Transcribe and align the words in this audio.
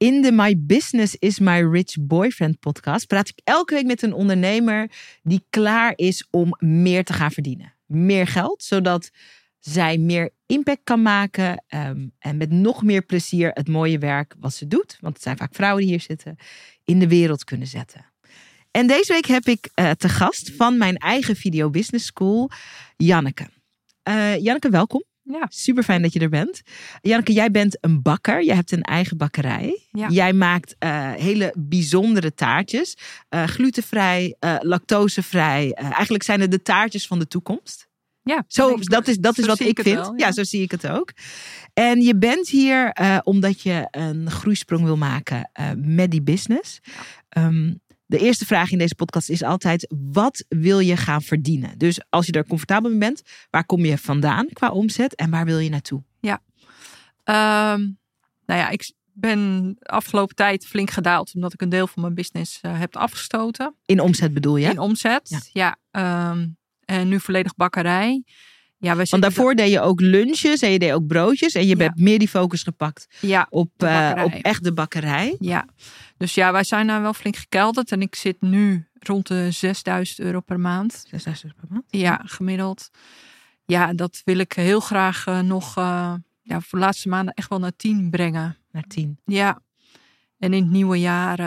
In 0.00 0.22
de 0.22 0.32
My 0.32 0.54
Business 0.58 1.16
is 1.18 1.38
My 1.38 1.62
Rich 1.62 1.96
Boyfriend 2.00 2.60
podcast 2.60 3.06
praat 3.06 3.28
ik 3.28 3.40
elke 3.44 3.74
week 3.74 3.86
met 3.86 4.02
een 4.02 4.12
ondernemer 4.12 4.90
die 5.22 5.44
klaar 5.50 5.92
is 5.96 6.26
om 6.30 6.54
meer 6.58 7.04
te 7.04 7.12
gaan 7.12 7.30
verdienen. 7.30 7.74
Meer 7.86 8.26
geld, 8.26 8.62
zodat 8.62 9.10
zij 9.58 9.98
meer 9.98 10.30
impact 10.46 10.80
kan 10.84 11.02
maken 11.02 11.64
ehm, 11.66 12.08
en 12.18 12.36
met 12.36 12.50
nog 12.50 12.82
meer 12.82 13.02
plezier 13.02 13.50
het 13.52 13.68
mooie 13.68 13.98
werk 13.98 14.34
wat 14.38 14.54
ze 14.54 14.66
doet, 14.66 14.96
want 15.00 15.14
het 15.14 15.22
zijn 15.22 15.36
vaak 15.36 15.54
vrouwen 15.54 15.82
die 15.82 15.90
hier 15.90 16.00
zitten, 16.00 16.36
in 16.84 16.98
de 16.98 17.08
wereld 17.08 17.44
kunnen 17.44 17.66
zetten. 17.66 18.06
En 18.70 18.86
deze 18.86 19.12
week 19.12 19.26
heb 19.26 19.44
ik 19.44 19.70
uh, 19.74 19.90
te 19.90 20.08
gast 20.08 20.52
van 20.56 20.78
mijn 20.78 20.96
eigen 20.96 21.36
Video 21.36 21.70
Business 21.70 22.06
School, 22.06 22.50
Janneke. 22.96 23.46
Uh, 24.08 24.38
Janneke, 24.38 24.70
welkom. 24.70 25.09
Ja. 25.32 25.46
Super 25.48 25.82
fijn 25.82 26.02
dat 26.02 26.12
je 26.12 26.20
er 26.20 26.28
bent. 26.28 26.62
Janneke, 27.00 27.32
jij 27.32 27.50
bent 27.50 27.78
een 27.80 28.02
bakker. 28.02 28.44
Jij 28.44 28.54
hebt 28.54 28.72
een 28.72 28.82
eigen 28.82 29.16
bakkerij. 29.16 29.86
Ja. 29.90 30.08
Jij 30.08 30.32
maakt 30.32 30.76
uh, 30.78 31.12
hele 31.12 31.54
bijzondere 31.58 32.34
taartjes. 32.34 32.96
Uh, 33.30 33.44
glutenvrij, 33.44 34.36
uh, 34.40 34.56
lactosevrij. 34.60 35.72
eigenlijk 35.72 36.22
zijn 36.22 36.40
het 36.40 36.50
de 36.50 36.62
taartjes 36.62 37.06
van 37.06 37.18
de 37.18 37.26
toekomst. 37.26 37.88
Ja, 38.22 38.44
zo, 38.46 38.76
dat 38.76 39.08
is, 39.08 39.18
dat 39.18 39.38
is 39.38 39.46
wat 39.46 39.60
ik, 39.60 39.66
ik 39.66 39.80
vind. 39.80 39.96
Wel, 39.96 40.12
ja. 40.16 40.26
ja. 40.26 40.32
zo 40.32 40.44
zie 40.44 40.62
ik 40.62 40.70
het 40.70 40.88
ook. 40.88 41.12
En 41.74 42.00
je 42.00 42.16
bent 42.16 42.48
hier 42.48 42.96
omdat 43.24 43.60
je 43.60 43.88
een 43.90 44.30
groeisprong 44.30 44.84
wil 44.84 44.96
maken 44.96 45.50
met 45.76 46.10
die 46.10 46.22
business. 46.22 46.80
Ja. 47.28 47.46
Um, 47.46 47.80
de 48.10 48.18
eerste 48.18 48.46
vraag 48.46 48.70
in 48.70 48.78
deze 48.78 48.94
podcast 48.94 49.28
is 49.28 49.42
altijd: 49.42 49.94
wat 50.12 50.44
wil 50.48 50.78
je 50.78 50.96
gaan 50.96 51.22
verdienen? 51.22 51.78
Dus 51.78 52.00
als 52.08 52.26
je 52.26 52.32
er 52.32 52.46
comfortabel 52.46 52.90
mee 52.90 52.98
bent, 52.98 53.22
waar 53.50 53.64
kom 53.64 53.84
je 53.84 53.98
vandaan 53.98 54.46
qua 54.52 54.70
omzet 54.70 55.14
en 55.14 55.30
waar 55.30 55.44
wil 55.44 55.58
je 55.58 55.70
naartoe? 55.70 56.02
Ja, 56.20 56.40
um, 57.74 57.98
nou 58.46 58.60
ja, 58.60 58.68
ik 58.68 58.92
ben 59.12 59.72
de 59.78 59.86
afgelopen 59.86 60.34
tijd 60.34 60.66
flink 60.66 60.90
gedaald 60.90 61.34
omdat 61.34 61.52
ik 61.52 61.60
een 61.60 61.68
deel 61.68 61.86
van 61.86 62.02
mijn 62.02 62.14
business 62.14 62.60
uh, 62.62 62.78
heb 62.78 62.96
afgestoten. 62.96 63.74
In 63.86 64.00
omzet 64.00 64.34
bedoel 64.34 64.56
je? 64.56 64.68
In 64.68 64.78
omzet, 64.78 65.50
ja. 65.52 65.76
ja 65.92 66.30
um, 66.30 66.56
en 66.84 67.08
nu 67.08 67.20
volledig 67.20 67.54
bakkerij. 67.54 68.24
Ja, 68.80 68.96
we 68.96 69.06
Want 69.10 69.22
daarvoor 69.22 69.54
deed 69.54 69.70
je 69.70 69.80
ook 69.80 70.00
lunches 70.00 70.60
en 70.60 70.70
je 70.70 70.78
deed 70.78 70.92
ook 70.92 71.06
broodjes. 71.06 71.54
En 71.54 71.66
je 71.66 71.76
ja. 71.76 71.82
hebt 71.82 71.98
meer 71.98 72.18
die 72.18 72.28
focus 72.28 72.62
gepakt 72.62 73.06
ja, 73.20 73.46
op, 73.50 73.70
uh, 73.82 74.22
op 74.24 74.32
echt 74.32 74.64
de 74.64 74.72
bakkerij. 74.72 75.36
Ja, 75.38 75.66
dus 76.16 76.34
ja, 76.34 76.52
wij 76.52 76.64
zijn 76.64 76.86
daar 76.86 77.02
wel 77.02 77.12
flink 77.12 77.36
gekelderd. 77.36 77.92
En 77.92 78.02
ik 78.02 78.14
zit 78.14 78.40
nu 78.40 78.88
rond 78.98 79.26
de 79.26 79.50
6000 79.50 80.18
euro 80.18 80.40
per 80.40 80.60
maand. 80.60 81.04
6000 81.10 81.44
euro 81.44 81.56
per 81.60 81.68
maand? 81.70 81.84
Ja, 81.88 82.20
gemiddeld. 82.24 82.90
Ja, 83.64 83.92
dat 83.92 84.22
wil 84.24 84.38
ik 84.38 84.52
heel 84.52 84.80
graag 84.80 85.26
uh, 85.26 85.40
nog 85.40 85.78
uh, 85.78 86.14
ja, 86.42 86.60
voor 86.60 86.78
de 86.78 86.84
laatste 86.84 87.08
maanden 87.08 87.34
echt 87.34 87.48
wel 87.48 87.58
naar 87.58 87.76
10 87.76 88.10
brengen. 88.10 88.56
Naar 88.70 88.84
10? 88.88 89.18
Ja. 89.24 89.62
En 90.38 90.52
in 90.52 90.62
het 90.62 90.72
nieuwe 90.72 91.00
jaar 91.00 91.38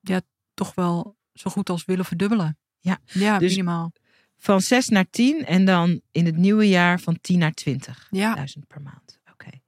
ja, 0.00 0.20
toch 0.54 0.74
wel 0.74 1.16
zo 1.34 1.50
goed 1.50 1.70
als 1.70 1.84
willen 1.84 2.04
verdubbelen. 2.04 2.58
Ja, 2.78 2.98
ja 3.04 3.38
dus 3.38 3.50
minimaal 3.50 3.92
van 4.40 4.60
6 4.60 4.88
naar 4.88 5.10
10 5.10 5.44
en 5.44 5.64
dan 5.64 6.00
in 6.12 6.26
het 6.26 6.36
nieuwe 6.36 6.68
jaar 6.68 7.00
van 7.00 7.18
10 7.20 7.38
naar 7.38 7.52
20. 7.52 8.06
Ja. 8.10 8.46
Per 8.66 8.82
maand. 8.82 9.18
Oké. 9.22 9.32
Okay. 9.32 9.62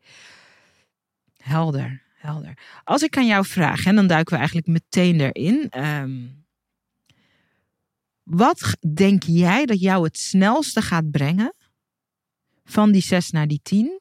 Helder, 1.37 2.03
helder. 2.15 2.59
Als 2.84 3.03
ik 3.03 3.17
aan 3.17 3.27
jou 3.27 3.47
vraag, 3.47 3.84
en 3.84 3.95
dan 3.95 4.06
duiken 4.06 4.33
we 4.33 4.39
eigenlijk 4.39 4.67
meteen 4.67 5.20
erin. 5.20 5.84
Um, 5.84 6.45
wat 8.23 8.77
denk 8.95 9.23
jij 9.23 9.67
dat 9.67 9.81
jou 9.81 10.05
het 10.05 10.19
snelste 10.19 10.83
gaat 10.83 11.11
brengen 11.11 11.55
van 12.65 12.93
die 12.93 13.03
6 13.03 13.31
naar 13.31 13.47
die 13.47 13.61
10 13.62 14.00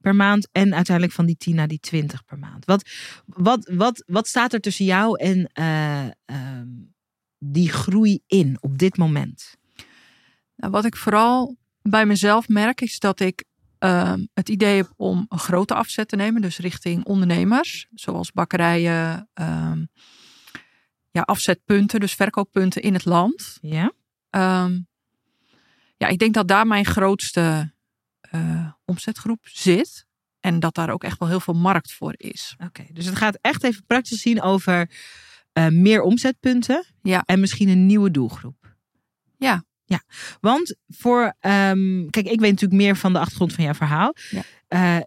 per 0.00 0.16
maand 0.16 0.48
en 0.52 0.74
uiteindelijk 0.74 1.14
van 1.16 1.26
die 1.26 1.36
10 1.36 1.54
naar 1.54 1.68
die 1.68 1.80
20 1.80 2.24
per 2.24 2.38
maand? 2.38 2.64
Wat, 2.64 2.90
wat, 3.26 3.70
wat, 3.72 4.04
wat 4.06 4.26
staat 4.26 4.52
er 4.52 4.60
tussen 4.60 4.84
jou 4.84 5.18
en 5.18 5.50
uh, 5.58 6.06
die 7.38 7.68
groei 7.68 8.20
in 8.26 8.56
op 8.60 8.78
dit 8.78 8.96
moment? 8.96 9.56
Nou, 10.56 10.72
wat 10.72 10.84
ik 10.84 10.96
vooral 10.96 11.56
bij 11.82 12.06
mezelf 12.06 12.48
merk 12.48 12.80
is 12.80 12.98
dat 12.98 13.20
ik 13.20 13.44
uh, 13.78 14.14
het 14.34 14.48
idee 14.48 14.76
heb 14.76 14.92
om 14.96 15.26
een 15.28 15.38
grote 15.38 15.74
afzet 15.74 16.08
te 16.08 16.16
nemen, 16.16 16.42
dus 16.42 16.58
richting 16.58 17.04
ondernemers, 17.04 17.86
zoals 17.94 18.32
bakkerijen, 18.32 19.28
uh, 19.40 19.72
ja, 21.10 21.20
afzetpunten, 21.20 22.00
dus 22.00 22.14
verkooppunten 22.14 22.82
in 22.82 22.92
het 22.92 23.04
land. 23.04 23.58
Ja. 23.60 23.92
Um, 24.64 24.86
ja, 25.96 26.06
ik 26.08 26.18
denk 26.18 26.34
dat 26.34 26.48
daar 26.48 26.66
mijn 26.66 26.84
grootste 26.84 27.72
uh, 28.34 28.72
omzetgroep 28.84 29.40
zit. 29.42 30.06
En 30.40 30.60
dat 30.60 30.74
daar 30.74 30.90
ook 30.90 31.04
echt 31.04 31.18
wel 31.18 31.28
heel 31.28 31.40
veel 31.40 31.54
markt 31.54 31.92
voor 31.92 32.14
is. 32.16 32.54
Oké, 32.54 32.64
okay, 32.64 32.90
dus 32.92 33.06
het 33.06 33.16
gaat 33.16 33.38
echt 33.40 33.64
even 33.64 33.84
praktisch 33.86 34.20
zien 34.20 34.42
over 34.42 34.90
uh, 35.52 35.68
meer 35.68 36.02
omzetpunten. 36.02 36.84
Ja. 37.02 37.22
En 37.26 37.40
misschien 37.40 37.68
een 37.68 37.86
nieuwe 37.86 38.10
doelgroep. 38.10 38.76
Ja, 39.36 39.64
ja, 39.94 40.02
want 40.40 40.76
voor, 40.88 41.22
um, 41.40 42.10
kijk, 42.10 42.26
ik 42.26 42.40
weet 42.40 42.50
natuurlijk 42.50 42.82
meer 42.82 42.96
van 42.96 43.12
de 43.12 43.18
achtergrond 43.18 43.52
van 43.52 43.64
jouw 43.64 43.74
verhaal. 43.74 44.14
Ja. 44.30 44.42
Uh, 44.68 45.02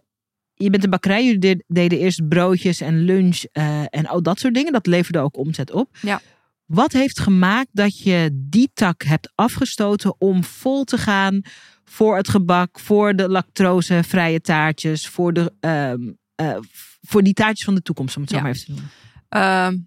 je 0.54 0.70
bent 0.70 0.84
een 0.84 0.90
bakkerij, 0.90 1.24
jullie 1.24 1.64
deden 1.66 1.98
eerst 1.98 2.28
broodjes 2.28 2.80
en 2.80 2.98
lunch 2.98 3.42
uh, 3.52 3.84
en 3.88 4.06
al 4.06 4.22
dat 4.22 4.38
soort 4.38 4.54
dingen. 4.54 4.72
Dat 4.72 4.86
leverde 4.86 5.18
ook 5.18 5.36
omzet 5.36 5.72
op. 5.72 5.96
Ja. 6.00 6.20
Wat 6.66 6.92
heeft 6.92 7.20
gemaakt 7.20 7.68
dat 7.72 7.98
je 7.98 8.30
die 8.32 8.70
tak 8.74 9.02
hebt 9.02 9.32
afgestoten 9.34 10.20
om 10.20 10.44
vol 10.44 10.84
te 10.84 10.98
gaan 10.98 11.40
voor 11.84 12.16
het 12.16 12.28
gebak, 12.28 12.80
voor 12.80 13.16
de 13.16 13.28
lactosevrije 13.28 14.40
taartjes, 14.40 15.08
voor, 15.08 15.32
de, 15.32 15.52
um, 15.60 16.18
uh, 16.40 16.56
voor 17.00 17.22
die 17.22 17.32
taartjes 17.32 17.64
van 17.64 17.74
de 17.74 17.82
toekomst, 17.82 18.16
om 18.16 18.22
het 18.22 18.30
zo 18.30 18.36
ja. 18.36 18.42
maar 18.42 18.52
even 18.52 18.64
te 18.64 18.70
noemen? 18.70 18.90
Uh, 19.30 19.80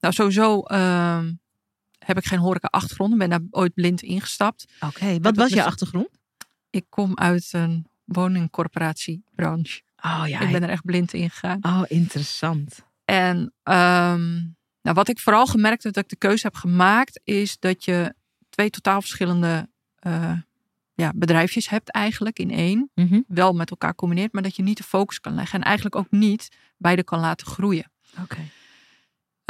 nou, 0.00 0.14
sowieso 0.14 0.62
heb 2.06 2.16
ik 2.16 2.24
geen 2.24 2.38
horeca 2.38 2.68
achtergrond. 2.70 3.12
Ik 3.12 3.18
ben 3.18 3.30
daar 3.30 3.40
ooit 3.50 3.74
blind 3.74 4.02
ingestapt. 4.02 4.66
Oké, 4.80 4.86
okay. 4.86 5.20
wat 5.20 5.36
was 5.36 5.50
je 5.50 5.64
achtergrond? 5.64 6.08
Ik 6.70 6.86
kom 6.88 7.18
uit 7.18 7.48
een 7.52 7.86
woningcorporatiebranche. 8.04 9.82
Oh 10.02 10.22
ja. 10.26 10.40
Ik 10.40 10.52
ben 10.52 10.62
er 10.62 10.68
echt 10.68 10.84
blind 10.84 11.12
in 11.12 11.30
gegaan. 11.30 11.58
Oh, 11.62 11.82
interessant. 11.88 12.84
En 13.04 13.36
um, 13.36 14.56
nou, 14.82 14.94
wat 14.94 15.08
ik 15.08 15.18
vooral 15.18 15.46
gemerkt 15.46 15.82
heb 15.82 15.92
dat 15.92 16.04
ik 16.04 16.10
de 16.10 16.16
keuze 16.16 16.46
heb 16.46 16.54
gemaakt, 16.54 17.20
is 17.24 17.58
dat 17.58 17.84
je 17.84 18.14
twee 18.48 18.70
totaal 18.70 19.00
verschillende 19.00 19.68
uh, 20.06 20.32
ja, 20.94 21.12
bedrijfjes 21.14 21.68
hebt 21.68 21.90
eigenlijk 21.90 22.38
in 22.38 22.50
één. 22.50 22.90
Mm 22.94 23.08
-hmm. 23.08 23.24
Wel 23.28 23.52
met 23.52 23.70
elkaar 23.70 23.94
combineert, 23.94 24.32
maar 24.32 24.42
dat 24.42 24.56
je 24.56 24.62
niet 24.62 24.76
de 24.76 24.82
focus 24.82 25.20
kan 25.20 25.34
leggen. 25.34 25.58
En 25.58 25.64
eigenlijk 25.64 25.96
ook 25.96 26.10
niet 26.10 26.48
beide 26.76 27.04
kan 27.04 27.20
laten 27.20 27.46
groeien. 27.46 27.90
Oké. 28.12 28.22
Okay. 28.22 28.50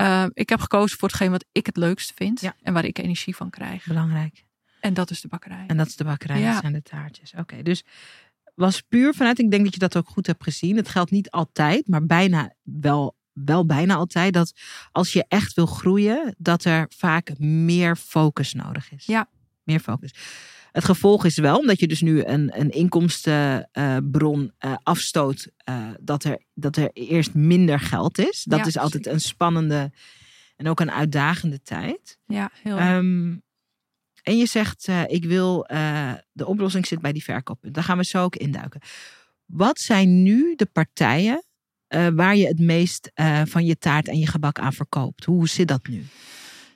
Uh, 0.00 0.24
ik 0.32 0.48
heb 0.48 0.60
gekozen 0.60 0.98
voor 0.98 1.08
hetgeen 1.08 1.30
wat 1.30 1.44
ik 1.52 1.66
het 1.66 1.76
leukste 1.76 2.12
vind 2.16 2.40
ja. 2.40 2.56
en 2.62 2.72
waar 2.72 2.84
ik 2.84 2.98
energie 2.98 3.36
van 3.36 3.50
krijg. 3.50 3.86
Belangrijk. 3.86 4.44
En 4.80 4.94
dat 4.94 5.10
is 5.10 5.20
de 5.20 5.28
bakkerij. 5.28 5.64
En 5.66 5.76
dat 5.76 5.86
is 5.86 5.96
de 5.96 6.04
bakkerij, 6.04 6.40
Ja. 6.40 6.52
dat 6.52 6.60
zijn 6.60 6.72
de 6.72 6.82
taartjes. 6.82 7.32
Oké, 7.38 7.62
dus 7.62 7.84
was 8.54 8.80
puur 8.80 9.14
vanuit, 9.14 9.38
ik 9.38 9.50
denk 9.50 9.64
dat 9.64 9.72
je 9.72 9.78
dat 9.78 9.96
ook 9.96 10.08
goed 10.08 10.26
hebt 10.26 10.42
gezien. 10.42 10.76
Het 10.76 10.88
geldt 10.88 11.10
niet 11.10 11.30
altijd, 11.30 11.88
maar 11.88 12.06
bijna 12.06 12.54
wel, 12.62 13.16
wel 13.32 13.66
bijna 13.66 13.94
altijd. 13.94 14.32
Dat 14.32 14.52
als 14.92 15.12
je 15.12 15.24
echt 15.28 15.54
wil 15.54 15.66
groeien, 15.66 16.34
dat 16.38 16.64
er 16.64 16.86
vaak 16.96 17.38
meer 17.38 17.96
focus 17.96 18.54
nodig 18.54 18.92
is. 18.92 19.06
Ja. 19.06 19.28
Meer 19.62 19.80
focus. 19.80 20.14
Het 20.76 20.84
gevolg 20.84 21.24
is 21.24 21.36
wel, 21.36 21.58
omdat 21.58 21.80
je 21.80 21.86
dus 21.86 22.00
nu 22.00 22.24
een, 22.24 22.60
een 22.60 22.70
inkomstenbron 22.70 24.52
uh, 24.64 24.74
afstoot, 24.82 25.48
uh, 25.68 25.88
dat, 26.00 26.24
er, 26.24 26.42
dat 26.54 26.76
er 26.76 26.90
eerst 26.92 27.34
minder 27.34 27.80
geld 27.80 28.18
is. 28.18 28.44
Dat 28.44 28.58
Ja, 28.58 28.66
is 28.66 28.78
altijd 28.78 29.02
zeker. 29.04 29.12
een 29.12 29.20
spannende 29.20 29.92
en 30.56 30.68
ook 30.68 30.80
een 30.80 30.90
uitdagende 30.90 31.62
tijd. 31.62 32.18
Ja, 32.26 32.50
heel 32.62 32.78
Um, 32.78 33.42
en 34.22 34.38
je 34.38 34.46
zegt, 34.46 34.88
uh, 34.88 35.02
ik 35.06 35.24
wil, 35.24 35.66
uh, 35.72 36.12
de 36.32 36.46
oplossing 36.46 36.86
zit 36.86 37.00
bij 37.00 37.12
die 37.12 37.24
verkooppunt. 37.24 37.74
Daar 37.74 37.84
gaan 37.84 37.98
we 37.98 38.04
zo 38.04 38.22
ook 38.22 38.36
induiken. 38.36 38.80
Wat 39.44 39.78
zijn 39.78 40.22
nu 40.22 40.54
de 40.54 40.66
partijen 40.66 41.44
uh, 41.88 42.06
waar 42.14 42.36
je 42.36 42.46
het 42.46 42.58
meest 42.58 43.10
van 43.44 43.64
je 43.64 43.78
taart 43.78 44.08
en 44.08 44.18
je 44.18 44.26
gebak 44.26 44.58
aan 44.58 44.72
verkoopt? 44.72 45.24
Hoe 45.24 45.48
zit 45.48 45.68
dat 45.68 45.86
nu? 45.88 46.04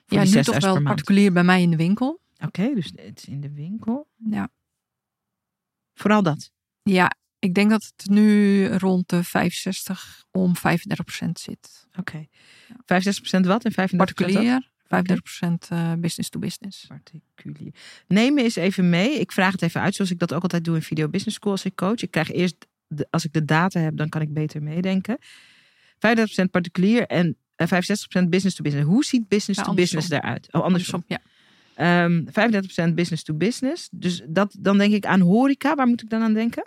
Ja, 0.05 0.19
nu 0.19 0.27
6000 0.27 0.45
toch 0.45 0.73
wel 0.73 0.83
particulier 0.83 1.33
bij 1.33 1.43
mij 1.43 1.61
in 1.61 1.69
de 1.69 1.77
winkel. 1.77 2.20
Oké, 2.45 2.73
dus 2.73 2.91
het 2.95 3.17
is 3.17 3.25
in 3.25 3.41
de 3.41 3.51
winkel. 3.53 4.07
Ja. 4.15 4.49
Vooral 5.93 6.23
dat. 6.23 6.51
ja, 6.83 7.15
ik 7.39 7.53
denk 7.53 7.69
dat 7.69 7.93
het 7.95 8.09
nu 8.09 8.65
rond 8.67 9.09
de 9.09 9.23
65 9.23 10.23
om 10.31 10.55
35 10.55 11.05
procent 11.05 11.39
zit. 11.39 11.87
Oké. 11.99 12.27
65% 12.71 12.75
wat 13.41 13.65
en 13.65 13.71
35% 13.71 13.75
wat? 13.75 13.95
Particulier, 13.97 14.69
35 14.87 15.21
procent 15.21 15.69
uh, 15.73 15.93
business 15.93 16.29
to 16.29 16.39
business. 16.39 16.85
Particulier. 16.87 17.73
Neem 18.07 18.33
me 18.33 18.43
eens 18.43 18.55
even 18.55 18.89
mee. 18.89 19.19
Ik 19.19 19.31
vraag 19.31 19.51
het 19.51 19.61
even 19.61 19.81
uit 19.81 19.95
zoals 19.95 20.11
ik 20.11 20.19
dat 20.19 20.33
ook 20.33 20.41
altijd 20.43 20.63
doe 20.63 20.75
in 20.75 20.81
Video 20.81 21.07
Business 21.09 21.37
School 21.37 21.51
als 21.51 21.65
ik 21.65 21.75
coach. 21.75 22.01
Ik 22.01 22.11
krijg 22.11 22.31
eerst, 22.31 22.55
de, 22.87 23.07
als 23.09 23.25
ik 23.25 23.33
de 23.33 23.45
data 23.45 23.79
heb, 23.79 23.97
dan 23.97 24.09
kan 24.09 24.21
ik 24.21 24.33
beter 24.33 24.63
meedenken. 24.63 25.17
35% 25.21 26.49
particulier 26.51 27.07
en 27.07 27.37
uh, 27.57 27.67
65% 27.67 27.73
business 28.29 28.55
to 28.55 28.63
business. 28.63 28.87
Hoe 28.87 29.03
ziet 29.05 29.27
business 29.27 29.59
Ja, 29.59 29.65
to 29.65 29.69
andersom. 29.69 29.99
business 29.99 30.09
eruit? 30.09 30.53
Oh, 30.53 30.61
andersom. 30.63 31.03
ja. 31.07 31.19
Um, 31.81 32.25
35% 32.89 32.93
business 32.93 33.23
to 33.23 33.33
business. 33.33 33.89
Dus 33.91 34.21
dat, 34.27 34.55
dan 34.59 34.77
denk 34.77 34.93
ik 34.93 35.05
aan 35.05 35.19
horeca. 35.19 35.75
Waar 35.75 35.87
moet 35.87 36.01
ik 36.01 36.09
dan 36.09 36.21
aan 36.21 36.33
denken? 36.33 36.65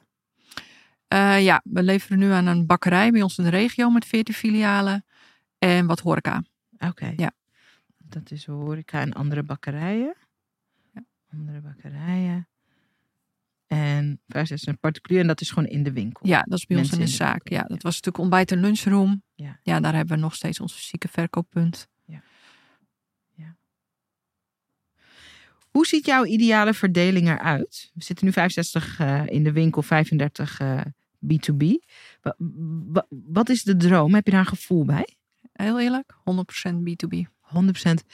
Eh, 1.08 1.44
ja, 1.44 1.60
we 1.64 1.82
leveren 1.82 2.18
nu 2.18 2.30
aan 2.30 2.46
een 2.46 2.66
bakkerij 2.66 3.10
bij 3.10 3.22
ons 3.22 3.38
in 3.38 3.44
de 3.44 3.50
regio 3.50 3.90
met 3.90 4.04
14 4.04 4.34
filialen. 4.34 5.04
En 5.58 5.86
wat 5.86 6.00
horeca. 6.00 6.42
Oké. 6.78 7.12
Ja. 7.16 7.32
Dat 7.98 8.30
is 8.30 8.46
horeca 8.46 9.00
en 9.00 9.12
andere 9.12 9.42
bakkerijen. 9.42 10.14
Ja. 10.92 11.04
Andere 11.32 11.60
bakkerijen. 11.60 12.48
En 13.66 14.20
vijf, 14.28 14.46
zes 14.46 14.66
een 14.66 14.78
particulier 14.78 15.20
en 15.20 15.26
dat 15.26 15.40
is 15.40 15.50
gewoon 15.50 15.68
in 15.68 15.82
de 15.82 15.92
winkel. 15.92 16.26
Ja, 16.26 16.42
dat 16.42 16.58
is 16.58 16.66
bij 16.66 16.76
ons 16.76 16.90
in 16.90 16.98
de 16.98 17.04
in 17.04 17.10
de 17.10 17.16
zaak. 17.16 17.30
winkel, 17.32 17.56
Ja, 17.56 17.62
dat 17.62 17.70
ja. 17.70 17.82
was 17.82 17.94
natuurlijk 17.94 18.18
ontbijt 18.18 18.52
en 18.52 18.60
lunchroom. 18.60 19.22
Ja. 19.34 19.58
ja, 19.62 19.80
daar 19.80 19.94
hebben 19.94 20.14
we 20.16 20.22
nog 20.22 20.34
steeds 20.34 20.60
ons 20.60 20.72
fysieke 20.74 21.08
verkooppunt. 21.08 21.88
Hoe 25.74 25.86
ziet 25.86 26.06
jouw 26.06 26.24
ideale 26.24 26.74
verdeling 26.74 27.28
eruit? 27.28 27.90
We 27.94 28.04
zitten 28.04 28.26
nu 28.26 28.32
65 28.32 28.98
eh, 28.98 29.22
in 29.26 29.44
de 29.44 29.52
winkel, 29.52 29.82
35 29.82 30.60
eh, 30.60 30.80
B2B. 31.26 31.64
Wa- 32.22 32.34
wa- 32.92 33.06
wat 33.08 33.48
is 33.48 33.62
de 33.62 33.76
droom? 33.76 34.14
Heb 34.14 34.24
je 34.24 34.30
daar 34.30 34.40
een 34.40 34.46
gevoel 34.46 34.84
bij? 34.84 35.08
Heel 35.52 35.80
eerlijk, 35.80 36.14
100% 36.24 36.74
B2B. 36.74 37.18
100%. 37.40 38.04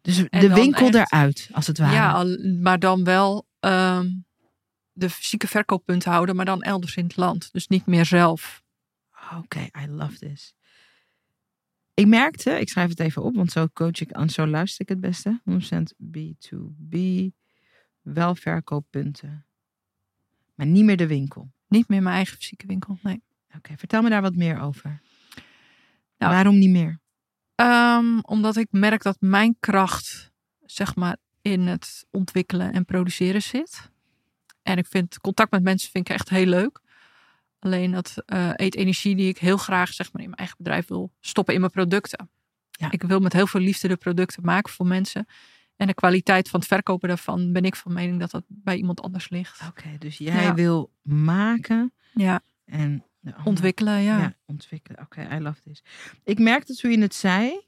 Dus 0.00 0.16
de 0.16 0.54
winkel 0.54 0.86
echt- 0.90 1.12
eruit, 1.12 1.48
als 1.52 1.66
het 1.66 1.78
ware. 1.78 1.94
Ja, 1.94 2.24
maar 2.60 2.78
dan 2.78 3.04
wel 3.04 3.46
ehm, 3.60 4.10
de 4.92 5.10
fysieke 5.10 5.46
verkooppunten 5.48 6.10
houden, 6.12 6.36
maar 6.36 6.44
dan 6.44 6.62
elders 6.62 6.96
in 6.96 7.04
het 7.04 7.16
land. 7.16 7.48
Dus 7.52 7.66
niet 7.68 7.86
meer 7.86 8.04
zelf. 8.06 8.62
Oké, 9.38 9.60
I 9.60 9.86
love 9.88 10.18
this. 10.18 10.54
Ik 11.94 12.06
merkte, 12.06 12.50
ik 12.50 12.68
schrijf 12.68 12.88
het 12.88 13.00
even 13.00 13.22
op, 13.22 13.34
want 13.34 13.52
zo 13.52 13.68
coach 13.72 14.00
ik 14.00 14.10
en 14.10 14.30
zo 14.30 14.46
luister 14.46 14.80
ik 14.80 14.88
het 14.88 15.00
beste. 15.00 15.40
100% 15.50 15.54
B2B, 16.16 16.98
wel 18.00 18.34
verkooppunten. 18.34 19.46
Maar 20.54 20.66
niet 20.66 20.84
meer 20.84 20.96
de 20.96 21.06
winkel. 21.06 21.52
Niet 21.68 21.88
meer 21.88 22.02
mijn 22.02 22.14
eigen 22.14 22.36
fysieke 22.36 22.66
winkel. 22.66 22.98
Nee. 23.02 23.22
Oké, 23.56 23.76
vertel 23.76 24.02
me 24.02 24.10
daar 24.10 24.22
wat 24.22 24.34
meer 24.34 24.60
over. 24.60 25.00
Nou, 26.18 26.32
Waarom 26.32 26.58
niet 26.58 26.70
meer? 26.70 27.00
Ehm, 27.54 28.18
omdat 28.18 28.56
ik 28.56 28.66
merk 28.70 29.02
dat 29.02 29.16
mijn 29.20 29.56
kracht, 29.60 30.32
zeg 30.60 30.94
maar, 30.94 31.16
in 31.42 31.60
het 31.60 32.06
ontwikkelen 32.10 32.72
en 32.72 32.84
produceren 32.84 33.42
zit. 33.42 33.90
En 34.62 34.78
ik 34.78 34.86
vind 34.86 35.18
contact 35.20 35.50
met 35.50 35.62
mensen 35.62 35.90
vind 35.90 36.08
ik 36.08 36.14
echt 36.14 36.28
heel 36.28 36.46
leuk. 36.46 36.81
Alleen 37.64 37.90
dat 37.90 38.14
eh, 38.26 38.50
eet 38.54 38.74
energie 38.76 39.16
die 39.16 39.28
ik 39.28 39.38
heel 39.38 39.56
graag 39.56 39.92
zeg 39.92 40.12
maar, 40.12 40.22
in 40.22 40.28
mijn 40.28 40.38
eigen 40.38 40.56
bedrijf 40.58 40.86
wil 40.88 41.12
stoppen 41.20 41.54
in 41.54 41.60
mijn 41.60 41.72
producten. 41.72 42.30
Ja. 42.70 42.90
Ik 42.90 43.02
wil 43.02 43.20
met 43.20 43.32
heel 43.32 43.46
veel 43.46 43.60
liefde 43.60 43.88
de 43.88 43.96
producten 43.96 44.44
maken 44.44 44.72
voor 44.72 44.86
mensen. 44.86 45.26
En 45.76 45.86
de 45.86 45.94
kwaliteit 45.94 46.48
van 46.48 46.60
het 46.60 46.68
verkopen 46.68 47.08
daarvan 47.08 47.52
ben 47.52 47.64
ik 47.64 47.76
van 47.76 47.92
mening 47.92 48.20
dat 48.20 48.30
dat 48.30 48.44
bij 48.48 48.76
iemand 48.76 49.00
anders 49.02 49.30
ligt. 49.30 49.60
Oké, 49.68 49.88
dus 49.98 50.18
jij 50.18 50.42
Ja. 50.42 50.54
wil 50.54 50.92
maken 51.02 51.92
Ja, 52.14 52.40
en 52.64 53.04
ontwikkelen, 53.44 54.00
ja. 54.00 54.18
Ja, 54.18 54.34
ontwikkelen. 54.46 55.00
Oké, 55.00 55.28
I 55.36 55.40
love 55.40 55.60
this. 55.62 55.82
Ik 56.24 56.38
merkte 56.38 56.74
toen 56.74 56.90
je 56.90 57.00
het 57.00 57.14
zei. 57.14 57.60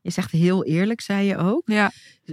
Je 0.00 0.10
zegt 0.10 0.30
heel 0.30 0.64
eerlijk, 0.64 1.00
zei 1.00 1.26
je 1.26 1.36
ook. 1.36 1.62
Ja, 1.64 1.92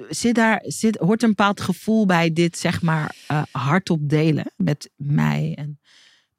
Zit 0.09 0.35
daar, 0.35 0.63
zit, 0.65 0.97
hoort 0.97 1.23
een 1.23 1.29
bepaald 1.29 1.62
gevoel 1.62 2.06
bij 2.06 2.33
dit, 2.33 2.57
zeg 2.57 2.81
maar, 2.81 3.15
eh, 3.27 3.44
hardop 3.51 4.09
delen 4.09 4.51
met 4.57 4.89
mij 4.95 5.53
en 5.57 5.79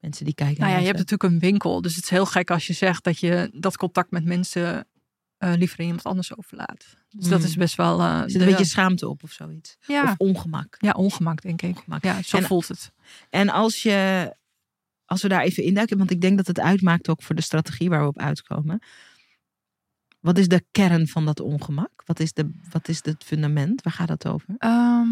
mensen 0.02 0.24
die 0.24 0.34
kijken. 0.34 0.56
Nou 0.58 0.68
ja, 0.68 0.72
naar 0.76 0.86
je 0.86 0.92
hebt 0.94 1.10
natuurlijk 1.10 1.32
een 1.32 1.38
winkel. 1.50 1.80
Dus 1.82 1.94
het 1.94 2.04
is 2.04 2.10
heel 2.10 2.26
gek 2.26 2.50
als 2.50 2.66
je 2.66 2.72
zegt 2.72 3.04
dat 3.04 3.18
je 3.18 3.50
dat 3.54 3.76
contact 3.76 4.10
met 4.10 4.24
mensen 4.24 4.86
eh, 5.38 5.52
liever 5.56 5.78
aan 5.78 5.84
iemand 5.86 6.04
anders 6.04 6.36
overlaat. 6.36 6.96
Dus 7.10 7.28
dat 7.28 7.42
is 7.42 7.56
best 7.56 7.74
wel. 7.76 8.00
eh, 8.00 8.20
Er 8.20 8.30
zit 8.30 8.40
een 8.40 8.46
de- 8.46 8.50
beetje 8.52 8.64
schaamte 8.70 9.08
op 9.08 9.22
of 9.22 9.32
zoiets. 9.32 9.76
ja, 9.86 10.02
Of 10.02 10.14
ongemak. 10.16 10.76
ja, 10.78 10.90
ongemak, 10.92 11.42
denk 11.42 11.62
ik. 11.62 11.76
Ongemak. 11.76 12.04
Ja, 12.04 12.22
zo 12.22 12.36
En- 12.36 12.42
voelt 12.42 12.68
het. 12.68 12.92
En 13.30 13.48
als 13.48 13.82
je, 13.82 14.30
als 15.04 15.22
we 15.22 15.28
daar 15.28 15.42
even 15.42 15.62
induiken, 15.62 15.98
want 15.98 16.10
ik 16.10 16.20
denk 16.20 16.36
dat 16.36 16.46
het 16.46 16.60
uitmaakt 16.60 17.08
ook 17.08 17.22
voor 17.22 17.34
de 17.34 17.42
strategie 17.42 17.88
waar 17.88 18.00
we 18.00 18.06
op 18.06 18.18
uitkomen. 18.18 18.82
Wat 20.20 20.38
is 20.38 20.48
de 20.48 20.64
kern 20.70 21.08
van 21.08 21.24
dat 21.24 21.40
ongemak? 21.40 22.02
Wat 22.06 22.20
is, 22.20 22.32
de, 22.32 22.50
wat 22.70 22.88
is 22.88 23.04
het 23.04 23.24
fundament? 23.24 23.82
Waar 23.82 23.92
gaat 23.92 24.08
het 24.08 24.26
over? 24.26 24.54
Ehm, 24.58 25.08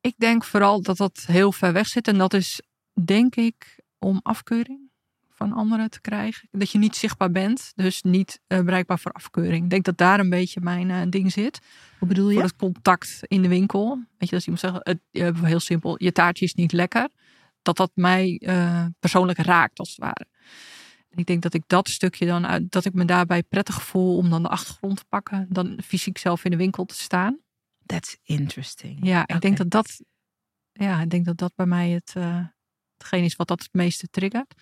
ik 0.00 0.14
denk 0.16 0.44
vooral 0.44 0.82
dat 0.82 0.96
dat 0.96 1.24
heel 1.26 1.52
ver 1.52 1.72
weg 1.72 1.86
zit. 1.86 2.08
En 2.08 2.18
dat 2.18 2.34
is, 2.34 2.60
denk 3.04 3.36
ik, 3.36 3.80
om 3.98 4.20
afkeuring 4.22 4.90
van 5.28 5.52
anderen 5.52 5.90
te 5.90 6.00
krijgen. 6.00 6.48
Dat 6.50 6.70
je 6.70 6.78
niet 6.78 6.96
zichtbaar 6.96 7.30
bent, 7.30 7.72
dus 7.74 8.02
niet 8.02 8.40
eh, 8.46 8.60
bereikbaar 8.60 8.98
voor 8.98 9.12
afkeuring. 9.12 9.64
Ik 9.64 9.70
denk 9.70 9.84
dat 9.84 9.98
daar 9.98 10.20
een 10.20 10.30
beetje 10.30 10.60
mijn 10.60 10.90
eh, 10.90 11.00
ding 11.08 11.32
zit. 11.32 11.60
Hoe 11.98 12.08
bedoel 12.08 12.24
Voor 12.24 12.34
je? 12.34 12.42
het 12.42 12.56
contact 12.56 13.18
in 13.22 13.42
de 13.42 13.48
winkel. 13.48 14.04
Weet 14.18 14.28
je, 14.28 14.34
als 14.34 14.46
iemand 14.46 14.62
zegt, 14.62 14.78
het, 14.82 15.00
eh, 15.10 15.42
heel 15.42 15.60
simpel, 15.60 15.94
je 16.02 16.12
taartje 16.12 16.44
is 16.44 16.54
niet 16.54 16.72
lekker. 16.72 17.08
Dat 17.62 17.76
dat 17.76 17.90
mij 17.94 18.40
persoonlijk 19.00 19.38
raakt, 19.38 19.78
als 19.78 19.88
het 19.88 19.98
ware. 19.98 20.26
En 21.10 21.18
ik 21.18 21.26
denk 21.26 21.42
dat 21.42 21.54
ik 21.54 21.62
dat 21.66 21.88
stukje 21.88 22.26
dan 22.26 22.46
uit, 22.46 22.72
dat 22.72 22.84
ik 22.84 22.94
me 22.94 23.04
daarbij 23.04 23.42
prettig 23.42 23.82
voel 23.82 24.16
om 24.16 24.30
dan 24.30 24.42
de 24.42 24.48
achtergrond 24.48 24.96
te 24.96 25.04
pakken. 25.08 25.46
Dan 25.48 25.78
fysiek 25.84 26.18
zelf 26.18 26.44
in 26.44 26.50
de 26.50 26.56
winkel 26.56 26.84
te 26.84 26.94
staan. 26.94 27.38
That's 27.90 28.16
interesting. 28.22 28.98
Ja, 29.06 29.26
ik 29.26 29.40
denk 29.40 29.56
dat 29.56 29.70
dat, 29.70 30.00
ja, 30.72 31.00
ik 31.00 31.10
denk 31.10 31.24
dat 31.24 31.36
dat 31.38 31.52
bij 31.54 31.66
mij 31.66 31.90
het, 31.90 32.12
eh, 32.16 32.44
hetgeen 32.98 33.24
is 33.24 33.36
wat 33.36 33.48
dat 33.48 33.62
het 33.62 33.72
meeste 33.72 34.08
triggert. 34.10 34.54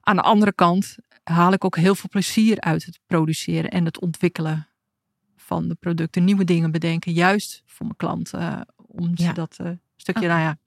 Aan 0.00 0.16
de 0.16 0.22
andere 0.22 0.52
kant 0.52 0.96
haal 1.22 1.52
ik 1.52 1.64
ook 1.64 1.76
heel 1.76 1.94
veel 1.94 2.08
plezier 2.08 2.60
uit 2.60 2.84
het 2.84 3.00
produceren 3.06 3.70
en 3.70 3.84
het 3.84 4.00
ontwikkelen 4.00 4.68
van 5.36 5.68
de 5.68 5.74
producten. 5.74 6.24
Nieuwe 6.24 6.44
dingen 6.44 6.70
bedenken, 6.70 7.12
juist 7.12 7.62
voor 7.66 7.86
mijn 7.86 7.98
klanten. 7.98 8.40
eh, 8.40 8.60
om 8.76 9.10
Ja. 9.14 9.26
ze 9.26 9.32
dat 9.32 9.56
eh, 9.58 9.70
stukje, 9.96 10.20
Oké. 10.20 10.30
nou 10.30 10.40
ja, 10.40 10.58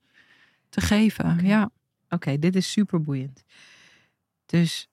te 0.68 0.80
geven. 0.80 1.46
Ja. 1.46 1.70
Oké, 2.08 2.38
dit 2.38 2.56
is 2.56 2.70
super 2.72 3.02
boeiend. 3.02 3.44
Dus. 4.46 4.88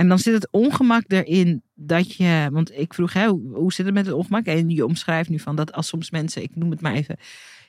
En 0.00 0.08
dan 0.08 0.18
zit 0.18 0.34
het 0.34 0.48
ongemak 0.50 1.02
erin 1.06 1.62
dat 1.74 2.14
je. 2.14 2.48
Want 2.52 2.78
ik 2.78 2.94
vroeg, 2.94 3.12
hè, 3.12 3.26
hoe, 3.28 3.72
zit 3.72 3.84
het 3.86 3.94
met 3.94 4.06
het 4.06 4.14
ongemak? 4.14 4.46
En 4.46 4.70
je 4.70 4.84
omschrijft 4.86 5.28
nu 5.28 5.38
van 5.38 5.56
dat 5.56 5.72
als 5.72 5.86
soms 5.88 6.10
mensen, 6.10 6.42
ik 6.42 6.56
noem 6.56 6.70
het 6.70 6.80
maar 6.80 6.92
even, 6.92 7.16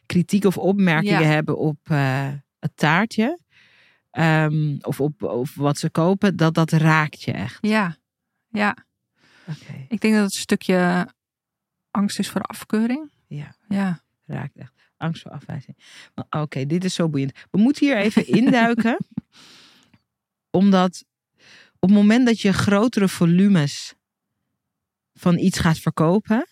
kritiek 0.05 0.43
of 0.45 0.57
opmerkingen 0.57 1.19
Ja. 1.21 1.27
hebben 1.27 1.57
op 1.57 1.77
eh, 1.83 2.27
het 2.59 2.71
taartje. 2.77 3.39
ehm, 4.11 4.77
of 4.81 4.99
op 5.01 5.23
of 5.23 5.55
wat 5.55 5.77
ze 5.77 5.89
kopen, 5.89 6.35
dat 6.35 6.53
dat 6.53 6.71
raakt 6.71 7.21
je 7.21 7.31
echt. 7.31 7.57
ja, 7.67 7.97
ja. 8.49 8.77
Oké, 9.47 9.85
Ik 9.87 10.01
denk 10.01 10.13
dat 10.13 10.23
het 10.23 10.33
een 10.33 10.39
stukje 10.39 11.07
angst 11.91 12.19
is 12.19 12.29
voor 12.29 12.41
afkeuring. 12.41 13.11
ja, 13.27 13.55
Ja, 13.67 14.01
raakt 14.25 14.57
echt. 14.57 14.73
Angst 14.97 15.21
voor 15.21 15.31
afwijzing. 15.31 15.77
Oké, 16.29 16.65
dit 16.65 16.83
is 16.83 16.93
zo 16.93 17.09
boeiend. 17.09 17.31
We 17.51 17.57
moeten 17.57 17.85
hier 17.87 17.97
even 17.97 18.27
induiken. 18.39 18.97
omdat 20.49 21.05
op 21.83 21.89
het 21.89 21.97
moment 21.97 22.25
dat 22.25 22.39
je 22.41 22.53
grotere 22.53 23.07
volumes 23.07 23.93
van 25.13 25.37
iets 25.37 25.59
gaat 25.59 25.79
verkopen, 25.79 26.47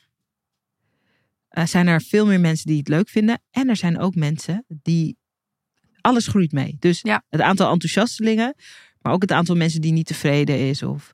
eh, 1.47 1.65
zijn 1.65 1.87
er 1.87 2.01
veel 2.01 2.25
meer 2.25 2.39
mensen 2.39 2.67
die 2.67 2.77
het 2.77 2.87
leuk 2.87 3.09
vinden. 3.09 3.41
En 3.51 3.69
er 3.69 3.75
zijn 3.75 3.99
ook 3.99 4.15
mensen 4.15 4.65
die. 4.67 5.17
Alles 6.01 6.27
groeit 6.27 6.51
mee. 6.51 6.75
Dus 6.79 7.01
Ja. 7.01 7.23
het 7.29 7.41
aantal 7.41 7.71
enthousiastelingen, 7.71 8.55
maar 9.01 9.13
ook 9.13 9.21
het 9.21 9.31
aantal 9.31 9.55
mensen 9.55 9.81
die 9.81 9.91
niet 9.91 10.05
tevreden 10.05 10.67
is. 10.67 10.83
Of... 10.83 11.13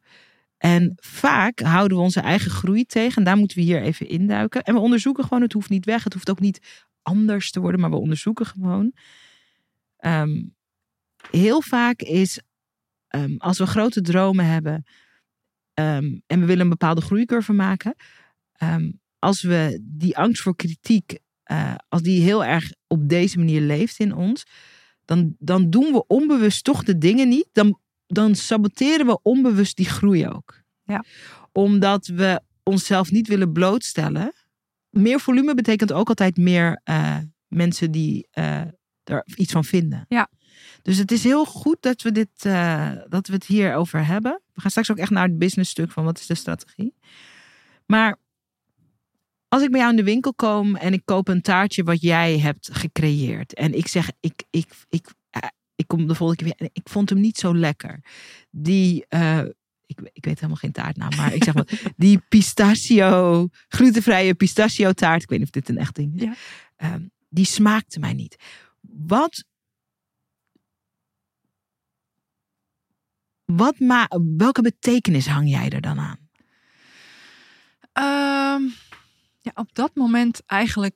En 0.58 0.94
vaak 0.96 1.60
houden 1.60 1.98
we 1.98 2.04
onze 2.04 2.20
eigen 2.20 2.52
groei 2.52 2.86
tegen. 2.86 3.18
En 3.18 3.24
daar 3.24 3.38
moeten 3.38 3.58
we 3.58 3.64
hier 3.64 3.82
even 3.82 4.08
induiken. 4.08 4.64
En 4.64 4.74
we 4.74 4.80
onderzoeken 4.80 5.24
gewoon, 5.24 5.42
het 5.42 5.54
hoeft 5.54 5.70
niet 5.70 5.86
weg. 5.86 6.04
Het 6.04 6.14
hoeft 6.14 6.30
ook 6.30 6.40
niet 6.40 6.86
anders 7.02 7.52
te 7.52 7.60
worden, 7.60 7.80
maar 7.80 7.90
we 7.90 7.96
onderzoeken 7.96 8.46
gewoon. 8.46 8.94
Ehm, 9.98 10.44
heel 11.32 11.62
vaak 11.62 12.02
is, 12.02 12.40
ehm, 13.16 13.36
als 13.38 13.58
we 13.58 13.66
grote 13.66 14.02
dromen 14.02 14.46
hebben 14.46 14.84
ehm, 15.74 16.20
en 16.28 16.40
we 16.40 16.46
willen 16.46 16.64
een 16.64 16.70
bepaalde 16.70 17.02
groeicurve 17.02 17.54
maken, 17.54 17.96
ehm, 18.52 18.92
als 19.20 19.42
we 19.42 19.82
die 19.84 20.18
angst 20.18 20.42
voor 20.42 20.56
kritiek, 20.56 21.18
eh, 21.44 21.76
als 21.88 22.02
die 22.02 22.22
heel 22.22 22.46
erg 22.46 22.72
op 22.88 23.10
deze 23.10 23.38
manier 23.38 23.62
leeft 23.62 24.00
in 24.00 24.16
ons, 24.16 24.46
dan, 25.06 25.36
dan 25.40 25.70
doen 25.70 25.92
we 25.92 26.08
onbewust 26.08 26.64
toch 26.64 26.84
de 26.84 26.98
dingen 26.98 27.30
niet. 27.30 27.48
Dan, 27.52 27.80
dan 28.08 28.36
saboteren 28.36 29.06
we 29.06 29.20
onbewust 29.22 29.76
die 29.76 29.90
groei 29.90 30.28
ook. 30.28 30.62
Ja. 30.84 31.04
Omdat 31.52 32.08
we 32.08 32.42
onszelf 32.64 33.12
niet 33.12 33.28
willen 33.28 33.52
blootstellen. 33.52 34.34
Meer 34.90 35.20
volume 35.20 35.54
betekent 35.54 35.92
ook 35.92 36.10
altijd 36.10 36.38
meer 36.38 36.82
eh, 36.84 37.18
mensen 37.48 37.92
die 37.92 38.28
eh, 38.32 38.62
er 39.04 39.24
iets 39.36 39.52
van 39.52 39.64
vinden. 39.64 40.06
Ja. 40.08 40.30
Dus 40.86 40.98
het 40.98 41.12
is 41.12 41.24
heel 41.24 41.46
goed 41.46 41.78
dat 41.80 42.02
we, 42.02 42.12
dit, 42.12 42.30
eh, 42.38 42.92
dat 43.10 43.28
we 43.28 43.34
het 43.34 43.46
hierover 43.46 44.06
hebben. 44.06 44.42
We 44.54 44.62
gaan 44.62 44.70
straks 44.70 44.92
ook 44.92 44.98
echt 44.98 45.10
naar 45.10 45.28
het 45.28 45.38
business 45.38 45.72
stuk 45.72 45.92
van 45.92 46.04
wat 46.04 46.20
is 46.20 46.26
de 46.26 46.36
strategie. 46.36 46.94
Maar 47.86 48.18
als 49.48 49.64
ik 49.64 49.72
bij 49.72 49.80
jou 49.80 49.92
in 49.92 49.98
de 49.98 50.04
winkel 50.04 50.34
kom 50.34 50.76
en 50.76 50.94
ik 50.94 51.02
koop 51.06 51.28
een 51.28 51.42
taartje 51.42 51.84
wat 51.84 52.02
jij 52.02 52.40
hebt 52.40 52.70
gecreëerd. 52.72 53.54
En 53.54 53.74
ik 53.78 53.88
zeg, 53.88 54.10
ik, 54.20 54.44
ik, 54.50 54.68
ik, 54.90 55.08
eh, 55.30 55.42
ik 55.76 55.88
kom 55.88 56.08
de 56.08 56.16
volgende 56.16 56.44
keer 56.44 56.56
weer 56.58 56.70
ik 56.74 56.90
vond 56.90 57.10
hem 57.10 57.20
niet 57.20 57.38
zo 57.38 57.56
lekker. 57.56 58.00
Die, 58.50 59.06
eh, 59.08 59.40
ik, 59.86 60.00
ik 60.14 60.26
weet 60.26 60.36
helemaal 60.36 60.56
geen 60.56 60.72
taartnaam, 60.72 61.16
maar 61.16 61.34
ik 61.34 61.44
zeg 61.44 61.54
maar, 61.54 61.80
die 61.98 62.22
pistachio, 62.30 63.48
glutenvrije 63.68 64.34
pistachio 64.34 64.92
taart. 64.92 65.24
Ik 65.24 65.30
weet 65.30 65.40
niet 65.40 65.48
of 65.48 65.54
dit 65.54 65.70
een 65.70 65.78
echt 65.78 65.96
ding 65.96 66.16
is. 66.16 66.22
Ja. 66.22 66.36
Ehm, 66.76 67.02
die 67.30 67.46
smaakte 67.46 68.00
mij 68.00 68.14
niet. 68.14 68.36
Wat. 68.82 69.44
Wat 73.46 73.80
ma 73.80 74.08
welke 74.38 74.62
betekenis 74.62 75.28
hang 75.28 75.50
jij 75.50 75.70
er 75.70 75.82
dan 75.82 76.00
aan? 76.00 76.18
Ehm, 77.94 78.62
ja, 79.42 79.52
op 79.54 79.74
dat 79.76 79.96
moment 79.96 80.42
eigenlijk 80.46 80.96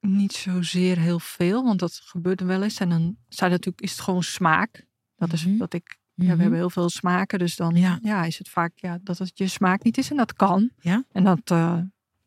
niet 0.00 0.32
zozeer 0.32 0.98
heel 0.98 1.18
veel, 1.18 1.64
want 1.64 1.78
dat 1.78 2.00
gebeurt 2.04 2.40
er 2.40 2.46
wel 2.46 2.62
eens. 2.62 2.78
En 2.80 2.88
dan 2.88 3.16
zijn 3.28 3.50
natuurlijk, 3.50 3.80
is 3.80 3.90
het 3.90 4.00
gewoon 4.00 4.22
smaak. 4.22 4.86
Dat 5.16 5.32
is 5.32 5.46
Mhm. 5.46 5.56
wat 5.56 5.72
ik. 5.74 5.98
Ja, 6.14 6.24
Mhm. 6.26 6.34
we 6.36 6.40
hebben 6.40 6.58
heel 6.58 6.70
veel 6.70 6.90
smaken, 6.90 7.38
dus 7.38 7.56
dan 7.56 7.74
Ja. 7.76 7.98
ja. 8.02 8.24
is 8.24 8.38
het 8.38 8.48
vaak 8.48 8.72
ja, 8.74 8.98
dat 9.02 9.18
het 9.18 9.38
je 9.38 9.46
smaak 9.48 9.82
niet 9.82 9.98
is 9.98 10.10
en 10.10 10.16
dat 10.16 10.32
kan. 10.32 10.70
Ja. 10.80 11.04
En 11.12 11.24
dat, 11.24 11.40
eh, 11.44 11.78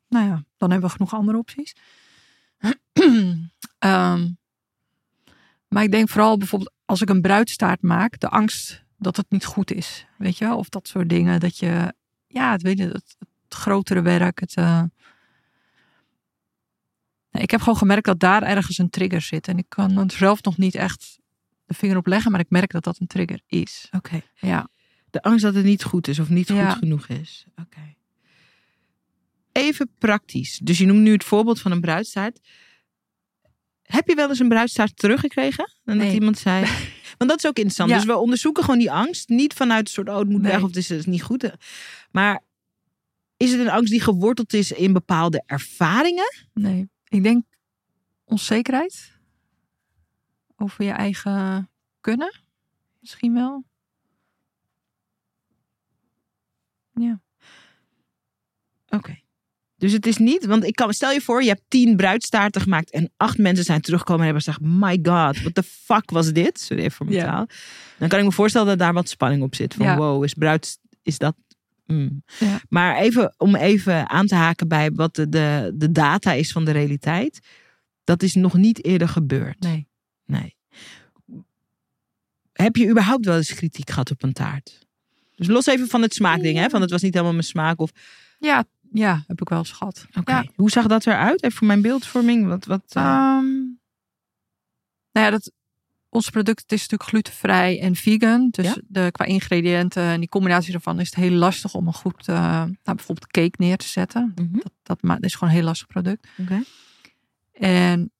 nou 0.10 0.28
ja, 0.28 0.44
dan 0.58 0.72
hebben 0.72 0.90
we 0.90 0.96
genoeg 0.96 1.14
andere 1.14 1.38
opties. 1.38 1.76
Ehm, 3.80 4.30
maar 5.68 5.84
ik 5.84 5.92
denk 5.92 6.10
vooral 6.10 6.38
bijvoorbeeld 6.38 6.72
als 6.86 7.02
ik 7.02 7.10
een 7.10 7.22
bruidstaart 7.22 7.82
maak, 7.82 8.20
de 8.20 8.30
angst 8.30 8.83
dat 9.04 9.18
het 9.18 9.26
niet 9.30 9.46
goed 9.46 9.72
is, 9.74 10.06
weet 10.18 10.38
je, 10.38 10.46
wel? 10.46 10.58
of 10.58 10.70
dat 10.70 10.88
soort 10.88 11.10
dingen. 11.10 11.40
Dat 11.40 11.58
je, 11.58 11.94
ja, 12.28 12.52
het 12.52 12.62
weet 12.62 12.78
je, 12.78 12.84
het, 12.88 13.16
het 13.20 13.54
grotere 13.54 14.02
werk, 14.02 14.40
het. 14.40 14.56
eh, 14.56 14.84
Nee, 17.32 17.44
ik 17.44 17.52
heb 17.52 17.60
gewoon 17.60 17.78
gemerkt 17.78 18.06
dat 18.06 18.20
daar 18.20 18.44
ergens 18.44 18.78
een 18.78 18.90
trigger 18.90 19.22
zit. 19.22 19.48
En 19.48 19.58
ik 19.58 19.66
kan 19.68 19.98
er 19.98 20.12
zelf 20.12 20.44
nog 20.44 20.58
niet 20.58 20.76
echt 20.76 21.20
de 21.66 21.74
vinger 21.74 21.98
op 21.98 22.08
leggen, 22.08 22.32
maar 22.32 22.40
ik 22.40 22.50
merk 22.50 22.72
dat 22.72 22.84
dat 22.84 23.00
een 23.00 23.08
trigger 23.08 23.42
is. 23.48 23.88
Oké. 23.92 24.22
Ja. 24.36 24.68
De 25.10 25.22
angst 25.22 25.44
dat 25.44 25.56
het 25.56 25.64
niet 25.66 25.84
goed 25.84 26.08
is 26.08 26.20
of 26.20 26.30
niet 26.30 26.48
Ja. 26.48 26.70
goed 26.70 26.80
genoeg 26.80 27.08
is. 27.08 27.46
Oké. 27.62 27.96
Even 29.52 29.90
praktisch. 29.98 30.58
Dus 30.64 30.78
je 30.78 30.86
noemt 30.86 31.00
nu 31.02 31.12
het 31.12 31.24
voorbeeld 31.24 31.62
van 31.62 31.72
een 31.72 31.82
bruidstaart. 31.82 32.40
Heb 33.84 34.08
je 34.08 34.16
wel 34.16 34.30
eens 34.30 34.40
een 34.40 34.48
bruidstaart 34.50 34.98
teruggekregen? 34.98 35.72
Dat 35.84 35.96
Nee. 35.96 36.14
iemand 36.14 36.38
zei. 36.38 36.66
Want 37.18 37.30
dat 37.30 37.38
is 37.40 37.46
ook 37.46 37.56
interessant. 37.56 37.90
Ja. 37.90 37.96
Dus 37.96 38.06
we 38.06 38.16
onderzoeken 38.18 38.64
gewoon 38.64 38.80
die 38.80 38.92
angst. 38.92 39.30
Niet 39.30 39.54
vanuit 39.54 39.88
een 39.88 39.94
soort, 39.94 40.10
oh, 40.10 40.18
het 40.18 40.30
moet 40.30 40.42
Nee. 40.42 40.52
weg 40.52 40.62
of 40.62 40.68
het 40.68 40.78
is, 40.78 40.90
het 40.90 41.00
is 41.00 41.06
niet 41.06 41.24
goed. 41.24 41.52
Maar 42.12 42.44
is 43.38 43.52
het 43.52 43.60
een 43.60 43.70
angst 43.70 43.92
die 43.92 44.02
geworteld 44.02 44.54
is 44.54 44.72
in 44.72 44.94
bepaalde 44.94 45.44
ervaringen? 45.46 46.34
Nee, 46.54 46.90
ik 47.08 47.24
denk 47.24 47.46
onzekerheid 48.24 49.12
over 50.56 50.86
je 50.86 50.92
eigen 50.92 51.70
kunnen. 52.02 52.40
Misschien 53.00 53.34
wel. 53.34 53.64
Ja. 56.94 57.22
Oké. 58.90 59.23
Dus 59.84 59.92
het 59.92 60.06
is 60.06 60.18
niet, 60.18 60.46
want 60.46 60.64
ik 60.64 60.76
kan, 60.76 60.94
stel 60.94 61.12
je 61.12 61.22
voor, 61.22 61.42
je 61.44 61.48
hebt 61.48 61.62
tien 61.68 61.96
bruidstaarten 61.96 62.62
gemaakt 62.62 62.92
en 62.92 63.12
acht 63.18 63.38
mensen 63.38 63.66
zijn 63.66 63.82
teruggekomen 63.82 64.26
en 64.28 64.34
hebben 64.34 64.44
gezegd, 64.44 64.74
my 64.80 65.00
god, 65.04 65.42
what 65.42 65.56
the 65.56 65.64
fuck 65.64 66.10
was 66.12 66.32
dit? 66.34 66.60
Sorry 66.60 66.82
even 66.84 66.96
voor 66.96 67.06
mijn 67.06 67.18
Ja. 67.18 67.26
taal. 67.26 67.48
Dan 67.98 68.08
kan 68.10 68.20
ik 68.20 68.26
me 68.26 68.32
voorstellen 68.32 68.68
dat 68.68 68.80
daar 68.80 68.94
wat 68.94 69.10
spanning 69.10 69.44
op 69.44 69.56
zit. 69.56 69.74
Van 69.74 69.86
Ja. 69.86 69.98
wow, 69.98 70.24
is 70.24 70.34
bruid, 70.34 70.78
is 71.02 71.18
dat... 71.18 71.36
mm. 71.86 72.24
Ja. 72.40 72.60
Maar 72.70 72.98
even, 72.98 73.34
om 73.38 73.56
even 73.56 74.10
aan 74.10 74.28
te 74.28 74.36
haken 74.36 74.68
bij 74.68 74.92
wat 74.92 75.16
de, 75.16 75.30
de, 75.30 75.72
de 75.76 75.92
data 75.92 76.32
is 76.32 76.52
van 76.52 76.66
de 76.66 76.72
realiteit. 76.72 77.40
Dat 78.04 78.24
is 78.24 78.34
nog 78.34 78.54
niet 78.54 78.86
eerder 78.86 79.08
gebeurd. 79.08 79.60
Nee. 79.60 79.88
Nee. 80.26 80.56
Heb 82.54 82.76
je 82.76 82.90
überhaupt 82.90 83.26
wel 83.26 83.36
eens 83.36 83.54
kritiek 83.54 83.90
gehad 83.90 84.12
op 84.12 84.24
een 84.24 84.34
taart? 84.34 84.80
Dus 85.36 85.48
los 85.48 85.66
even 85.66 85.88
van 85.88 86.02
het 86.02 86.14
smaakding, 86.14 86.58
hè? 86.58 86.70
Van 86.70 86.82
het 86.82 86.92
was 86.92 87.02
niet 87.02 87.14
helemaal 87.14 87.34
mijn 87.34 87.46
smaak. 87.46 87.80
Of 87.80 87.92
Ja, 88.40 88.66
ja, 88.94 89.24
heb 89.28 89.42
ik 89.42 89.50
wel 89.50 89.58
eens 89.58 89.72
gehad. 89.72 90.06
Oké. 90.20 90.32
Ja. 90.32 90.46
Hoe 90.56 90.70
zag 90.72 90.88
dat 90.88 91.06
eruit? 91.08 91.44
Even 91.44 91.58
voor 91.58 91.68
mijn 91.68 91.82
beeldvorming. 91.82 92.48
Wat, 92.48 92.66
wat, 92.66 92.84
eh, 92.88 93.04
Ehm, 93.04 93.46
nou 95.12 95.26
ja, 95.26 95.30
dat, 95.30 95.52
ons 96.10 96.30
product 96.30 96.72
is 96.72 96.82
natuurlijk 96.82 97.10
glutenvrij 97.10 97.80
en 97.82 97.96
vegan. 97.96 98.48
Dus 98.52 98.66
Ja. 98.66 98.76
de, 98.88 99.10
qua 99.12 99.26
ingrediënten 99.26 100.04
en 100.04 100.20
die 100.20 100.30
combinatie 100.30 100.74
ervan 100.74 101.00
is 101.00 101.06
het 101.06 101.16
heel 101.16 101.32
lastig 101.32 101.74
om 101.74 101.88
een 101.88 101.94
goed, 101.94 102.28
eh, 102.28 102.36
nou, 102.64 102.76
bijvoorbeeld 102.84 103.28
cake 103.32 103.54
neer 103.58 103.78
te 103.78 103.88
zetten. 103.88 104.32
mhm, 104.36 104.60
Dat, 104.84 105.00
dat, 105.02 105.18
is 105.24 105.34
gewoon 105.34 105.50
een 105.50 105.56
heel 105.56 105.66
lastig 105.66 105.88
product. 105.88 106.28
oké. 106.38 106.64
En 107.52 108.12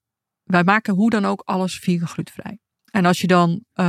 wij 0.44 0.64
maken 0.64 0.94
hoe 0.94 1.10
dan 1.10 1.24
ook 1.24 1.42
alles 1.44 1.78
vegan 1.78 2.08
glutenvrij. 2.08 2.58
En 2.90 3.04
als 3.04 3.20
je 3.20 3.26
dan 3.26 3.64
eh, 3.72 3.84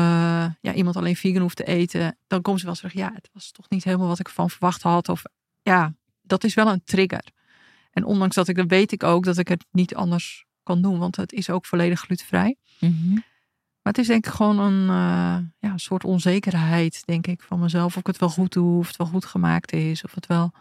ja, 0.61 0.73
iemand 0.73 0.95
alleen 0.95 1.15
vegan 1.15 1.41
hoeft 1.41 1.55
te 1.55 1.63
eten, 1.63 2.17
dan 2.27 2.41
komen 2.41 2.59
ze 2.59 2.65
wel 2.65 2.75
zeggen: 2.75 2.99
ja, 2.99 3.11
het 3.13 3.29
was 3.33 3.51
toch 3.51 3.69
niet 3.69 3.83
helemaal 3.83 4.07
wat 4.07 4.19
ik 4.19 4.27
ervan 4.27 4.49
verwacht 4.49 4.81
had. 4.81 5.09
Of 5.09 5.23
ja, 5.61 5.93
dat 6.25 6.43
is 6.43 6.53
wel 6.53 6.67
een 6.67 6.83
trigger. 6.83 7.23
En 7.91 8.03
ondanks 8.05 8.35
dat 8.35 8.47
ik 8.47 8.55
dat 8.55 8.67
weet 8.67 8.91
ik 8.91 9.03
ook 9.03 9.23
dat 9.23 9.37
ik 9.37 9.47
het 9.47 9.65
niet 9.71 9.95
anders 9.95 10.45
kan 10.63 10.81
doen, 10.81 10.99
want 10.99 11.15
het 11.15 11.31
is 11.33 11.49
ook 11.49 11.65
volledig 11.65 11.99
glutenvrij. 11.99 12.55
Mhm. 12.79 13.13
Maar 13.81 13.93
het 13.93 13.97
is 13.97 14.07
denk 14.07 14.25
ik 14.25 14.33
gewoon 14.33 14.59
een, 14.59 14.81
eh, 14.81 15.45
ja, 15.59 15.71
een 15.71 15.79
soort 15.79 16.03
onzekerheid, 16.03 17.01
denk 17.05 17.27
ik, 17.27 17.41
van 17.41 17.59
mezelf. 17.59 17.85
Of 17.85 17.95
ik 17.99 18.07
het 18.07 18.17
wel 18.17 18.29
goed 18.29 18.53
doe, 18.53 18.77
of 18.79 18.87
het 18.87 18.97
wel 18.97 19.07
goed 19.07 19.25
gemaakt 19.25 19.71
is, 19.73 20.03
of 20.03 20.15
het 20.15 20.27
wel. 20.27 20.51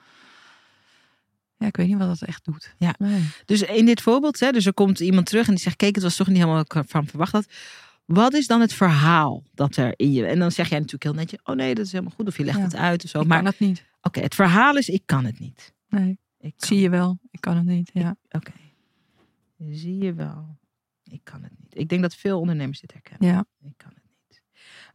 Ja, 1.59 1.67
ik 1.67 1.77
weet 1.77 1.87
niet 1.87 1.99
wat 1.99 2.09
dat 2.19 2.29
echt 2.29 2.45
doet. 2.45 2.75
Ja. 2.79 2.95
Nee. 2.99 3.29
Dus 3.45 3.63
in 3.63 3.87
dit 3.87 4.01
voorbeeld, 4.03 4.41
hè, 4.41 4.51
dus 4.51 4.67
er 4.67 4.75
komt 4.75 5.01
iemand 5.01 5.27
terug 5.27 5.47
en 5.47 5.53
die 5.55 5.63
zegt: 5.63 5.77
Kijk, 5.77 5.95
het 5.95 6.05
was 6.05 6.17
toch 6.17 6.27
niet 6.27 6.37
helemaal 6.37 6.57
wat 6.57 6.65
ik 6.65 6.75
ervan 6.75 7.07
verwacht 7.07 7.33
had. 7.33 7.47
Wat 8.05 8.35
is 8.35 8.47
dan 8.47 8.61
het 8.61 8.73
verhaal 8.73 9.43
dat 9.55 9.77
er 9.77 9.93
in 9.97 10.13
je. 10.13 10.27
En 10.27 10.39
dan 10.39 10.53
zeg 10.53 10.69
jij 10.69 10.79
natuurlijk 10.79 11.05
heel 11.05 11.15
netjes: 11.15 11.41
Oh 11.45 11.55
nee, 11.55 11.75
dat 11.75 11.85
is 11.87 11.93
helemaal 11.93 12.15
goed. 12.17 12.27
Of 12.27 12.37
je 12.37 12.45
legt 12.45 12.59
Ja. 12.59 12.65
het 12.65 12.77
uit 12.77 13.05
of 13.05 13.11
zo. 13.11 13.23
Maar 13.23 13.43
kan 13.43 13.53
oké, 13.53 13.73
niet. 14.13 14.25
het 14.25 14.35
verhaal 14.35 14.77
is: 14.77 14.89
Ik 14.89 15.03
kan 15.07 15.25
het 15.25 15.39
niet. 15.39 15.75
Nee. 15.89 16.19
Ik 16.41 16.55
Zie 16.57 16.81
je 16.81 16.91
wel, 16.91 17.19
ik 17.31 17.41
kan 17.41 17.57
het 17.57 17.67
niet. 17.67 17.91
Ja. 17.93 18.17
Oké. 18.31 18.53
Zie 19.71 20.03
je 20.03 20.15
wel. 20.15 20.57
Ik 21.05 21.21
kan 21.23 21.43
het 21.43 21.53
niet. 21.59 21.79
Ik 21.79 21.89
denk 21.89 22.03
dat 22.03 22.15
veel 22.15 22.41
ondernemers 22.41 22.81
dit 22.81 22.93
herkennen. 22.93 23.29
ja. 23.29 23.45
Ik 23.69 23.75
kan 23.77 23.91
het 23.95 24.03
niet. 24.29 24.43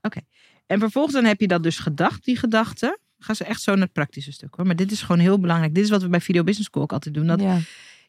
Oké. 0.01 0.20
En 0.66 0.80
vervolgens 0.80 1.16
dan 1.16 1.25
heb 1.25 1.39
je 1.39 1.48
dat 1.48 1.63
dus 1.63 1.80
gedacht, 1.80 2.24
die 2.24 2.38
gedachte. 2.38 3.00
Gaan 3.20 3.36
ze 3.36 3.44
echt 3.44 3.62
zo 3.62 3.72
naar 3.72 3.84
het 3.84 3.94
praktische 3.94 4.32
stuk 4.32 4.56
hoor. 4.56 4.66
Maar 4.66 4.75
dit 4.75 4.92
is 4.92 5.01
gewoon 5.01 5.22
heel 5.22 5.39
belangrijk. 5.39 5.75
Dit 5.75 5.84
is 5.84 5.89
wat 5.89 6.01
we 6.01 6.10
bij 6.10 6.22
Video 6.22 6.44
Business 6.44 6.70
School 6.70 6.84
ook 6.84 6.94
altijd 6.94 7.13
doen. 7.13 7.28
Dat, 7.28 7.42
ja. 7.42 7.60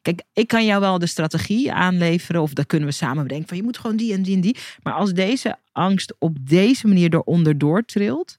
Kijk, 0.01 0.23
ik 0.33 0.47
kan 0.47 0.65
jou 0.65 0.79
wel 0.79 0.99
de 0.99 1.05
strategie 1.05 1.73
aanleveren. 1.73 2.41
Of 2.41 2.53
dat 2.53 2.65
kunnen 2.65 2.87
we 2.87 2.93
samen 2.93 3.23
bedenken. 3.23 3.47
Van 3.47 3.57
je 3.57 3.63
moet 3.63 3.77
gewoon 3.77 3.95
die 3.95 4.13
en 4.13 4.21
die 4.21 4.35
en 4.35 4.41
die. 4.41 4.57
Maar 4.83 4.93
als 4.93 5.13
deze 5.13 5.57
angst 5.71 6.15
op 6.19 6.37
deze 6.49 6.87
manier 6.87 7.13
eronder 7.13 7.57
doortrilt. 7.57 8.37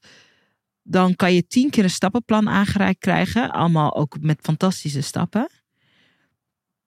Dan 0.83 1.15
kan 1.15 1.33
je 1.33 1.47
tien 1.47 1.69
keer 1.69 1.83
een 1.83 1.89
stappenplan 1.89 2.49
aangereikt 2.49 2.99
krijgen. 2.99 3.51
Allemaal 3.51 3.95
ook 3.95 4.17
met 4.19 4.39
fantastische 4.41 5.01
stappen. 5.01 5.49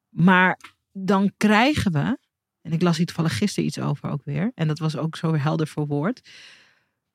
Maar 0.08 0.58
dan 0.92 1.32
krijgen 1.36 1.92
we. 1.92 2.18
En 2.62 2.72
ik 2.72 2.82
las 2.82 2.96
hier 2.96 3.06
toevallig 3.06 3.36
gisteren 3.36 3.68
iets 3.68 3.78
over 3.78 4.10
ook 4.10 4.24
weer. 4.24 4.52
En 4.54 4.68
dat 4.68 4.78
was 4.78 4.96
ook 4.96 5.16
zo 5.16 5.34
helder 5.34 5.66
verwoord. 5.66 6.28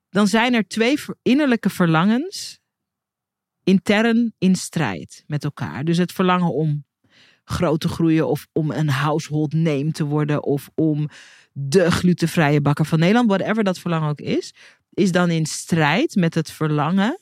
Dan 0.10 0.28
zijn 0.28 0.54
er 0.54 0.68
twee 0.68 0.98
innerlijke 1.22 1.70
verlangens. 1.70 2.60
Intern 3.64 4.34
in 4.38 4.56
strijd 4.56 5.24
met 5.28 5.44
elkaar. 5.44 5.84
Dus 5.84 5.98
het 5.98 6.12
verlangen 6.12 6.54
om 6.54 6.86
groot 7.44 7.80
te 7.80 7.88
groeien. 7.88 8.28
Of 8.28 8.48
om 8.52 8.72
een 8.72 8.90
household 8.90 9.54
name 9.54 9.92
te 9.92 10.04
worden. 10.04 10.44
Of 10.44 10.70
om 10.76 11.10
de 11.52 11.92
glutenvrije 11.92 12.62
bakker 12.62 12.86
van 12.86 13.00
Nederland. 13.00 13.30
Whatever 13.30 13.64
dat 13.64 13.80
verlangen 13.80 14.10
ook 14.10 14.22
is. 14.22 14.54
Is 14.94 15.12
dan 15.12 15.30
in 15.30 15.46
strijd 15.46 16.16
met 16.16 16.34
het 16.34 16.52
verlangen. 16.52 17.22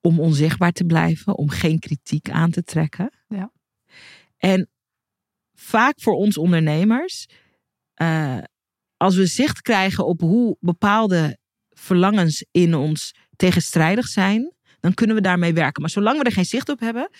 Om 0.00 0.20
onzichtbaar 0.20 0.72
te 0.72 0.84
blijven. 0.84 1.36
Om 1.36 1.48
geen 1.50 1.78
kritiek 1.78 2.30
aan 2.30 2.50
te 2.50 2.62
trekken. 2.64 3.10
Ja. 3.28 3.52
En 4.36 4.70
vaak 5.54 6.00
voor 6.00 6.14
ons 6.14 6.36
ondernemers. 6.38 7.26
eh, 7.94 8.38
als 8.96 9.16
we 9.16 9.26
zicht 9.26 9.62
krijgen 9.62 10.06
op 10.06 10.20
hoe 10.20 10.56
bepaalde 10.60 11.38
verlangens 11.70 12.44
in 12.50 12.74
ons 12.74 13.14
tegenstrijdig 13.36 14.06
zijn, 14.06 14.52
dan 14.80 14.94
kunnen 14.94 15.16
we 15.16 15.22
daarmee 15.22 15.52
werken. 15.52 15.80
Maar 15.80 15.90
zolang 15.90 16.18
we 16.18 16.24
er 16.24 16.32
geen 16.32 16.44
zicht 16.44 16.68
op 16.68 16.80
hebben, 16.80 17.10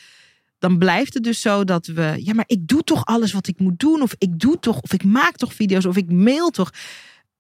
dan 0.59 0.79
blijft 0.79 1.15
het 1.15 1.23
dus 1.23 1.41
zo 1.41 1.65
dat 1.65 1.87
we, 1.87 2.15
ja, 2.19 2.35
maar 2.35 2.45
ik 2.47 2.67
doe 2.69 2.83
toch 2.83 3.05
alles 3.05 3.33
wat 3.33 3.47
ik 3.47 3.59
moet 3.59 3.79
doen, 3.79 4.03
of 4.03 4.15
ik 4.19 4.39
doe 4.39 4.59
toch, 4.59 4.81
of 4.81 4.93
ik 4.93 5.05
maak 5.05 5.37
toch 5.37 5.55
video's, 5.55 5.85
of 5.85 5.97
ik 5.97 6.11
mail 6.11 6.51
toch. 6.51 6.71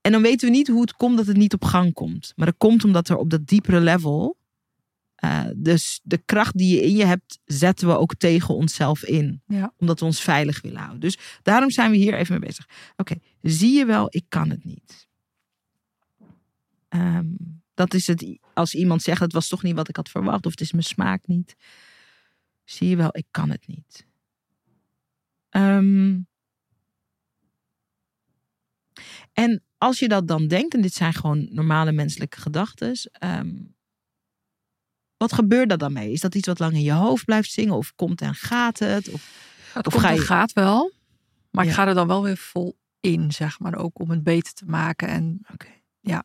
En 0.06 0.12
dan 0.12 0.22
weten 0.22 0.48
we 0.48 0.56
niet 0.56 0.68
hoe 0.68 0.80
het 0.80 0.92
komt 0.92 1.16
dat 1.16 1.26
het 1.26 1.36
niet 1.36 1.54
op 1.54 1.64
gang 1.64 1.92
komt. 1.92 2.32
Maar 2.36 2.46
dat 2.46 2.56
komt 2.58 2.84
omdat 2.84 3.08
er 3.08 3.16
op 3.16 3.30
dat 3.30 3.46
diepere 3.46 3.80
level, 3.80 4.38
eh, 5.14 5.44
dus 5.56 6.00
de 6.02 6.18
kracht 6.18 6.58
die 6.58 6.74
je 6.74 6.82
in 6.82 6.96
je 6.96 7.04
hebt, 7.04 7.38
zetten 7.44 7.88
we 7.88 7.98
ook 7.98 8.14
tegen 8.14 8.54
onszelf 8.54 9.04
in. 9.04 9.42
Ja. 9.46 9.72
Omdat 9.76 10.00
we 10.00 10.06
ons 10.06 10.20
veilig 10.20 10.60
willen 10.60 10.78
houden. 10.78 11.00
Dus 11.00 11.18
daarom 11.42 11.70
zijn 11.70 11.90
we 11.90 11.96
hier 11.96 12.14
even 12.14 12.38
mee 12.38 12.48
bezig. 12.48 12.68
Oké, 12.96 13.14
zie 13.42 13.72
je 13.72 13.84
wel, 13.84 14.06
ik 14.10 14.24
kan 14.28 14.50
het 14.50 14.64
niet. 14.64 15.08
Ehm, 16.88 17.26
dat 17.74 17.94
is 17.94 18.06
het, 18.06 18.38
als 18.54 18.74
iemand 18.74 19.02
zegt, 19.02 19.20
het 19.20 19.32
was 19.32 19.48
toch 19.48 19.62
niet 19.62 19.76
wat 19.76 19.88
ik 19.88 19.96
had 19.96 20.08
verwacht, 20.08 20.46
of 20.46 20.50
het 20.50 20.60
is 20.60 20.72
mijn 20.72 20.84
smaak 20.84 21.26
niet. 21.26 21.56
Zie 22.64 22.88
je 22.88 22.96
wel, 22.96 23.08
ik 23.10 23.26
kan 23.30 23.50
het 23.50 23.66
niet. 23.66 24.06
Ehm, 25.48 26.18
en 29.32 29.65
als 29.78 29.98
je 29.98 30.08
dat 30.08 30.28
dan 30.28 30.46
denkt, 30.46 30.74
en 30.74 30.80
dit 30.80 30.92
zijn 30.94 31.12
gewoon 31.14 31.48
normale 31.50 31.92
menselijke 31.92 32.40
gedachten, 32.40 32.96
ehm, 33.12 33.54
wat 35.16 35.32
gebeurt 35.32 35.70
er 35.70 35.78
dan 35.78 35.92
mee? 35.92 36.12
Is 36.12 36.20
dat 36.20 36.34
iets 36.34 36.46
wat 36.46 36.58
lang 36.58 36.72
in 36.72 36.82
je 36.82 36.92
hoofd 36.92 37.24
blijft 37.24 37.50
zingen, 37.50 37.74
of 37.74 37.94
komt 37.94 38.20
en 38.20 38.34
gaat 38.34 38.78
het? 38.78 39.08
Of, 39.08 39.44
Het 39.72 39.86
Of 39.86 39.92
komt 39.92 40.04
ga 40.04 40.10
en 40.10 40.16
je- 40.16 40.20
gaat 40.20 40.52
wel. 40.52 40.92
Maar 41.50 41.64
Ja. 41.64 41.70
ik 41.70 41.76
ga 41.76 41.86
er 41.86 41.94
dan 41.94 42.06
wel 42.06 42.22
weer 42.22 42.36
vol 42.36 42.78
in, 43.00 43.32
zeg 43.32 43.58
maar, 43.58 43.74
ook 43.74 43.98
om 43.98 44.10
het 44.10 44.22
beter 44.22 44.52
te 44.52 44.64
maken. 44.64 45.08
En 45.08 45.40
Oké. 45.52 45.68
Ja. 46.00 46.24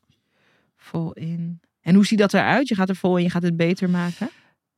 Vol 0.75 1.13
in. 1.13 1.61
En 1.81 1.95
hoe 1.95 2.05
ziet 2.05 2.17
dat 2.19 2.33
eruit? 2.33 2.67
Je 2.67 2.75
gaat 2.75 2.89
er 2.89 2.95
vol 2.95 3.17
in, 3.17 3.23
je 3.23 3.29
gaat 3.29 3.43
het 3.43 3.55
beter 3.57 3.89
maken? 3.89 4.29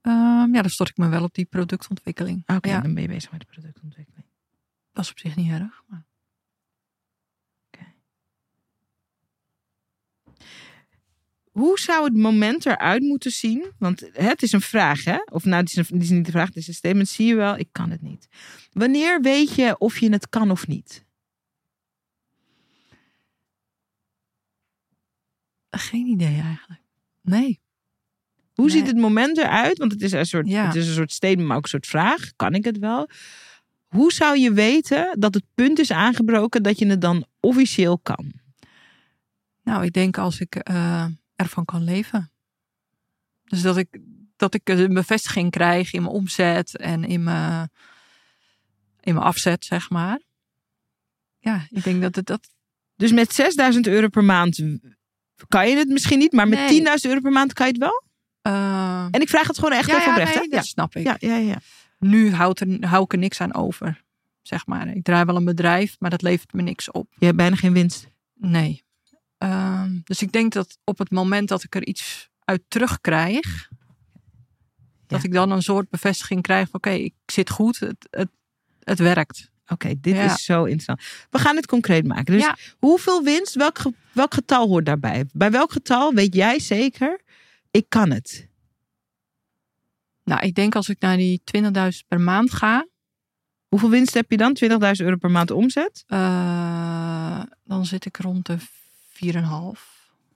ehm, 0.02 0.54
ja, 0.56 0.62
dan 0.62 0.70
stort 0.70 0.90
ik 0.90 0.98
me 0.98 1.08
wel 1.08 1.24
op 1.24 1.34
die 1.34 1.46
productontwikkeling. 1.46 2.44
Oké, 2.48 2.70
Ja, 2.70 2.80
dan 2.82 2.94
ben 2.94 3.02
je 3.04 3.08
bezig 3.10 3.32
met 3.32 3.40
de 3.40 3.46
productontwikkeling. 3.46 4.26
dat 4.92 5.04
is 5.04 5.12
op 5.12 5.20
zich 5.20 5.36
niet 5.36 5.52
erg. 5.52 5.84
Maar... 5.88 6.06
Hoe 11.54 11.80
zou 11.80 12.04
het 12.06 12.16
moment 12.18 12.66
eruit 12.66 13.02
moeten 13.02 13.32
zien? 13.32 13.66
Want 13.78 14.10
het 14.14 14.42
is 14.42 14.52
een 14.52 14.62
vraag, 14.62 15.04
hè? 15.04 15.18
Of 15.32 15.44
nou, 15.46 15.62
het 15.62 15.70
is, 15.70 15.76
een, 15.76 15.86
het 15.90 16.04
is 16.04 16.10
niet 16.10 16.26
de 16.26 16.32
vraag, 16.32 16.48
het 16.48 16.56
is 16.56 16.68
een 16.68 16.74
statement. 16.74 17.08
Zie 17.08 17.26
je 17.28 17.36
wel, 17.36 17.58
ik 17.58 17.68
kan 17.72 17.90
het 17.92 18.02
niet. 18.02 18.28
Wanneer 18.72 19.22
weet 19.22 19.56
je 19.56 19.78
of 19.78 19.98
je 20.00 20.10
het 20.12 20.30
kan 20.30 20.52
of 20.52 20.68
niet? 20.68 21.06
Geen 25.70 26.06
idee 26.08 26.42
eigenlijk. 26.42 26.82
Nee. 27.22 27.62
Hoe 28.54 28.66
Nee. 28.66 28.76
ziet 28.76 28.88
het 28.88 28.98
moment 28.98 29.38
eruit? 29.38 29.78
Want 29.78 29.92
het 29.92 30.02
is, 30.02 30.12
een 30.12 30.26
soort, 30.26 30.48
Ja. 30.48 30.66
het 30.66 30.76
is 30.76 30.88
een 30.88 30.94
soort 30.94 31.12
statement, 31.12 31.48
maar 31.48 31.58
ook 31.58 31.64
een 31.64 31.70
soort 31.70 31.88
vraag. 31.88 32.36
Kan 32.36 32.54
ik 32.54 32.64
het 32.66 32.78
wel? 32.78 33.10
Hoe 33.88 34.12
zou 34.12 34.38
je 34.38 34.54
weten 34.54 35.16
dat 35.20 35.34
het 35.34 35.44
punt 35.56 35.80
is 35.80 35.92
aangebroken 35.92 36.64
dat 36.64 36.80
je 36.80 36.86
het 36.88 37.02
dan 37.02 37.26
officieel 37.40 38.00
kan? 38.00 38.32
Nou, 39.64 39.86
ik 39.86 39.94
denk 39.94 40.18
als 40.18 40.40
ik 40.40 40.56
eh, 40.56 41.06
ervan 41.36 41.66
kan 41.66 41.84
leven. 41.84 42.32
Dus 43.44 43.62
dat 43.62 43.78
ik, 43.78 44.00
dat 44.36 44.54
ik 44.54 44.70
een 44.70 44.94
bevestiging 44.94 45.52
krijg 45.52 45.94
in 45.94 46.02
mijn 46.02 46.14
omzet 46.14 46.78
en 46.78 47.04
in 47.04 47.24
mijn, 47.24 47.70
in 49.02 49.14
mijn 49.14 49.26
afzet, 49.26 49.66
zeg 49.66 49.90
maar. 49.90 50.22
Ja, 51.40 51.66
ik 51.70 51.84
denk 51.84 52.02
dat 52.02 52.16
het 52.16 52.26
dat. 52.26 52.48
Dus 52.96 53.12
met 53.12 53.34
6000 53.34 53.88
euro 53.88 54.08
per 54.08 54.24
maand 54.24 54.64
kan 55.48 55.70
je 55.70 55.76
het 55.78 55.88
misschien 55.88 56.20
niet, 56.20 56.32
maar 56.32 56.48
met 56.48 56.60
Nee. 56.60 56.80
10.000 56.86 56.86
euro 57.02 57.20
per 57.20 57.32
maand 57.32 57.54
kan 57.54 57.66
je 57.68 57.72
het 57.72 57.82
wel? 57.82 58.04
eh, 58.42 59.08
En 59.12 59.22
ik 59.22 59.30
vraag 59.30 59.48
het 59.48 59.56
gewoon 59.60 59.74
echt 59.78 59.88
ja, 59.90 59.94
even 59.96 60.06
ja, 60.06 60.12
oprecht. 60.12 60.36
nee, 60.40 60.50
dat 60.50 60.66
snap 60.66 60.96
ik. 60.96 61.04
ja, 61.04 61.16
ja, 61.20 61.36
ja. 61.36 61.58
Nu 62.00 62.32
houdt 62.34 62.60
er, 62.60 62.86
hou 62.88 63.04
ik 63.04 63.12
er 63.14 63.18
niks 63.20 63.42
aan 63.42 63.54
over, 63.54 64.04
zeg 64.42 64.66
maar. 64.66 64.88
Ik 64.88 65.04
draai 65.04 65.26
wel 65.26 65.36
een 65.36 65.46
bedrijf, 65.46 65.96
maar 66.00 66.10
dat 66.10 66.22
levert 66.22 66.54
me 66.54 66.62
niks 66.62 66.92
op. 66.92 67.08
Je 67.18 67.26
hebt 67.26 67.38
bijna 67.38 67.56
geen 67.56 67.74
winst. 67.74 68.08
Nee. 68.34 68.84
Ehm, 69.44 70.00
dus 70.04 70.22
ik 70.22 70.32
denk 70.32 70.52
dat 70.54 70.78
op 70.84 70.98
het 70.98 71.12
moment 71.12 71.48
dat 71.48 71.64
ik 71.64 71.76
er 71.76 71.86
iets 71.86 72.30
uit 72.40 72.62
terugkrijg, 72.68 73.70
dat 75.08 75.24
ik 75.24 75.32
dan 75.34 75.52
een 75.52 75.62
soort 75.62 75.90
bevestiging 75.90 76.42
krijg 76.42 76.66
van 76.70 76.76
oké, 76.76 76.90
ik 76.90 77.14
zit 77.26 77.50
goed, 77.50 77.80
het, 77.80 78.08
het, 78.10 78.30
het 78.84 79.00
werkt. 79.00 79.52
Oké, 79.68 79.94
dit 80.00 80.16
Ja. 80.16 80.34
is 80.34 80.44
zo 80.46 80.64
interessant. 80.64 81.02
We 81.30 81.40
gaan 81.40 81.56
het 81.56 81.66
concreet 81.66 82.08
maken. 82.08 82.34
Dus 82.34 82.44
Ja. 82.44 82.58
hoeveel 82.80 83.24
winst, 83.24 83.56
welk, 83.56 83.78
welk 84.12 84.34
getal 84.34 84.68
hoort 84.68 84.86
daarbij? 84.86 85.26
Bij 85.34 85.52
welk 85.52 85.72
getal 85.72 86.14
weet 86.14 86.34
jij 86.36 86.60
zeker, 86.60 87.22
ik 87.72 87.86
kan 87.90 88.12
het? 88.12 88.48
Nou, 90.24 90.42
ik 90.46 90.56
denk 90.56 90.76
als 90.76 90.90
ik 90.90 91.00
naar 91.00 91.18
die 91.18 91.42
20.000 91.46 92.08
per 92.08 92.22
maand 92.22 92.52
ga, 92.54 92.88
Hoeveel 93.68 93.90
winst 93.90 94.14
heb 94.14 94.32
je 94.32 94.38
dan? 94.38 94.58
20.000 94.64 94.70
euro 95.06 95.16
per 95.16 95.32
maand 95.32 95.52
omzet? 95.52 96.04
eh, 96.08 97.42
dan 97.64 97.86
zit 97.86 98.06
ik 98.06 98.18
rond 98.18 98.46
de 98.46 98.58
4,5. 99.24 99.30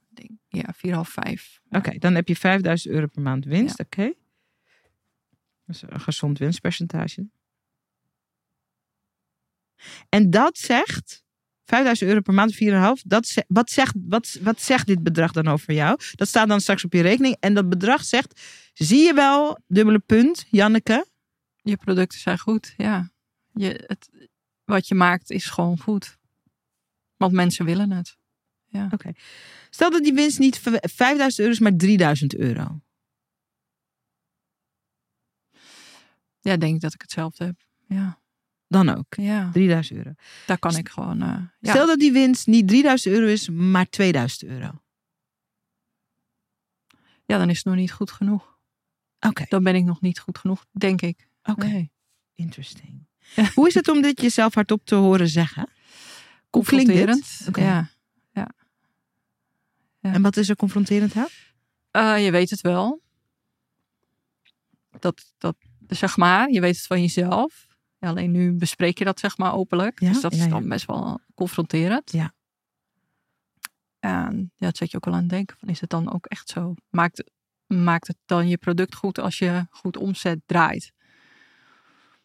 Ik 0.10 0.28
Denk, 0.28 0.32
ja, 0.48 0.74
4,5, 1.06 1.10
5. 1.12 1.62
Oké, 1.70 1.98
dan 1.98 2.16
heb 2.16 2.28
je 2.28 2.36
5000 2.36 2.94
euro 2.94 3.08
per 3.08 3.22
maand 3.22 3.46
winst. 3.46 3.80
Oké. 3.80 4.14
Dat 5.66 5.76
is 5.76 5.82
een 5.82 6.00
gezond 6.00 6.38
winstpercentage. 6.38 7.28
En 10.10 10.30
dat 10.30 10.58
zegt, 10.58 11.24
5000 11.64 12.10
euro 12.10 12.22
per 12.22 12.34
maand, 12.34 12.54
4,5. 12.54 13.02
Dat 13.06 13.44
wat, 13.48 13.70
zegt, 13.70 13.94
wat, 14.08 14.38
wat 14.42 14.62
zegt 14.62 14.88
dit 14.88 15.04
bedrag 15.04 15.32
dan 15.32 15.48
over 15.48 15.74
jou? 15.74 16.00
Dat 16.16 16.28
staat 16.28 16.48
dan 16.48 16.62
straks 16.62 16.84
op 16.84 16.94
je 16.94 17.02
rekening. 17.02 17.36
En 17.40 17.54
dat 17.54 17.70
bedrag 17.70 18.04
zegt, 18.04 18.42
zie 18.74 19.04
je 19.04 19.14
wel, 19.14 19.60
dubbele 19.68 20.00
punt, 20.00 20.46
Janneke. 20.50 21.08
Je 21.56 21.78
producten 21.78 22.20
zijn 22.20 22.40
goed, 22.40 22.74
ja. 22.78 23.12
Je, 23.54 23.84
het, 23.88 24.10
wat 24.64 24.88
je 24.88 24.96
maakt 24.96 25.32
is 25.32 25.46
gewoon 25.46 25.80
goed. 25.80 26.18
Want 27.18 27.32
mensen 27.32 27.66
willen 27.66 27.92
het. 27.92 28.18
Stel 29.70 29.90
dat 29.92 30.04
die 30.04 30.14
winst 30.14 30.40
niet 30.40 30.60
v- 30.60 30.78
5000 30.82 31.40
euro 31.40 31.52
is, 31.54 31.60
maar 31.60 31.76
3000 31.76 32.36
euro. 32.36 32.80
Ja, 36.42 36.58
denk 36.58 36.76
ik 36.76 36.82
dat 36.82 36.94
ik 36.94 37.02
hetzelfde 37.02 37.46
heb. 37.46 37.66
Ja, 37.88 38.20
Dan 38.68 38.90
ook. 38.90 39.14
ja. 39.16 39.50
3000 39.52 39.98
euro. 39.98 40.14
daar 40.46 40.60
kan 40.60 40.76
ik 40.78 40.90
gewoon. 40.90 41.18
ja. 41.18 41.54
Stel 41.62 41.86
dat 41.88 42.00
die 42.00 42.12
winst 42.12 42.48
niet 42.48 42.68
3000 42.68 43.14
euro 43.16 43.28
is, 43.28 43.50
maar 43.50 43.90
2000 43.90 44.44
euro. 44.52 44.72
ja, 47.26 47.38
dan 47.38 47.50
is 47.50 47.56
het 47.58 47.66
nog 47.66 47.76
niet 47.76 47.92
goed 47.92 48.12
genoeg. 48.12 48.56
Oké, 49.20 49.46
Dan 49.50 49.64
ben 49.64 49.76
ik 49.76 49.84
nog 49.84 50.02
niet 50.02 50.20
goed 50.20 50.38
genoeg, 50.38 50.66
denk 50.72 51.02
ik. 51.02 51.28
oké. 51.44 51.66
Nee. 51.66 51.92
Interesting. 52.36 53.08
Hoe 53.56 53.68
is 53.68 53.74
het 53.74 53.88
om 53.88 54.02
dit 54.02 54.22
jezelf 54.22 54.54
hardop 54.54 54.86
te 54.86 54.96
horen 54.96 55.28
zeggen? 55.30 55.70
Confronterend. 56.50 57.42
Oké. 57.48 57.62
Ja. 57.62 57.90
Ja. 60.00 60.14
En 60.14 60.22
wat 60.22 60.38
is 60.38 60.50
er 60.50 60.56
confronterend 60.56 61.16
aan? 61.16 61.28
Eh, 61.92 62.26
je 62.26 62.32
weet 62.32 62.50
het 62.50 62.62
wel. 62.62 63.02
Dat, 65.00 65.34
dat, 65.38 65.56
zeg 65.88 66.18
maar, 66.18 66.50
je 66.52 66.62
weet 66.62 66.76
het 66.76 66.86
van 66.86 67.02
jezelf. 67.02 67.68
Ja, 68.00 68.08
alleen 68.10 68.32
nu 68.32 68.54
bespreek 68.54 68.98
je 68.98 69.06
dat 69.06 69.20
zeg 69.20 69.38
maar 69.38 69.54
openlijk. 69.54 70.00
Ja, 70.00 70.12
dus 70.12 70.22
dat 70.22 70.34
is 70.34 70.50
dan 70.50 70.68
best 70.70 70.86
wel 70.86 71.20
confronterend. 71.36 72.12
Ja. 72.12 72.34
En 74.00 74.52
ja, 74.56 74.68
het 74.68 74.78
zet 74.78 74.92
je 74.92 74.98
ook 74.98 75.06
wel 75.06 75.14
aan 75.14 75.20
het 75.20 75.30
denken 75.30 75.58
van 75.60 75.70
is 75.70 75.82
het 75.82 75.90
dan 75.90 76.14
ook 76.14 76.26
echt 76.26 76.50
zo? 76.50 76.74
Maakt, 76.90 77.24
maakt 77.68 78.08
het 78.08 78.18
dan 78.26 78.48
je 78.48 78.58
product 78.58 78.96
goed 78.96 79.20
als 79.20 79.38
je 79.38 79.66
goed 79.70 79.98
omzet 79.98 80.40
draait? 80.46 80.92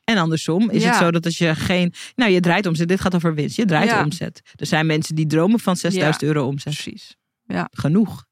En 0.05 0.17
andersom 0.17 0.71
is 0.71 0.83
Ja. 0.83 0.89
het 0.89 0.99
zo 0.99 1.11
dat 1.11 1.25
als 1.25 1.39
je 1.39 1.55
geen... 1.55 1.93
Nou, 2.15 2.31
je 2.31 2.41
draait 2.41 2.67
omzet. 2.67 2.89
Dit 2.89 3.01
gaat 3.01 3.15
over 3.15 3.35
winst. 3.35 3.57
Je 3.57 3.65
draait 3.65 3.91
Ja. 3.91 4.05
omzet. 4.05 4.43
Er 4.55 4.67
zijn 4.67 4.87
mensen 4.87 5.15
die 5.15 5.27
dromen 5.27 5.61
van 5.61 5.77
6000 5.77 6.23
euro 6.23 6.47
omzet. 6.47 6.73
Precies. 6.75 7.17
Genoeg. 7.71 8.27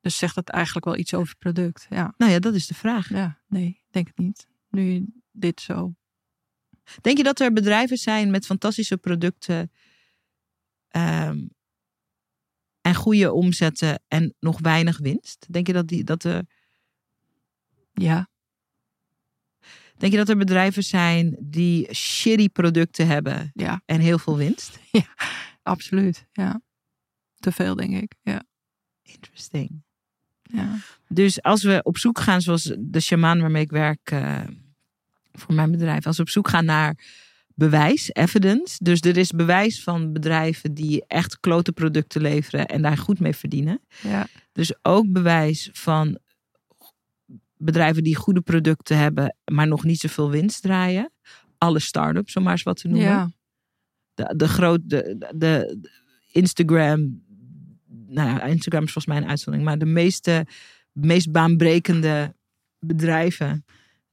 Dus 0.00 0.16
zegt 0.16 0.34
dat 0.34 0.48
eigenlijk 0.48 0.84
wel 0.84 0.96
iets 0.96 1.14
over 1.14 1.28
het 1.28 1.38
product? 1.38 1.86
Ja, 1.90 2.14
Nou 2.16 2.32
ja, 2.32 2.38
dat 2.38 2.54
is 2.54 2.66
de 2.66 2.74
vraag. 2.74 3.08
ja 3.08 3.40
nee, 3.48 3.66
ik 3.66 3.82
denk 3.90 4.06
het 4.06 4.18
niet. 4.18 4.46
Nu 4.70 5.06
dit 5.32 5.60
zo. 5.60 5.94
Denk 7.00 7.16
je 7.16 7.22
dat 7.22 7.40
er 7.40 7.52
bedrijven 7.52 7.96
zijn 7.96 8.30
met 8.30 8.46
fantastische 8.46 8.96
producten... 8.96 9.70
ehm, 10.88 11.46
en 12.80 12.94
goede 12.94 13.32
omzetten 13.32 14.02
en 14.08 14.34
nog 14.40 14.60
weinig 14.60 14.98
winst? 14.98 15.46
Denk 15.52 15.66
je 15.66 15.72
dat, 15.72 15.88
die, 15.88 16.04
dat 16.04 16.24
er... 16.24 16.46
Ja, 17.92 18.28
Denk 19.96 20.12
je 20.12 20.18
dat 20.18 20.28
er 20.28 20.36
bedrijven 20.36 20.82
zijn 20.82 21.36
die 21.40 21.94
shitty 21.94 22.48
producten 22.48 23.06
hebben 23.06 23.50
ja, 23.54 23.82
en 23.86 24.00
heel 24.00 24.18
veel 24.18 24.36
winst? 24.36 24.78
absoluut. 25.62 26.26
Ja. 26.32 26.60
Te 27.44 27.52
veel, 27.52 27.74
denk 27.74 27.94
ik. 27.94 28.14
Ja. 28.22 28.42
Interesting. 29.02 29.82
ja. 30.42 30.76
Dus 31.08 31.42
als 31.42 31.62
we 31.62 31.80
op 31.82 31.98
zoek 31.98 32.18
gaan, 32.18 32.40
zoals 32.40 32.74
de 32.78 33.00
shamaan 33.00 33.40
waarmee 33.40 33.62
ik 33.62 33.70
werk 33.70 34.10
eh, 34.10 34.40
voor 35.32 35.54
mijn 35.54 35.70
bedrijf, 35.70 36.06
als 36.06 36.16
we 36.16 36.22
op 36.22 36.28
zoek 36.28 36.48
gaan 36.48 36.64
naar 36.64 36.98
bewijs, 37.54 38.10
evidence. 38.12 38.84
Dus 38.84 39.00
er 39.00 39.16
is 39.16 39.30
bewijs 39.30 39.82
van 39.82 40.12
bedrijven 40.12 40.74
die 40.74 41.04
echt 41.06 41.40
klote 41.40 41.72
producten 41.72 42.20
leveren 42.20 42.66
en 42.66 42.82
daar 42.82 42.98
goed 42.98 43.20
mee 43.20 43.34
verdienen. 43.34 43.80
ja. 44.02 44.26
Dus 44.52 44.74
ook 44.82 45.12
bewijs 45.12 45.70
van 45.72 46.18
bedrijven 47.56 48.02
die 48.02 48.16
goede 48.16 48.40
producten 48.40 48.98
hebben, 48.98 49.36
maar 49.52 49.66
nog 49.66 49.84
niet 49.84 50.00
zoveel 50.00 50.30
winst 50.30 50.62
draaien. 50.62 51.12
Alle 51.58 51.78
start-ups, 51.78 52.36
om 52.36 52.42
maar 52.42 52.52
eens 52.52 52.62
wat 52.62 52.76
te 52.76 52.88
noemen. 52.88 53.08
ja. 53.08 53.30
de, 54.14 54.34
de 54.36 54.48
groot, 54.48 54.80
de, 54.84 55.16
de, 55.18 55.32
de 55.36 55.88
Instagram, 56.34 57.23
nou 58.06 58.28
ja, 58.28 58.42
Instagram 58.42 58.84
is 58.84 58.92
volgens 58.92 59.14
mij 59.14 59.22
een 59.22 59.28
uitzondering, 59.28 59.68
maar 59.68 59.78
de 59.78 59.92
meeste, 59.92 60.46
meest 60.92 61.32
baanbrekende 61.32 62.34
bedrijven, 62.78 63.64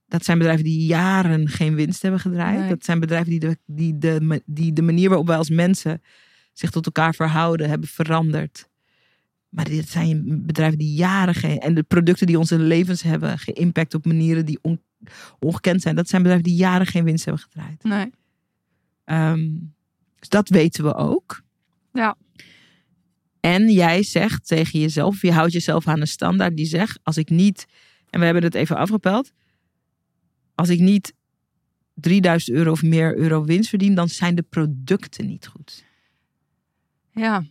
dat 0.07 0.25
zijn 0.25 0.37
bedrijven 0.37 0.63
die 0.63 0.85
jaren 0.85 1.47
geen 1.47 1.75
winst 1.75 2.01
hebben 2.01 2.19
gedraaid. 2.19 2.59
Nee. 2.59 2.69
Dat 2.69 2.85
zijn 2.85 2.99
bedrijven 2.99 3.29
die 3.29 3.39
de, 3.39 3.57
die, 3.65 3.97
de, 3.97 4.41
die 4.45 4.73
de 4.73 4.81
manier 4.81 5.07
waarop 5.09 5.27
wij 5.27 5.37
als 5.37 5.49
mensen 5.49 6.01
zich 6.53 6.69
tot 6.69 6.85
elkaar 6.85 7.15
verhouden 7.15 7.69
hebben 7.69 7.87
veranderd. 7.87 8.69
Maar 9.49 9.65
dit 9.65 9.89
zijn 9.89 10.45
bedrijven 10.45 10.77
die 10.77 10.93
jaren 10.93 11.35
geen. 11.35 11.59
En 11.59 11.73
de 11.73 11.83
producten 11.83 12.27
die 12.27 12.39
onze 12.39 12.59
levens 12.59 13.01
hebben 13.01 13.39
geïmpact 13.39 13.93
op 13.93 14.05
manieren 14.05 14.45
die 14.45 14.59
on- 14.61 14.81
ongekend 15.39 15.81
zijn. 15.81 15.95
Dat 15.95 16.09
zijn 16.09 16.21
bedrijven 16.21 16.49
die 16.49 16.59
jaren 16.59 16.85
geen 16.85 17.03
winst 17.03 17.25
hebben 17.25 17.43
gedraaid. 17.43 17.83
Nee. 17.83 18.11
Ehm, 19.03 19.49
dus 20.19 20.29
dat 20.29 20.49
weten 20.49 20.83
we 20.83 20.95
ook. 20.95 21.41
Ja. 21.93 22.15
En 23.41 23.71
jij 23.71 24.03
zegt 24.03 24.47
tegen 24.47 24.79
jezelf, 24.79 25.21
je 25.21 25.31
houdt 25.31 25.51
jezelf 25.51 25.87
aan 25.87 26.01
een 26.01 26.07
standaard 26.07 26.55
die 26.55 26.65
zegt, 26.65 26.99
als 27.03 27.17
ik 27.17 27.29
niet, 27.29 27.65
en 28.09 28.19
we 28.19 28.25
hebben 28.25 28.43
het 28.43 28.55
even 28.55 28.77
afgepeld, 28.77 29.31
als 30.55 30.69
ik 30.69 30.79
niet 30.79 31.13
3000 31.93 32.57
euro 32.57 32.71
of 32.71 32.81
meer 32.81 33.17
euro 33.17 33.43
winst 33.43 33.69
verdient, 33.69 33.95
dan 33.95 34.09
zijn 34.09 34.35
de 34.35 34.41
producten 34.41 35.25
niet 35.25 35.47
goed. 35.47 35.85
Ja. 37.11 37.45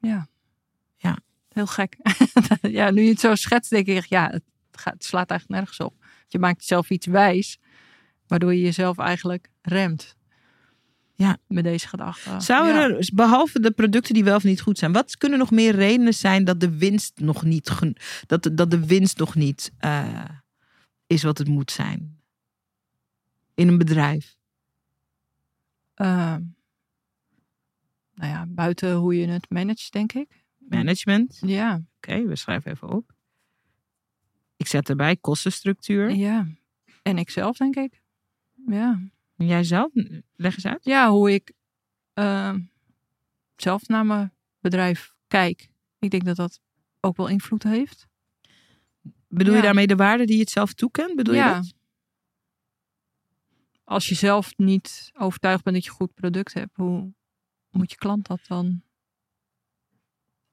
Ja. 0.00 0.28
Ja. 0.96 1.18
Heel 1.48 1.66
gek. 1.66 1.96
ja, 2.60 2.90
nu 2.90 3.02
je 3.02 3.10
het 3.10 3.20
zo 3.20 3.34
schetst, 3.34 3.70
denk 3.70 3.86
ik, 3.86 4.04
ja, 4.04 4.28
het, 4.30 4.42
gaat, 4.70 4.92
het 4.92 5.04
slaat 5.04 5.30
eigenlijk 5.30 5.60
nergens 5.60 5.80
op. 5.86 6.04
Je 6.28 6.38
maakt 6.38 6.60
jezelf 6.60 6.90
iets 6.90 7.06
wijs, 7.06 7.58
waardoor 8.26 8.54
je 8.54 8.60
jezelf 8.60 8.98
eigenlijk 8.98 9.48
remt. 9.62 10.16
Ja. 11.22 11.38
Met 11.46 11.64
deze 11.64 11.88
gedachte. 11.88 12.40
Zou 12.40 12.66
ja. 12.66 12.82
er, 12.82 13.10
behalve 13.14 13.60
de 13.60 13.70
producten 13.70 14.14
die 14.14 14.24
wel 14.24 14.36
of 14.36 14.44
niet 14.44 14.60
goed 14.60 14.78
zijn, 14.78 14.92
wat 14.92 15.16
kunnen 15.16 15.38
nog 15.38 15.50
meer 15.50 15.74
redenen 15.74 16.14
zijn 16.14 16.44
dat 16.44 16.60
de 16.60 16.76
winst 16.76 17.20
nog 17.20 17.42
niet, 17.42 17.70
dat 18.26 18.50
dat 18.52 18.70
de 18.70 18.86
winst 18.86 19.18
nog 19.18 19.34
niet 19.34 19.72
eh, 19.78 20.24
is 21.06 21.22
wat 21.22 21.38
het 21.38 21.48
moet 21.48 21.70
zijn? 21.70 22.20
In 23.54 23.68
een 23.68 23.78
bedrijf. 23.78 24.36
Ehm, 25.94 26.42
nou 28.14 28.32
ja, 28.32 28.46
buiten 28.48 28.94
hoe 28.94 29.16
je 29.16 29.26
het 29.26 29.50
managt, 29.50 29.92
denk 29.92 30.12
ik. 30.12 30.44
Management. 30.58 31.38
Ja, 31.40 31.82
Oké, 31.96 32.26
we 32.26 32.36
schrijven 32.36 32.70
even 32.70 32.88
op. 32.88 33.12
Ik 34.56 34.66
zet 34.66 34.88
erbij 34.88 35.16
kostenstructuur. 35.16 36.10
ja. 36.10 36.46
En 37.02 37.18
ik 37.18 37.30
zelf, 37.30 37.56
denk 37.56 37.76
ik. 37.76 38.00
Ja. 38.66 39.00
En 39.42 39.48
jij 39.48 39.64
zelf? 39.64 39.90
Leg 40.34 40.54
eens 40.54 40.66
uit. 40.66 40.84
ja, 40.84 41.10
hoe 41.10 41.32
ik 41.32 41.52
ehm, 42.12 42.60
zelf 43.56 43.88
naar 43.88 44.06
mijn 44.06 44.32
bedrijf 44.60 45.14
kijk. 45.26 45.70
Ik 45.98 46.10
denk 46.10 46.24
dat 46.24 46.36
dat 46.36 46.60
ook 47.00 47.16
wel 47.16 47.28
invloed 47.28 47.62
heeft. 47.62 48.06
Bedoel 49.28 49.52
je 49.52 49.58
Ja. 49.58 49.64
daarmee 49.64 49.86
de 49.86 49.96
waarde 49.96 50.24
die 50.24 50.34
je 50.34 50.40
het 50.40 50.50
zelf 50.50 50.72
toekent? 50.74 51.16
Bedoel 51.16 51.34
je 51.34 51.40
ja. 51.40 51.54
dat? 51.54 51.74
Als 53.84 54.08
je 54.08 54.14
zelf 54.14 54.56
niet 54.56 55.10
overtuigd 55.12 55.62
bent 55.64 55.74
dat 55.76 55.84
je 55.84 55.90
een 55.90 55.96
goed 55.96 56.14
product 56.14 56.54
hebt, 56.54 56.76
hoe 56.76 57.12
moet 57.70 57.90
je 57.90 57.96
klant 57.96 58.26
dat 58.26 58.40
dan 58.46 58.82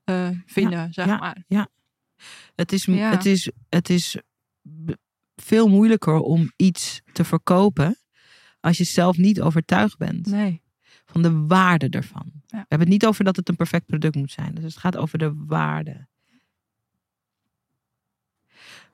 eh, 0.04 0.30
vinden, 0.46 0.94
zeg 0.94 1.06
ja. 1.06 1.18
maar? 1.18 1.44
Het 2.56 2.72
is, 2.72 2.86
Ja. 2.86 3.10
het 3.10 3.26
is, 3.26 3.52
het 3.70 3.90
is 3.90 4.18
veel 5.36 5.68
moeilijker 5.68 6.20
om 6.20 6.52
iets 6.56 7.02
te 7.12 7.24
verkopen 7.24 7.98
als 8.60 8.78
je 8.78 8.84
zelf 8.84 9.18
niet 9.18 9.42
overtuigd 9.42 9.98
bent 9.98 10.26
Nee. 10.26 10.62
van 11.06 11.22
de 11.22 11.46
waarde 11.46 11.90
ervan. 11.90 12.32
We 12.48 12.56
hebben 12.58 12.80
het 12.80 12.88
niet 12.88 13.06
over 13.06 13.24
dat 13.24 13.36
het 13.36 13.50
een 13.50 13.56
perfect 13.56 13.86
product 13.86 14.16
moet 14.16 14.32
zijn. 14.32 14.56
Dus 14.56 14.64
het 14.64 14.78
gaat 14.78 14.98
over 14.98 15.18
de 15.18 15.34
waarde. 15.48 16.08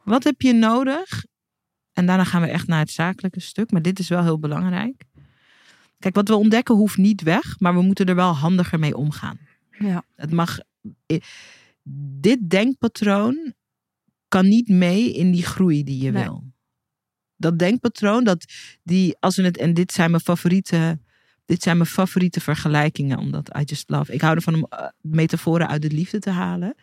Wat 0.03 0.23
heb 0.23 0.41
je 0.41 0.53
nodig? 0.53 1.25
En 1.93 2.05
daarna 2.05 2.23
gaan 2.23 2.41
we 2.41 2.47
echt 2.47 2.67
naar 2.67 2.79
het 2.79 2.91
zakelijke 2.91 3.39
stuk. 3.39 3.71
Maar 3.71 3.81
dit 3.81 3.99
is 3.99 4.07
wel 4.07 4.23
heel 4.23 4.39
belangrijk. 4.39 5.03
Kijk, 5.99 6.15
wat 6.15 6.27
we 6.27 6.35
ontdekken 6.35 6.75
hoeft 6.75 6.97
niet 6.97 7.21
weg. 7.21 7.59
Maar 7.59 7.73
we 7.73 7.81
moeten 7.81 8.05
er 8.05 8.15
wel 8.15 8.33
handiger 8.35 8.79
mee 8.79 8.95
omgaan. 8.97 9.39
Ja. 9.79 10.03
Het 10.15 10.31
mag. 10.31 10.59
i- 11.13 11.19
Dit 12.19 12.49
denkpatroon 12.49 13.53
kan 14.27 14.47
niet 14.47 14.67
mee 14.67 15.13
in 15.13 15.31
die 15.31 15.43
groei 15.45 15.83
die 15.83 16.03
je 16.03 16.11
Nee. 16.11 16.23
wil. 16.23 16.43
Dat 17.45 17.59
denkpatroon, 17.59 18.23
dat 18.23 18.45
die, 18.83 19.15
als 19.19 19.35
we 19.35 19.43
het, 19.43 19.57
en 19.57 19.73
dit 19.73 19.91
zijn 19.91 20.09
mijn 20.11 20.23
favoriete, 20.23 20.99
dit 21.45 21.63
zijn 21.63 21.77
mijn 21.77 21.89
favoriete 21.89 22.41
vergelijkingen, 22.41 23.17
omdat 23.17 23.57
I 23.59 23.63
just 23.63 23.89
love. 23.89 24.13
Ik 24.13 24.21
hou 24.21 24.35
ervan 24.35 24.53
om 24.53 24.65
eh, 24.69 24.87
metaforen 25.01 25.67
uit 25.67 25.81
de 25.81 25.91
liefde 25.91 26.19
te 26.19 26.29
halen. 26.29 26.75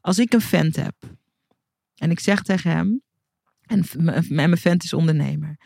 Als 0.00 0.18
ik 0.18 0.32
een 0.32 0.40
vent 0.40 0.76
heb 0.76 0.94
en 1.96 2.10
ik 2.10 2.20
zeg 2.20 2.42
tegen 2.42 2.70
hem, 2.70 3.02
en 3.62 3.84
mijn 4.28 4.56
vent 4.58 4.84
is 4.84 4.92
ondernemer, 4.92 5.56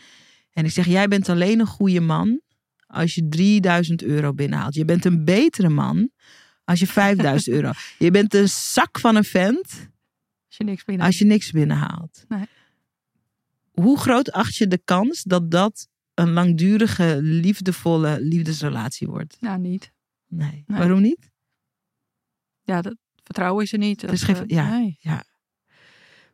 en 0.52 0.64
ik 0.64 0.70
zeg: 0.70 0.86
Jij 0.86 1.08
bent 1.08 1.28
alleen 1.28 1.60
een 1.60 1.66
goede 1.66 2.00
man 2.00 2.40
als 2.86 3.14
je 3.14 3.28
3000 3.28 4.02
euro 4.02 4.32
binnenhaalt. 4.32 4.74
Je 4.74 4.84
bent 4.84 5.04
een 5.04 5.24
betere 5.24 5.68
man 5.68 6.10
als 6.64 6.78
je 6.78 6.86
5000 6.86 7.54
euro. 7.56 7.70
Je 7.98 8.10
bent 8.10 8.34
een 8.34 8.48
zak 8.48 8.98
van 8.98 9.16
een 9.16 9.24
vent 9.24 9.90
Als 10.46 10.56
je 10.56 10.64
niks 10.64 10.84
binnen. 10.84 11.06
als 11.06 11.18
je 11.18 11.24
niks 11.24 11.50
binnenhaalt. 11.50 12.24
Nee. 12.28 12.44
Hoe 13.80 13.98
groot 13.98 14.32
acht 14.32 14.56
je 14.56 14.66
de 14.66 14.78
kans 14.84 15.22
dat 15.22 15.50
dat 15.50 15.88
een 16.14 16.30
langdurige, 16.32 17.18
liefdevolle 17.22 18.20
liefdesrelatie 18.20 19.06
wordt? 19.08 19.36
Nou, 19.40 19.58
niet. 19.58 19.92
Nee. 20.28 20.50
Nee. 20.66 20.78
Waarom 20.78 21.00
niet? 21.00 21.30
Ja, 22.62 22.82
dat 22.82 22.96
vertrouwen 23.22 23.64
is 23.64 23.72
er 23.72 23.78
niet. 23.78 24.00
Dat, 24.00 24.22
geen- 24.22 24.36
eh, 24.36 24.42
ja. 24.46 24.78
nee. 24.78 24.98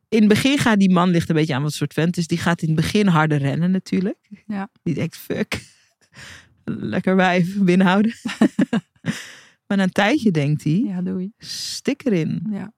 In 0.09 0.19
het 0.19 0.29
begin 0.29 0.59
gaat 0.59 0.79
die 0.79 0.91
man, 0.93 1.11
ligt 1.11 1.29
een 1.29 1.35
beetje 1.35 1.55
aan 1.55 1.63
wat 1.63 1.73
soort 1.73 1.93
vent 1.93 2.17
is, 2.17 2.27
die 2.27 2.39
gaat 2.39 2.63
in 2.63 2.67
het 2.69 2.77
begin 2.77 3.07
harder 3.07 3.39
rennen 3.39 3.71
natuurlijk. 3.71 4.29
Ja. 4.47 4.69
Die 4.83 4.95
denkt, 4.95 5.17
fuck, 5.17 5.61
lekker 6.65 7.17
wijf 7.17 7.59
binnenhouden. 7.59 8.13
maar 9.67 9.77
na 9.77 9.83
een 9.83 9.91
tijdje 9.93 10.31
denkt 10.31 10.65
hij, 10.65 10.73
Ja, 10.87 11.03
doei. 11.03 11.33
stik 11.39 12.05
erin. 12.05 12.47
Ja. 12.51 12.73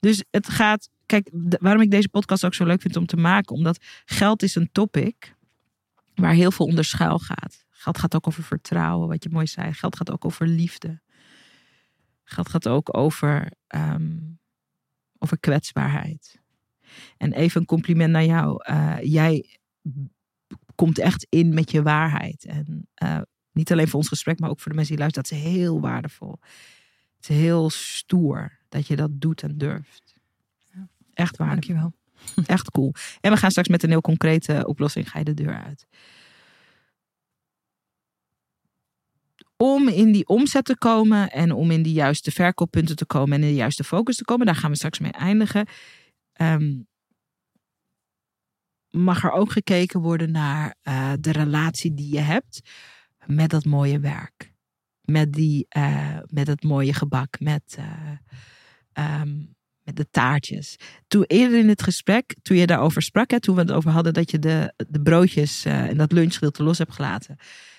Dus 0.00 0.24
het 0.30 0.48
gaat. 0.48 0.88
Kijk, 1.12 1.30
waarom 1.60 1.82
ik 1.82 1.90
deze 1.90 2.08
podcast 2.08 2.44
ook 2.44 2.54
zo 2.54 2.64
leuk 2.64 2.80
vind 2.80 2.96
om 2.96 3.06
te 3.06 3.16
maken, 3.16 3.54
omdat 3.54 3.84
geld 4.04 4.42
is 4.42 4.54
een 4.54 4.72
topic 4.72 5.36
waar 6.14 6.32
heel 6.32 6.50
veel 6.50 6.66
onder 6.66 6.84
schuil 6.84 7.18
gaat. 7.18 7.64
Geld 7.70 7.98
gaat 7.98 8.14
ook 8.14 8.26
over 8.26 8.42
vertrouwen, 8.42 9.08
wat 9.08 9.22
je 9.22 9.30
mooi 9.30 9.46
zei. 9.46 9.72
Geld 9.72 9.96
gaat 9.96 10.10
ook 10.10 10.24
over 10.24 10.46
liefde. 10.46 11.00
Geld 12.24 12.48
gaat 12.48 12.68
ook 12.68 12.96
over, 12.96 13.52
ehm, 13.66 14.18
over 15.18 15.38
kwetsbaarheid. 15.38 16.40
En 17.16 17.32
even 17.32 17.60
een 17.60 17.66
compliment 17.66 18.12
naar 18.12 18.24
jou. 18.24 18.64
Eh, 18.64 18.96
jij 19.00 19.58
komt 20.74 20.98
echt 20.98 21.26
in 21.28 21.54
met 21.54 21.70
je 21.70 21.82
waarheid. 21.82 22.44
En 22.44 22.88
eh, 22.94 23.20
niet 23.52 23.72
alleen 23.72 23.88
voor 23.88 23.98
ons 23.98 24.08
gesprek, 24.08 24.38
maar 24.38 24.50
ook 24.50 24.60
voor 24.60 24.70
de 24.70 24.76
mensen 24.76 24.96
die 24.96 25.04
luisteren. 25.04 25.28
Dat 25.30 25.38
is 25.38 25.52
heel 25.52 25.80
waardevol. 25.80 26.38
Het 27.16 27.28
is 27.28 27.36
heel 27.36 27.70
stoer 27.70 28.58
dat 28.68 28.86
je 28.86 28.96
dat 28.96 29.20
doet 29.20 29.42
en 29.42 29.58
durft. 29.58 30.11
Echt 31.14 31.36
waardevol. 31.36 31.74
Dankjewel. 31.74 31.92
Echt 32.56 32.70
cool. 32.70 32.94
En 33.20 33.32
we 33.32 33.36
gaan 33.36 33.50
straks 33.50 33.68
met 33.68 33.82
een 33.82 33.90
heel 33.90 34.00
concrete 34.00 34.62
oplossing 34.66 35.10
ga 35.10 35.18
je 35.18 35.24
de 35.24 35.34
deur 35.34 35.62
uit. 35.62 35.86
Om 39.56 39.88
in 39.88 40.12
die 40.12 40.28
omzet 40.28 40.64
te 40.64 40.76
komen 40.78 41.30
en 41.30 41.52
om 41.52 41.70
in 41.70 41.82
die 41.82 41.92
juiste 41.92 42.30
verkooppunten 42.30 42.96
te 42.96 43.06
komen 43.06 43.36
en 43.36 43.42
in 43.42 43.48
de 43.48 43.54
juiste 43.54 43.84
focus 43.84 44.16
te 44.16 44.24
komen, 44.24 44.46
daar 44.46 44.56
gaan 44.56 44.70
we 44.70 44.76
straks 44.76 44.98
mee 44.98 45.12
eindigen. 45.12 45.66
ehm, 46.32 46.80
mag 48.90 49.24
er 49.24 49.30
ook 49.30 49.52
gekeken 49.52 50.00
worden 50.00 50.30
naar 50.30 50.76
eh, 50.82 51.12
de 51.20 51.32
relatie 51.32 51.94
die 51.94 52.14
je 52.14 52.20
hebt 52.20 52.60
met 53.26 53.50
dat 53.50 53.64
mooie 53.64 54.00
werk. 54.00 54.52
Met, 55.02 55.32
die, 55.32 55.66
eh, 55.68 56.18
met 56.26 56.46
het 56.46 56.62
mooie 56.62 56.94
gebak, 56.94 57.40
met, 57.40 57.76
eh, 57.78 58.10
ehm, 58.92 59.40
met 59.84 59.96
de 59.96 60.10
taartjes 60.10 60.76
toen 61.08 61.24
eerder 61.26 61.58
in 61.58 61.68
het 61.68 61.82
gesprek, 61.82 62.36
toen 62.42 62.56
je 62.56 62.66
daarover 62.66 63.02
sprak, 63.02 63.30
hè, 63.30 63.40
toen 63.40 63.54
we 63.54 63.60
het 63.60 63.72
over 63.72 63.90
hadden 63.90 64.14
dat 64.14 64.30
je 64.30 64.38
de, 64.38 64.74
de 64.88 65.00
broodjes 65.00 65.64
eh, 65.64 65.88
en 65.88 65.96
dat 65.96 66.12
lunchgedeelte 66.12 66.62
los 66.62 66.78
hebt 66.78 66.92
gelaten. 66.92 67.36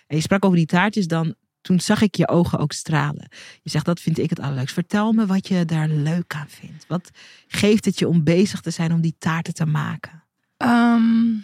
En 0.08 0.16
je 0.16 0.22
sprak 0.22 0.46
over 0.46 0.58
die 0.58 0.66
taartjes, 0.66 1.08
dan 1.08 1.36
toen 1.62 1.80
zag 1.80 2.02
ik 2.02 2.16
je 2.16 2.28
ogen 2.28 2.60
ook 2.60 2.72
stralen. 2.72 3.28
Je 3.62 3.70
zegt, 3.70 3.86
dat 3.86 4.00
vind 4.00 4.18
ik 4.18 4.30
het 4.30 4.39
allerleukst. 4.39 4.74
Vertel 4.74 5.12
me 5.12 5.26
wat 5.26 5.48
je 5.48 5.66
daar 5.66 5.88
leuk 5.88 6.34
aan 6.36 6.50
vindt. 6.50 6.86
Wat 6.88 7.10
geeft 7.48 7.86
het 7.86 8.00
je 8.00 8.08
om 8.08 8.24
bezig 8.24 8.62
te 8.62 8.70
zijn 8.70 8.94
om 8.94 9.02
die 9.02 9.16
taarten 9.18 9.54
te 9.54 9.66
maken? 9.66 10.24
Ehm, 10.58 11.36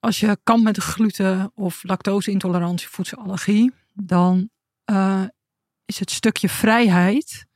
als 0.00 0.20
je 0.20 0.38
kampt 0.42 0.64
met 0.64 0.76
gluten 0.76 1.52
of 1.54 1.82
lactose-intolerantie, 1.82 2.88
voedselallergie, 2.88 3.72
dan 3.92 4.50
eh, 4.84 5.22
is 5.84 5.98
het 5.98 6.10
stukje 6.10 6.48
vrijheid 6.48 7.46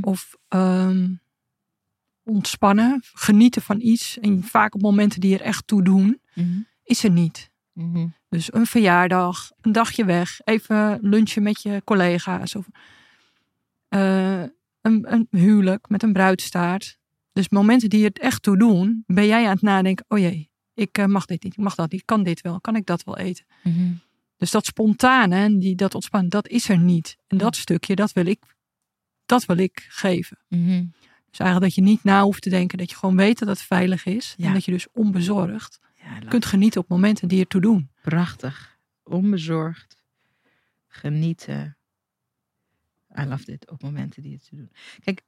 of 0.00 0.34
ehm, 0.48 1.06
ontspannen, 2.30 3.00
genieten 3.12 3.62
van 3.62 3.80
iets 3.80 4.18
en 4.18 4.42
vaak 4.42 4.74
op 4.74 4.80
momenten 4.80 5.20
die 5.20 5.34
er 5.34 5.40
echt 5.40 5.66
toe 5.66 5.82
doen, 5.82 6.20
is 6.82 7.04
er 7.04 7.10
niet. 7.10 7.50
Dus 8.28 8.52
een 8.52 8.66
verjaardag, 8.66 9.50
een 9.60 9.72
dagje 9.72 10.04
weg, 10.04 10.40
even 10.44 10.98
lunchen 11.02 11.42
met 11.42 11.62
je 11.62 11.82
collega's 11.84 12.54
of 12.54 12.66
eh, 13.88 14.42
een, 14.80 15.12
een 15.12 15.26
huwelijk 15.30 15.88
met 15.88 16.02
een 16.02 16.12
bruidstaart. 16.12 16.98
Dus 17.32 17.48
momenten 17.48 17.88
die 17.90 18.04
er 18.04 18.22
echt 18.22 18.42
toe 18.42 18.58
doen, 18.58 19.04
ben 19.06 19.26
jij 19.26 19.44
aan 19.44 19.52
het 19.52 19.62
nadenken: 19.62 20.04
oh 20.08 20.18
jee, 20.18 20.50
ik 20.74 20.98
eh, 20.98 21.04
mag 21.04 21.26
dit 21.26 21.42
niet, 21.42 21.52
ik 21.52 21.58
mag 21.62 21.74
dat 21.74 21.90
niet, 21.92 22.04
kan 22.04 22.22
dit 22.22 22.40
wel, 22.40 22.60
kan 22.60 22.76
ik 22.76 22.86
dat 22.86 23.04
wel 23.04 23.18
eten? 23.18 23.44
Dus 24.36 24.50
dat 24.50 24.66
spontane 24.66 25.36
en 25.36 25.58
die, 25.58 25.74
dat 25.74 25.94
ontspannen, 25.94 26.30
dat 26.30 26.48
is 26.48 26.68
er 26.68 26.78
niet. 26.78 27.16
En 27.26 27.38
dat 27.38 27.56
stukje, 27.56 27.94
dat 27.94 28.12
wil 28.12 28.26
ik, 28.26 28.42
dat 29.26 29.44
wil 29.44 29.56
ik 29.58 29.86
geven. 29.88 30.38
Dus 31.30 31.38
eigenlijk 31.38 31.74
dat 31.74 31.84
je 31.84 31.90
niet 31.90 32.04
na 32.04 32.22
hoeft 32.22 32.42
te 32.42 32.50
denken, 32.50 32.78
dat 32.78 32.90
je 32.90 32.96
gewoon 32.96 33.16
weet 33.16 33.38
dat 33.38 33.48
het 33.48 33.62
veilig 33.62 34.04
is. 34.04 34.34
Ja. 34.36 34.46
En 34.46 34.52
dat 34.52 34.64
je 34.64 34.70
dus 34.70 34.86
onbezorgd 34.92 35.80
Ja, 35.94 36.28
kunt 36.28 36.44
genieten 36.44 36.80
op 36.80 36.88
momenten 36.88 37.28
die 37.28 37.40
ertoe 37.40 37.60
doen. 37.60 37.90
Prachtig. 38.02 38.78
Onbezorgd. 39.02 40.02
Genieten. 40.88 41.76
I 43.18 43.24
love 43.24 43.44
dit. 43.44 43.70
Op 43.70 43.82
momenten 43.82 44.22
die 44.22 44.32
het 44.32 44.48
te 44.48 44.56
doen. 44.56 44.72
Kijk. 45.04 45.22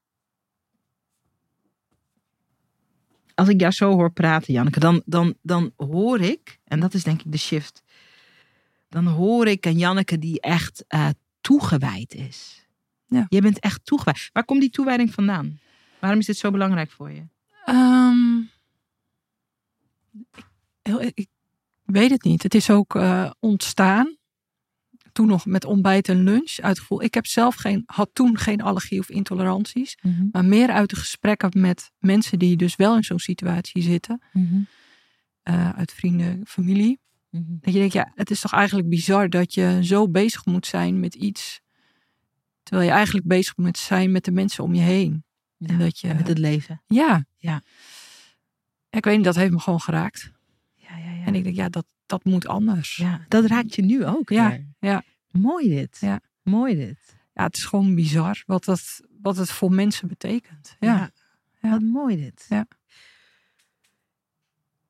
als 3.34 3.48
ik 3.48 3.60
jou 3.60 3.72
zo 3.72 3.92
hoor 3.92 4.12
praten, 4.12 4.52
Janneke, 4.52 4.80
dan, 4.80 5.02
dan, 5.04 5.34
dan 5.42 5.72
hoor 5.76 6.20
ik, 6.20 6.58
en 6.64 6.80
dat 6.80 6.94
is 6.94 7.02
denk 7.02 7.22
ik 7.22 7.32
de 7.32 7.38
shift, 7.38 7.82
dan 8.88 9.06
hoor 9.06 9.46
ik 9.46 9.66
een 9.66 9.78
Janneke 9.78 10.18
die 10.18 10.40
echt 10.40 10.84
uh, 10.88 11.08
toegewijd 11.40 12.14
is. 12.14 12.66
Ja. 13.08 13.26
Je 13.28 13.40
bent 13.40 13.58
echt 13.58 13.84
toegewijd. 13.84 14.30
Waar 14.32 14.44
komt 14.44 14.60
die 14.60 14.70
toewijding 14.70 15.12
vandaan? 15.14 15.58
Waarom 16.02 16.20
is 16.20 16.26
dit 16.26 16.36
zo 16.36 16.50
belangrijk 16.50 16.90
voor 16.90 17.10
je? 17.10 17.22
Um, 17.66 18.50
ik, 20.82 21.10
ik, 21.14 21.28
weet 21.82 22.10
het 22.10 22.22
niet. 22.22 22.42
Het 22.42 22.54
is 22.54 22.70
ook 22.70 22.94
uh, 22.94 23.30
ontstaan. 23.38 24.16
Toen 25.12 25.26
nog 25.26 25.46
met 25.46 25.64
ontbijt 25.64 26.08
en 26.08 26.22
lunch. 26.22 26.58
Uit 26.60 26.78
gevoel. 26.78 27.02
Ik 27.02 27.14
heb 27.14 27.26
zelf 27.26 27.54
geen, 27.54 27.82
had 27.86 28.10
toen 28.12 28.38
geen 28.38 28.62
allergie 28.62 28.98
of 28.98 29.10
intoleranties. 29.10 29.98
Mm 30.00 30.14
-hmm. 30.14 30.28
Maar 30.32 30.44
meer 30.44 30.68
uit 30.68 30.90
de 30.90 30.96
gesprekken 30.96 31.60
met 31.60 31.90
mensen 31.98 32.38
die 32.38 32.56
dus 32.56 32.76
wel 32.76 32.96
in 32.96 33.04
zo'n 33.04 33.18
situatie 33.18 33.82
zitten. 33.82 34.22
Mm 34.32 34.48
-hmm. 34.48 34.66
uh, 35.54 35.70
uit 35.70 35.92
vrienden, 35.92 36.40
familie. 36.46 37.00
Mm 37.30 37.44
-hmm. 37.46 37.58
Dat 37.60 37.72
je 37.72 37.78
denkt, 37.78 37.94
ja, 37.94 38.12
het 38.14 38.30
is 38.30 38.40
toch 38.40 38.52
eigenlijk 38.52 38.88
bizar 38.88 39.28
dat 39.28 39.54
je 39.54 39.78
zo 39.82 40.08
bezig 40.08 40.46
moet 40.46 40.66
zijn 40.66 41.00
met 41.00 41.14
iets. 41.14 41.60
Terwijl 42.62 42.88
je 42.88 42.94
eigenlijk 42.94 43.26
bezig 43.26 43.56
moet 43.56 43.78
zijn 43.78 44.12
met 44.12 44.24
de 44.24 44.32
mensen 44.32 44.64
om 44.64 44.74
je 44.74 44.80
heen. 44.80 45.24
En 45.66 45.78
dat 45.78 45.98
je, 45.98 46.08
en 46.08 46.16
met 46.16 46.28
het 46.28 46.38
leven. 46.38 46.82
Ja. 46.86 47.24
ja. 47.36 47.62
Ik 48.90 49.04
weet 49.04 49.16
niet, 49.16 49.24
dat 49.24 49.36
heeft 49.36 49.52
me 49.52 49.58
gewoon 49.58 49.80
geraakt. 49.80 50.32
Ja, 50.74 50.96
ja, 50.96 51.10
ja. 51.10 51.24
En 51.24 51.34
ik 51.34 51.44
denk, 51.44 51.56
ja, 51.56 51.68
dat, 51.68 51.86
dat 52.06 52.24
moet 52.24 52.46
anders. 52.46 52.96
Ja, 52.96 53.24
dat 53.28 53.44
raakt 53.44 53.74
je 53.74 53.82
nu 53.82 54.06
ook. 54.06 54.30
Ja, 54.30 54.48
weer. 54.48 54.66
ja. 54.78 55.02
Mooi 55.30 55.68
dit. 55.68 55.96
Ja. 56.00 56.20
Mooi 56.42 56.74
dit. 56.74 57.16
Ja, 57.34 57.42
het 57.44 57.56
is 57.56 57.64
gewoon 57.64 57.94
bizar 57.94 58.42
wat, 58.46 58.64
dat, 58.64 59.00
wat 59.20 59.36
het 59.36 59.50
voor 59.50 59.72
mensen 59.72 60.08
betekent. 60.08 60.76
Ja. 60.80 60.94
ja. 60.94 61.10
ja. 61.60 61.70
Wat 61.70 61.80
mooi 61.80 62.16
dit. 62.16 62.46
Ja. 62.48 62.66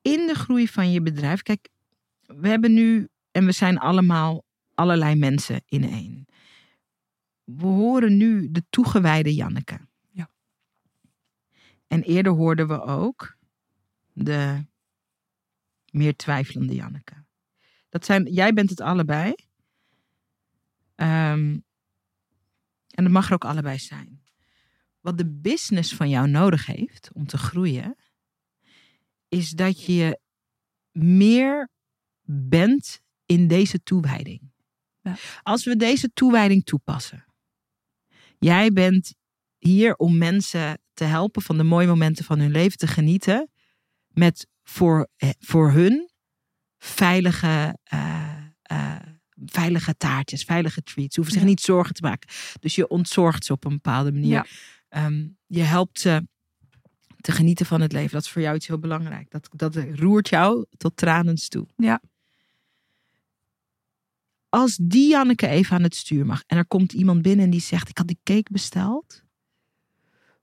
In 0.01 0.27
de 0.27 0.35
groei 0.35 0.67
van 0.67 0.91
je 0.91 1.01
bedrijf, 1.01 1.41
kijk, 1.41 1.69
we 2.25 2.47
hebben 2.47 2.73
nu, 2.73 3.07
en 3.31 3.45
we 3.45 3.51
zijn 3.51 3.77
allemaal 3.77 4.43
allerlei 4.73 5.15
mensen 5.15 5.61
in 5.65 5.83
één. 5.83 6.25
We 7.43 7.65
horen 7.65 8.17
nu 8.17 8.51
de 8.51 8.63
toegewijde 8.69 9.33
Janneke. 9.33 9.79
En 11.93 12.03
eerder 12.03 12.31
hoorden 12.31 12.67
we 12.67 12.81
ook 12.81 13.37
de 14.13 14.65
meer 15.91 16.15
twijfelende 16.15 16.75
Janneke. 16.75 17.25
Dat 17.89 18.05
zijn, 18.05 18.31
jij 18.31 18.53
bent 18.53 18.69
het 18.69 18.81
allebei. 18.81 19.29
Um, 20.95 21.63
en 22.87 23.03
dat 23.03 23.09
mag 23.09 23.27
er 23.27 23.33
ook 23.33 23.45
allebei 23.45 23.79
zijn. 23.79 24.23
Wat 24.99 25.17
de 25.17 25.29
business 25.29 25.95
van 25.95 26.09
jou 26.09 26.27
nodig 26.27 26.65
heeft 26.65 27.09
om 27.13 27.27
te 27.27 27.37
groeien, 27.37 27.95
is 29.27 29.49
dat 29.49 29.85
je 29.85 30.19
meer 30.91 31.69
bent 32.25 33.01
in 33.25 33.47
deze 33.47 33.83
toewijding. 33.83 34.51
Ja. 35.01 35.15
Als 35.41 35.63
we 35.65 35.75
deze 35.75 36.13
toewijding 36.13 36.65
toepassen. 36.65 37.25
Jij 38.39 38.71
bent 38.71 39.15
hier 39.57 39.95
om 39.95 40.17
mensen 40.17 40.82
te 40.93 41.03
helpen 41.03 41.41
van 41.41 41.57
de 41.57 41.63
mooie 41.63 41.87
momenten 41.87 42.25
van 42.25 42.39
hun 42.39 42.51
leven 42.51 42.77
te 42.77 42.87
genieten. 42.87 43.49
Met 44.07 44.47
voor, 44.63 45.07
voor 45.39 45.71
hun 45.71 46.09
veilige, 46.77 47.77
uh, 47.93 48.37
uh, 48.71 48.95
veilige 49.45 49.97
taartjes, 49.97 50.43
veilige 50.43 50.83
treats. 50.83 51.13
Ze 51.15 51.19
hoeven 51.19 51.33
zich 51.33 51.43
Ja. 51.43 51.49
niet 51.49 51.61
zorgen 51.61 51.93
te 51.95 52.01
maken. 52.01 52.29
Dus 52.59 52.75
je 52.75 52.87
ontzorgt 52.87 53.45
ze 53.45 53.53
op 53.53 53.65
een 53.65 53.71
bepaalde 53.71 54.11
manier. 54.11 54.47
Ja. 54.89 55.05
Um, 55.05 55.37
je 55.47 55.61
helpt 55.61 55.99
ze 55.99 56.27
te 57.21 57.31
genieten 57.31 57.65
van 57.65 57.81
het 57.81 57.91
leven. 57.91 58.11
Dat 58.11 58.21
is 58.21 58.29
voor 58.31 58.41
jou 58.41 58.55
iets 58.55 58.67
heel 58.67 58.79
belangrijk. 58.79 59.31
Dat, 59.31 59.49
dat 59.55 59.75
roert 59.75 60.29
jou 60.29 60.65
tot 60.77 60.97
tranens 60.97 61.47
toe. 61.47 61.67
Ja. 61.77 62.01
Als 64.49 64.77
die 64.81 65.09
Janneke 65.09 65.47
even 65.47 65.75
aan 65.75 65.83
het 65.83 65.95
stuur 65.95 66.25
mag. 66.25 66.43
En 66.47 66.57
er 66.57 66.65
komt 66.67 66.93
iemand 66.93 67.21
binnen 67.21 67.45
en 67.45 67.51
die 67.51 67.61
zegt. 67.61 67.89
Ik 67.89 67.97
had 67.97 68.07
die 68.07 68.19
cake 68.23 68.51
besteld. 68.51 69.23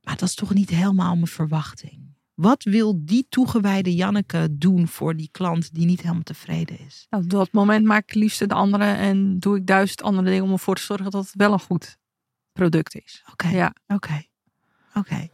Maar 0.00 0.16
dat 0.16 0.28
is 0.28 0.34
toch 0.34 0.54
niet 0.54 0.70
helemaal 0.70 1.14
mijn 1.14 1.26
verwachting. 1.26 2.08
Wat 2.34 2.62
wil 2.62 3.04
die 3.04 3.26
toegewijde 3.28 3.94
Janneke 3.94 4.48
doen 4.50 4.88
voor 4.88 5.16
die 5.16 5.28
klant 5.30 5.74
die 5.74 5.86
niet 5.86 6.00
helemaal 6.00 6.22
tevreden 6.22 6.78
is? 6.86 7.06
Nou, 7.10 7.22
op 7.22 7.30
dat 7.30 7.52
moment 7.52 7.84
maak 7.84 8.02
ik 8.02 8.14
liefst 8.14 8.40
het 8.40 8.52
andere 8.52 8.84
en 8.84 9.38
doe 9.38 9.56
ik 9.56 9.66
duizend 9.66 10.02
andere 10.02 10.28
dingen 10.28 10.44
om 10.44 10.52
ervoor 10.52 10.74
te 10.74 10.82
zorgen 10.82 11.10
dat 11.10 11.24
het 11.24 11.34
wel 11.34 11.52
een 11.52 11.60
goed 11.60 11.98
product 12.52 12.94
is. 12.94 13.24
Oké, 13.32 13.48
Ja. 13.48 13.74
oké, 13.86 14.22
oké. 14.94 15.28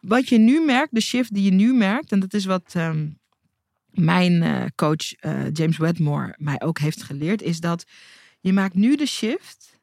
Wat 0.00 0.28
je 0.28 0.38
nu 0.38 0.64
merkt, 0.64 0.94
de 0.94 1.00
shift 1.00 1.34
die 1.34 1.44
je 1.44 1.50
nu 1.52 1.74
merkt, 1.74 2.12
en 2.12 2.20
dat 2.20 2.34
is 2.34 2.44
wat 2.44 2.72
ehm, 2.74 3.10
mijn 3.90 4.42
eh, 4.42 4.64
coach 4.74 5.12
eh, 5.12 5.50
James 5.52 5.76
Wedmore 5.76 6.34
mij 6.38 6.60
ook 6.60 6.78
heeft 6.78 7.02
geleerd, 7.02 7.42
is 7.42 7.60
dat 7.60 7.84
je 8.40 8.52
maakt 8.52 8.74
nu 8.74 8.96
de 8.96 9.06
shift. 9.06 9.78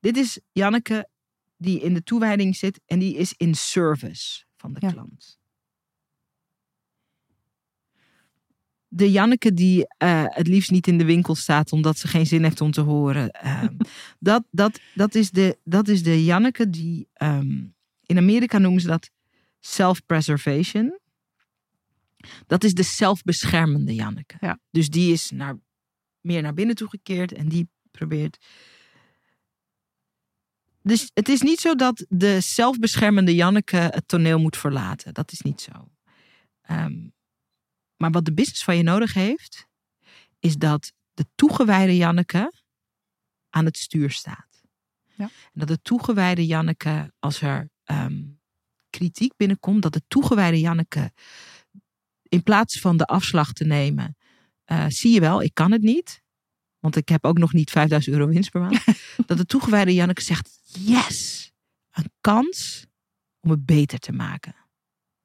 Dit 0.00 0.16
is 0.16 0.40
Janneke 0.52 1.08
die 1.56 1.80
in 1.80 1.94
de 1.94 2.02
toewijding 2.02 2.56
zit 2.56 2.80
en 2.86 2.98
die 2.98 3.16
is 3.16 3.34
in 3.36 3.54
service 3.54 4.44
van 4.56 4.72
de 4.72 4.78
Ja. 4.86 4.92
klant. 4.92 5.38
De 8.88 9.10
Janneke 9.10 9.52
die 9.54 9.86
eh, 9.98 10.24
het 10.26 10.46
liefst 10.46 10.70
niet 10.70 10.86
in 10.86 10.98
de 10.98 11.04
winkel 11.04 11.34
staat 11.34 11.72
omdat 11.72 11.98
ze 11.98 12.08
geen 12.08 12.26
zin 12.26 12.42
heeft 12.42 12.60
om 12.60 12.70
te 12.70 12.80
horen. 12.80 13.30
ehm, 13.30 13.76
dat, 14.18 14.44
dat, 14.50 14.80
dat, 14.94 15.14
is 15.14 15.30
de, 15.30 15.58
dat 15.64 15.88
is 15.88 16.02
de 16.02 16.24
Janneke 16.24 16.70
die. 16.70 17.08
ehm, 17.12 17.64
in 18.06 18.16
Amerika 18.18 18.58
noemen 18.58 18.80
ze 18.80 18.86
dat 18.86 19.10
self-preservation. 19.60 20.98
Dat 22.46 22.64
is 22.64 22.74
de 22.74 22.82
zelfbeschermende 22.82 23.94
Janneke. 23.94 24.36
Ja. 24.40 24.58
Dus 24.70 24.88
die 24.90 25.12
is 25.12 25.30
naar, 25.30 25.58
meer 26.20 26.42
naar 26.42 26.54
binnen 26.54 26.74
toegekeerd 26.76 27.32
en 27.32 27.48
die 27.48 27.68
probeert. 27.90 28.38
Dus 30.86 31.10
het 31.14 31.28
is 31.28 31.40
niet 31.40 31.60
zo 31.60 31.74
dat 31.74 32.06
de 32.08 32.40
zelfbeschermende 32.40 33.34
Janneke 33.34 33.76
het 33.76 34.08
toneel 34.08 34.38
moet 34.38 34.56
verlaten. 34.56 35.14
Dat 35.14 35.32
is 35.32 35.40
niet 35.40 35.60
zo. 35.60 35.90
Ehm, 36.60 37.08
maar 37.96 38.10
wat 38.10 38.24
de 38.24 38.32
business 38.32 38.64
van 38.64 38.76
je 38.76 38.82
nodig 38.82 39.14
heeft, 39.14 39.66
is 40.38 40.56
dat 40.56 40.92
de 41.14 41.26
toegewijde 41.34 41.96
Janneke 41.96 42.52
aan 43.50 43.64
het 43.64 43.76
stuur 43.76 44.10
staat. 44.10 44.62
Ja. 45.14 45.24
En 45.24 45.30
dat 45.52 45.68
de 45.68 45.80
toegewijde 45.82 46.46
Janneke, 46.46 47.12
als 47.18 47.40
er 47.40 47.70
ehm, 47.84 48.22
kritiek 48.90 49.36
binnenkomt, 49.36 49.82
dat 49.82 49.92
de 49.92 50.02
toegewijde 50.08 50.60
Janneke, 50.60 51.12
in 52.22 52.42
plaats 52.42 52.80
van 52.80 52.96
de 52.96 53.06
afslag 53.06 53.52
te 53.52 53.64
nemen, 53.64 54.16
eh, 54.64 54.84
zie 54.88 55.12
je 55.12 55.20
wel, 55.20 55.42
ik 55.42 55.54
kan 55.54 55.72
het 55.72 55.82
niet. 55.82 56.22
Want 56.78 56.96
ik 56.96 57.08
heb 57.08 57.24
ook 57.24 57.38
nog 57.38 57.52
niet 57.52 57.70
5000 57.70 58.16
euro 58.16 58.28
winst 58.28 58.50
per 58.50 58.60
maand. 58.60 58.84
dat 59.26 59.38
de 59.38 59.46
toegewijde 59.46 59.94
Janneke 59.94 60.22
zegt, 60.22 60.55
yes, 60.66 61.52
een 61.90 62.10
kans 62.20 62.86
om 63.40 63.50
het 63.50 63.64
beter 63.66 63.98
te 63.98 64.12
maken. 64.12 64.54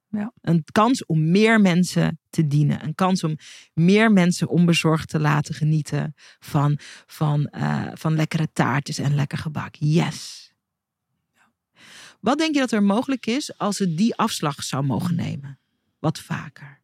Ja. 0.08 0.34
Een 0.42 0.64
kans 0.72 1.06
om 1.06 1.32
meer 1.32 1.62
mensen 1.62 2.20
te 2.30 2.48
dienen. 2.48 2.84
Een 2.84 2.96
kans 2.96 3.24
om 3.24 3.36
meer 3.74 4.12
mensen 4.12 4.48
onbezorgd 4.48 5.10
te 5.10 5.20
laten 5.20 5.54
genieten 5.54 6.14
van, 6.40 6.78
van, 7.06 7.46
eh, 7.46 7.92
van 7.94 8.16
lekkere 8.16 8.52
taartjes 8.54 8.98
en 8.98 9.16
lekker 9.16 9.38
gebak. 9.38 9.76
Yes. 9.76 10.52
Wat 12.20 12.38
denk 12.38 12.54
je 12.54 12.60
dat 12.60 12.72
er 12.72 12.84
mogelijk 12.84 13.26
is 13.26 13.58
als 13.58 13.78
ze 13.78 13.94
die 13.94 14.16
afslag 14.16 14.64
zou 14.64 14.84
mogen 14.84 15.16
nemen? 15.16 15.60
Wat 16.00 16.20
vaker. 16.20 16.82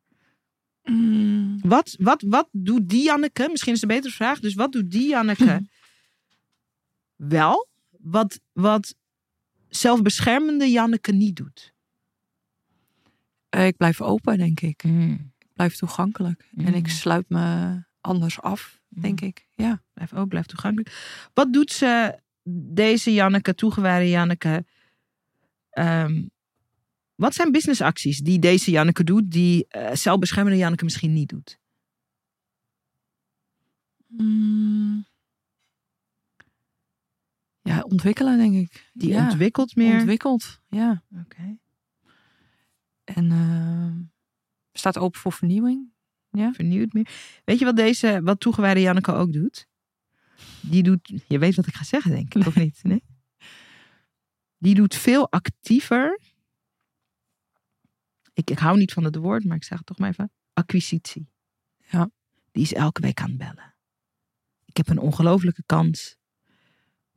Mm, 0.84 1.60
Wat, 1.62 1.96
wat, 2.00 2.22
wat 2.22 2.48
doet 2.52 2.90
die 2.90 3.04
Janneke? 3.04 3.48
Misschien 3.52 3.74
is 3.74 3.82
het 3.82 3.90
een 3.90 3.96
betere 3.96 4.14
vraag. 4.16 4.40
Dus 4.40 4.54
wat 4.54 4.72
doet 4.72 4.92
die 4.92 5.08
Janneke 5.08 5.68
wel? 7.16 7.68
Wat, 8.10 8.40
wat 8.54 8.96
zelfbeschermende 9.70 10.66
Janneke 10.66 11.12
niet 11.12 11.36
doet? 11.36 11.76
eh, 13.50 13.66
ik 13.68 13.78
blijf 13.78 14.02
open, 14.02 14.38
denk 14.38 14.60
ik. 14.60 14.84
Mm. 14.84 15.32
Ik 15.38 15.54
blijf 15.54 15.76
toegankelijk. 15.76 16.50
En 16.58 16.74
ik 16.74 16.84
Mm. 16.84 16.90
sluit 16.90 17.30
me 17.30 17.78
anders 18.02 18.42
af, 18.42 18.82
denk 18.90 19.22
ik. 19.22 19.48
Ja. 19.56 19.84
Blijf 19.94 20.14
ook, 20.14 20.28
blijf 20.28 20.46
toegankelijk. 20.46 21.30
Wat 21.34 21.54
doet 21.54 21.72
ze, 21.72 22.20
deze 22.74 23.14
Janneke, 23.14 23.56
toegewijde 23.56 24.10
Janneke? 24.10 24.66
Ehm, 25.70 26.28
wat 27.16 27.34
zijn 27.36 27.52
businessacties 27.52 28.20
die 28.20 28.40
deze 28.40 28.72
Janneke 28.72 29.04
doet, 29.04 29.32
die 29.32 29.68
eh, 29.68 29.96
zelfbeschermende 29.96 30.58
Janneke 30.58 30.84
misschien 30.84 31.14
niet 31.14 31.30
doet? 31.30 31.60
Ja, 37.68 37.82
ontwikkelen, 37.82 38.38
denk 38.38 38.56
ik. 38.56 38.90
Die 38.94 39.10
ja. 39.10 39.24
ontwikkelt 39.24 39.76
meer. 39.76 39.94
Ontwikkelt, 39.94 40.60
ja. 40.68 41.04
Oké. 41.22 41.58
En 43.04 43.32
eh, 43.32 44.10
staat 44.74 44.98
open 44.98 45.20
voor 45.20 45.34
vernieuwing. 45.34 45.92
vernieuwd 46.32 46.94
meer. 46.94 47.10
Weet 47.46 47.60
je 47.60 47.66
wat 47.66 47.76
deze, 47.76 48.20
wat 48.24 48.40
toegewijde 48.40 48.82
Janneke 48.82 49.12
ook 49.12 49.34
doet? 49.34 49.68
Die 50.62 50.84
doet, 50.84 51.14
je 51.28 51.40
weet 51.40 51.56
wat 51.56 51.68
ik 51.68 51.76
ga 51.76 51.84
zeggen, 51.84 52.12
denk 52.12 52.34
ik, 52.34 52.46
of 52.46 52.56
niet? 52.66 52.80
Nee? 52.84 53.04
Die 54.58 54.76
doet 54.76 54.96
veel 54.96 55.32
actiever 55.32 56.20
ik, 58.38 58.50
ik 58.50 58.60
hou 58.60 58.78
niet 58.78 58.94
van 58.94 59.04
het 59.04 59.16
woord, 59.16 59.44
maar 59.44 59.56
ik 59.56 59.64
zeg 59.64 59.78
het 59.78 59.88
toch 59.88 59.98
maar 59.98 60.10
even, 60.10 60.32
acquisitie. 60.54 61.30
Ja. 61.78 62.10
Die 62.52 62.64
is 62.64 62.74
elke 62.74 63.02
week 63.02 63.22
aan 63.22 63.30
het 63.30 63.38
bellen. 63.38 63.76
Ik 64.66 64.78
heb 64.78 64.88
een 64.88 65.00
ongelofelijke 65.00 65.64
kans 65.66 66.18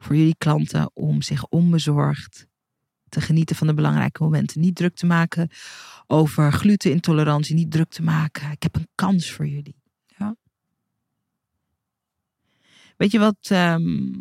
voor 0.00 0.16
jullie 0.16 0.36
klanten 0.38 0.90
om 0.94 1.22
zich 1.22 1.46
onbezorgd 1.46 2.46
te 3.08 3.20
genieten 3.20 3.56
van 3.56 3.66
de 3.66 3.74
belangrijke 3.74 4.22
momenten. 4.22 4.60
Niet 4.60 4.76
druk 4.76 4.94
te 4.94 5.06
maken 5.06 5.48
over 6.06 6.52
glutenintolerantie, 6.52 7.54
niet 7.54 7.70
druk 7.70 7.90
te 7.90 8.02
maken. 8.02 8.50
Ik 8.50 8.62
heb 8.62 8.74
een 8.76 8.88
kans 8.94 9.32
voor 9.32 9.46
jullie. 9.46 9.76
Ja. 10.06 10.36
Weet 12.96 13.10
je 13.10 13.18
wat 13.18 13.36
ehm 13.40 14.12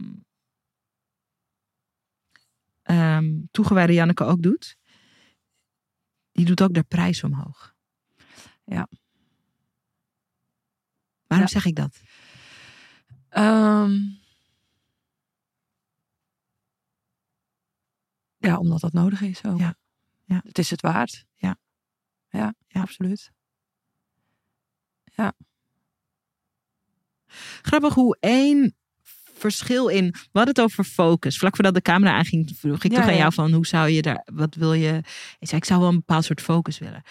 ehm, 2.82 3.40
toegewijde 3.52 3.94
Janneke 3.94 4.24
ook 4.24 4.42
doet? 4.42 4.78
Die 6.32 6.46
doet 6.46 6.62
ook 6.62 6.74
de 6.74 6.84
prijs 6.84 7.24
omhoog. 7.24 7.76
Ja. 8.66 8.88
Waarom 11.28 11.48
Ja. 11.48 11.54
zeg 11.54 11.66
ik 11.66 11.76
dat? 11.76 12.02
Ehm, 13.30 13.98
ja, 18.50 18.58
omdat 18.58 18.80
dat 18.80 18.94
nodig 18.94 19.22
is 19.22 19.46
ook. 19.46 19.60
Ja. 19.60 19.76
Ja. 20.26 20.42
Het 20.44 20.58
is 20.58 20.70
het 20.70 20.82
waard. 20.82 21.26
Ja. 21.36 21.58
Ja, 22.30 22.54
Ja. 22.68 22.82
absoluut. 22.82 23.32
Grappig 27.62 27.94
hoe 27.94 28.18
één 28.20 28.76
verschil 29.34 29.88
in. 29.88 30.06
We 30.12 30.20
hadden 30.32 30.54
het 30.54 30.62
over 30.62 30.84
focus. 30.84 31.38
Vlak 31.38 31.56
voordat 31.56 31.74
de 31.74 31.82
camera 31.82 32.14
aanging, 32.14 32.52
vroeg 32.56 32.84
ik 32.84 32.92
Ja, 32.92 32.98
toch 32.98 33.08
aan 33.08 33.14
ja. 33.14 33.20
jou 33.20 33.34
van 33.34 33.52
hoe 33.54 33.66
zou 33.68 33.90
je 33.90 34.02
daar, 34.02 34.28
wat 34.34 34.56
wil 34.56 34.74
je? 34.74 34.98
Ik 35.40 35.48
zei, 35.48 35.62
ik 35.62 35.66
zou 35.68 35.80
wel 35.80 35.90
een 35.90 35.96
bepaald 35.96 36.26
soort 36.26 36.42
focus 36.42 36.78
willen. 36.80 37.02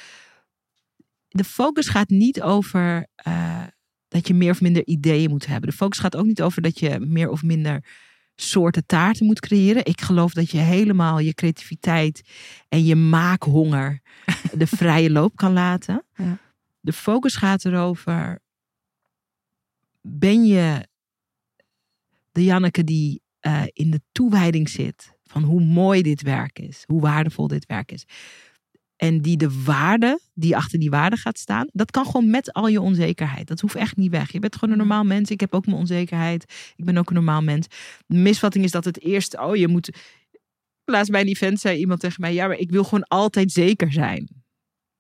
De 1.29 1.44
focus 1.44 1.88
gaat 1.88 2.09
niet 2.09 2.42
over 2.42 3.07
eh, 3.14 3.64
dat 4.09 4.29
je 4.29 4.35
meer 4.35 4.51
of 4.51 4.61
minder 4.61 4.87
ideeën 4.87 5.31
moet 5.31 5.46
hebben. 5.46 5.70
De 5.70 5.77
focus 5.77 5.98
gaat 5.98 6.16
ook 6.16 6.27
niet 6.27 6.42
over 6.42 6.62
dat 6.62 6.79
je 6.79 7.01
meer 7.01 7.29
of 7.29 7.42
minder 7.42 7.85
soorten 8.40 8.87
taarten 8.87 9.27
moet 9.27 9.40
creëren. 9.40 9.85
Ik 9.85 10.01
geloof 10.01 10.33
dat 10.33 10.51
je 10.51 10.59
helemaal 10.59 11.18
je 11.18 11.35
creativiteit 11.35 12.22
en 12.68 12.85
je 12.85 12.96
maakhonger 12.96 14.01
de 14.53 14.66
vrije 14.81 15.11
loop 15.11 15.37
kan 15.37 15.53
laten. 15.53 16.05
Ja. 16.14 16.38
De 16.81 16.92
focus 16.92 17.37
gaat 17.37 17.64
erover. 17.64 18.38
Ben 20.01 20.46
je 20.46 20.88
de 22.33 22.44
Janneke 22.44 22.85
die 22.85 23.22
eh, 23.40 23.62
in 23.72 23.90
de 23.90 24.01
toewijding 24.12 24.68
zit 24.68 25.16
van 25.24 25.42
hoe 25.42 25.64
mooi 25.64 26.03
dit 26.03 26.22
werk 26.22 26.59
is, 26.59 26.83
hoe 26.87 27.01
waardevol 27.01 27.46
dit 27.46 27.66
werk 27.66 27.92
is. 27.92 28.05
En 28.98 29.20
die 29.20 29.37
de 29.37 29.62
waarde 29.64 30.20
die 30.34 30.56
achter 30.56 30.78
die 30.78 30.90
waarde 30.90 31.16
gaat 31.16 31.38
staan, 31.38 31.68
dat 31.72 31.90
kan 31.90 32.06
gewoon 32.06 32.30
met 32.30 32.52
al 32.52 32.68
je 32.68 32.80
onzekerheid. 32.80 33.46
Dat 33.46 33.61
hoeft 33.61 33.74
echt 33.74 33.96
niet 33.96 34.11
weg. 34.11 34.32
Je 34.32 34.38
bent 34.38 34.54
gewoon 34.54 34.70
een 34.70 34.78
normaal 34.78 35.04
mens. 35.04 35.30
Ik 35.30 35.40
heb 35.40 35.54
ook 35.54 35.66
mijn 35.66 35.78
onzekerheid. 35.78 36.72
Ik 36.76 36.84
ben 36.84 36.96
ook 36.96 37.08
een 37.08 37.14
normaal 37.14 37.42
mens. 37.42 37.66
De 38.06 38.16
misvatting 38.16 38.64
is 38.64 38.70
dat 38.70 38.84
het 38.84 39.00
eerst, 39.00 39.38
oh 39.38 39.56
je 39.56 39.68
moet. 39.68 39.90
Laatst 40.84 41.11
bij 41.11 41.20
een 41.20 41.26
event 41.26 41.61
zei 41.61 41.78
iemand 41.78 42.00
tegen 42.00 42.20
mij, 42.20 42.34
ja, 42.34 42.46
maar 42.46 42.56
ik 42.56 42.70
wil 42.70 42.84
gewoon 42.84 43.04
altijd 43.04 43.52
zeker 43.52 43.92
zijn. 43.92 44.28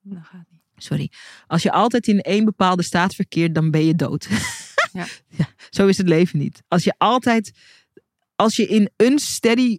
Dat 0.00 0.22
gaat 0.22 0.46
niet. 0.50 0.62
Sorry. 0.76 1.10
Als 1.46 1.62
je 1.62 1.72
altijd 1.72 2.06
in 2.06 2.20
één 2.20 2.44
bepaalde 2.44 2.82
staat 2.82 3.14
verkeert, 3.14 3.54
dan 3.54 3.70
ben 3.70 3.84
je 3.84 3.94
dood. 3.94 4.28
Ja. 4.92 5.06
ja, 5.28 5.48
zo 5.70 5.86
is 5.86 5.98
het 5.98 6.08
leven 6.08 6.38
niet. 6.38 6.62
Als 6.68 6.84
je 6.84 6.94
altijd, 6.98 7.52
als 8.36 8.56
je 8.56 8.66
in 8.66 8.90
een 8.96 9.18
steady 9.18 9.78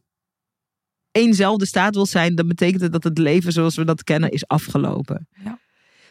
eenzelfde 1.12 1.66
staat 1.66 1.96
wil 1.96 2.06
zijn, 2.06 2.36
dan 2.36 2.48
betekent 2.48 2.82
het 2.82 2.92
dat 2.92 3.04
het 3.04 3.18
leven 3.18 3.52
zoals 3.52 3.76
we 3.76 3.86
dat 3.86 4.04
kennen 4.04 4.30
is 4.30 4.48
afgelopen. 4.48 5.28
Ja. 5.44 5.60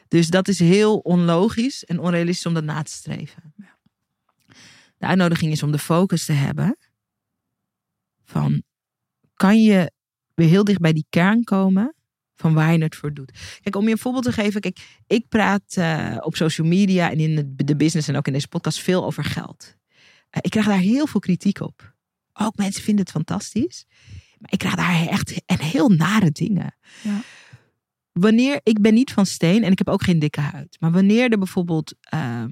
Dus 0.08 0.28
dat 0.28 0.48
is 0.48 0.58
heel 0.58 0.98
onlogisch 0.98 1.84
en 1.84 1.98
onrealistisch 1.98 2.46
om 2.46 2.54
dat 2.54 2.64
na 2.64 2.82
te 2.82 2.90
streven. 2.90 3.54
De 4.98 5.06
uitnodiging 5.06 5.52
is 5.52 5.62
om 5.62 5.72
de 5.72 5.78
focus 5.78 6.24
te 6.24 6.32
hebben 6.32 6.78
van 8.24 8.62
kan 9.34 9.62
je 9.62 9.92
weer 10.34 10.48
heel 10.48 10.64
dicht 10.64 10.80
bij 10.80 10.92
die 10.92 11.06
kern 11.10 11.44
komen 11.44 11.94
van 12.34 12.54
waar 12.54 12.72
je 12.72 12.82
het 12.82 12.96
voor 12.96 13.14
doet. 13.14 13.58
Kijk, 13.60 13.76
om 13.76 13.84
je 13.84 13.90
een 13.90 13.98
voorbeeld 13.98 14.24
te 14.24 14.32
geven. 14.32 14.60
Kijk, 14.60 14.98
ik 15.06 15.28
praat 15.28 15.76
eh, 15.76 16.16
op 16.20 16.36
social 16.36 16.66
media 16.66 17.10
en 17.10 17.18
in 17.18 17.34
de, 17.34 17.64
de 17.64 17.76
business 17.76 18.08
en 18.08 18.16
ook 18.16 18.26
in 18.26 18.32
deze 18.32 18.48
podcast 18.48 18.80
veel 18.80 19.04
over 19.04 19.24
geld. 19.24 19.76
Eh, 20.30 20.40
ik 20.42 20.50
krijg 20.50 20.66
daar 20.66 20.78
heel 20.78 21.06
veel 21.06 21.20
kritiek 21.20 21.60
op. 21.60 21.94
Ook 22.32 22.56
mensen 22.56 22.82
vinden 22.82 23.04
het 23.04 23.14
fantastisch. 23.14 23.84
Maar 24.38 24.52
ik 24.52 24.58
krijg 24.58 24.74
daar 24.74 25.06
echt 25.06 25.42
en 25.46 25.60
heel 25.60 25.88
nare 25.88 26.30
dingen. 26.30 26.74
Ja. 27.02 27.20
Wanneer, 28.12 28.60
ik 28.62 28.80
ben 28.80 28.94
niet 28.94 29.12
van 29.12 29.26
steen 29.26 29.64
en 29.64 29.70
ik 29.72 29.78
heb 29.78 29.88
ook 29.88 30.02
geen 30.02 30.18
dikke 30.18 30.40
huid. 30.40 30.76
Maar 30.80 30.90
wanneer 30.92 31.30
er 31.30 31.38
bijvoorbeeld... 31.38 31.94
ehm, 32.00 32.50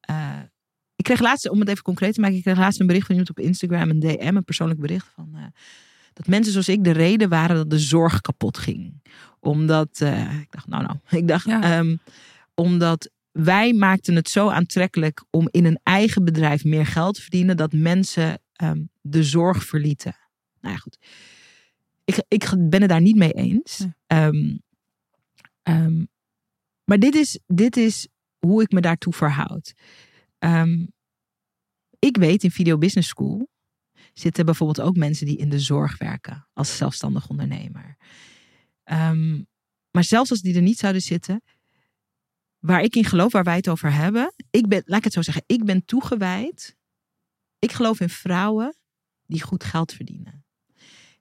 eh, 0.00 0.38
ik 0.96 1.04
kreeg 1.04 1.20
laatst, 1.20 1.48
om 1.48 1.60
het 1.60 1.68
even 1.68 1.82
concreet 1.82 2.14
te 2.14 2.20
maken. 2.20 2.36
Ik 2.36 2.42
kreeg 2.42 2.58
laatst 2.58 2.80
een 2.80 2.86
bericht 2.86 3.06
van 3.06 3.14
iemand 3.16 3.38
op 3.38 3.44
Instagram. 3.44 3.90
Een 3.90 4.00
DM, 4.00 4.36
een 4.36 4.44
persoonlijk 4.44 4.80
bericht 4.80 5.06
van... 5.14 5.30
eh, 5.34 5.42
dat 6.12 6.26
mensen 6.26 6.52
zoals 6.52 6.68
ik 6.68 6.84
de 6.84 6.90
reden 6.90 7.28
waren 7.28 7.56
dat 7.56 7.70
de 7.70 7.78
zorg 7.78 8.20
kapot 8.20 8.58
ging. 8.58 9.02
Omdat, 9.40 10.00
eh, 10.00 10.40
ik 10.40 10.50
dacht, 10.50 10.66
nou 10.68 10.82
nou, 10.82 10.96
ik 11.22 11.28
dacht, 11.28 11.44
Ja. 11.46 11.62
ehm, 11.62 11.96
omdat 12.54 13.10
wij 13.32 13.72
maakten 13.72 14.14
het 14.14 14.28
zo 14.30 14.48
aantrekkelijk 14.48 15.24
om 15.30 15.48
in 15.50 15.64
een 15.64 15.80
eigen 15.82 16.24
bedrijf 16.24 16.64
meer 16.64 16.86
geld 16.86 17.14
te 17.14 17.20
verdienen, 17.20 17.56
dat 17.56 17.72
mensen 17.72 18.40
ehm, 18.52 18.82
de 19.00 19.24
zorg 19.24 19.64
verlieten. 19.64 20.14
Nou 20.60 20.74
ja, 20.74 20.80
goed. 20.80 20.98
Ik, 22.04 22.24
ik 22.28 22.54
ben 22.58 22.80
het 22.80 22.90
daar 22.90 23.00
niet 23.00 23.16
mee 23.16 23.32
eens. 23.32 23.86
Ehm, 24.06 24.56
ehm, 25.62 26.04
maar 26.84 26.98
dit 26.98 27.14
is, 27.14 27.38
dit 27.46 27.76
is 27.76 28.08
hoe 28.38 28.62
ik 28.62 28.70
me 28.70 28.80
daartoe 28.80 29.12
verhoud. 29.12 29.74
Ehm, 30.38 30.86
ik 31.98 32.16
weet 32.16 32.44
in 32.44 32.50
Video 32.50 32.78
Business 32.78 33.08
School 33.08 33.48
zitten 34.12 34.44
bijvoorbeeld 34.44 34.80
ook 34.80 34.96
mensen 34.96 35.26
die 35.26 35.36
in 35.36 35.48
de 35.48 35.58
zorg 35.58 35.98
werken 35.98 36.48
als 36.52 36.76
zelfstandig 36.76 37.28
ondernemer. 37.28 37.96
Maar 39.90 40.04
zelfs 40.04 40.30
als 40.30 40.40
die 40.40 40.54
er 40.54 40.62
niet 40.62 40.78
zouden 40.78 41.02
zitten, 41.02 41.42
waar 42.58 42.82
ik 42.82 42.96
in 42.96 43.04
geloof, 43.04 43.32
waar 43.32 43.44
wij 43.44 43.56
het 43.56 43.68
over 43.68 43.92
hebben, 43.92 44.34
ik 44.50 44.68
ben, 44.68 44.82
laat 44.84 44.98
ik 44.98 45.04
het 45.04 45.12
zo 45.12 45.22
zeggen, 45.22 45.44
ik 45.46 45.64
ben 45.64 45.84
toegewijd. 45.84 46.76
Ik 47.58 47.72
geloof 47.72 48.00
in 48.00 48.08
vrouwen 48.08 48.76
die 49.26 49.42
goed 49.42 49.64
geld 49.64 49.92
verdienen. 49.92 50.44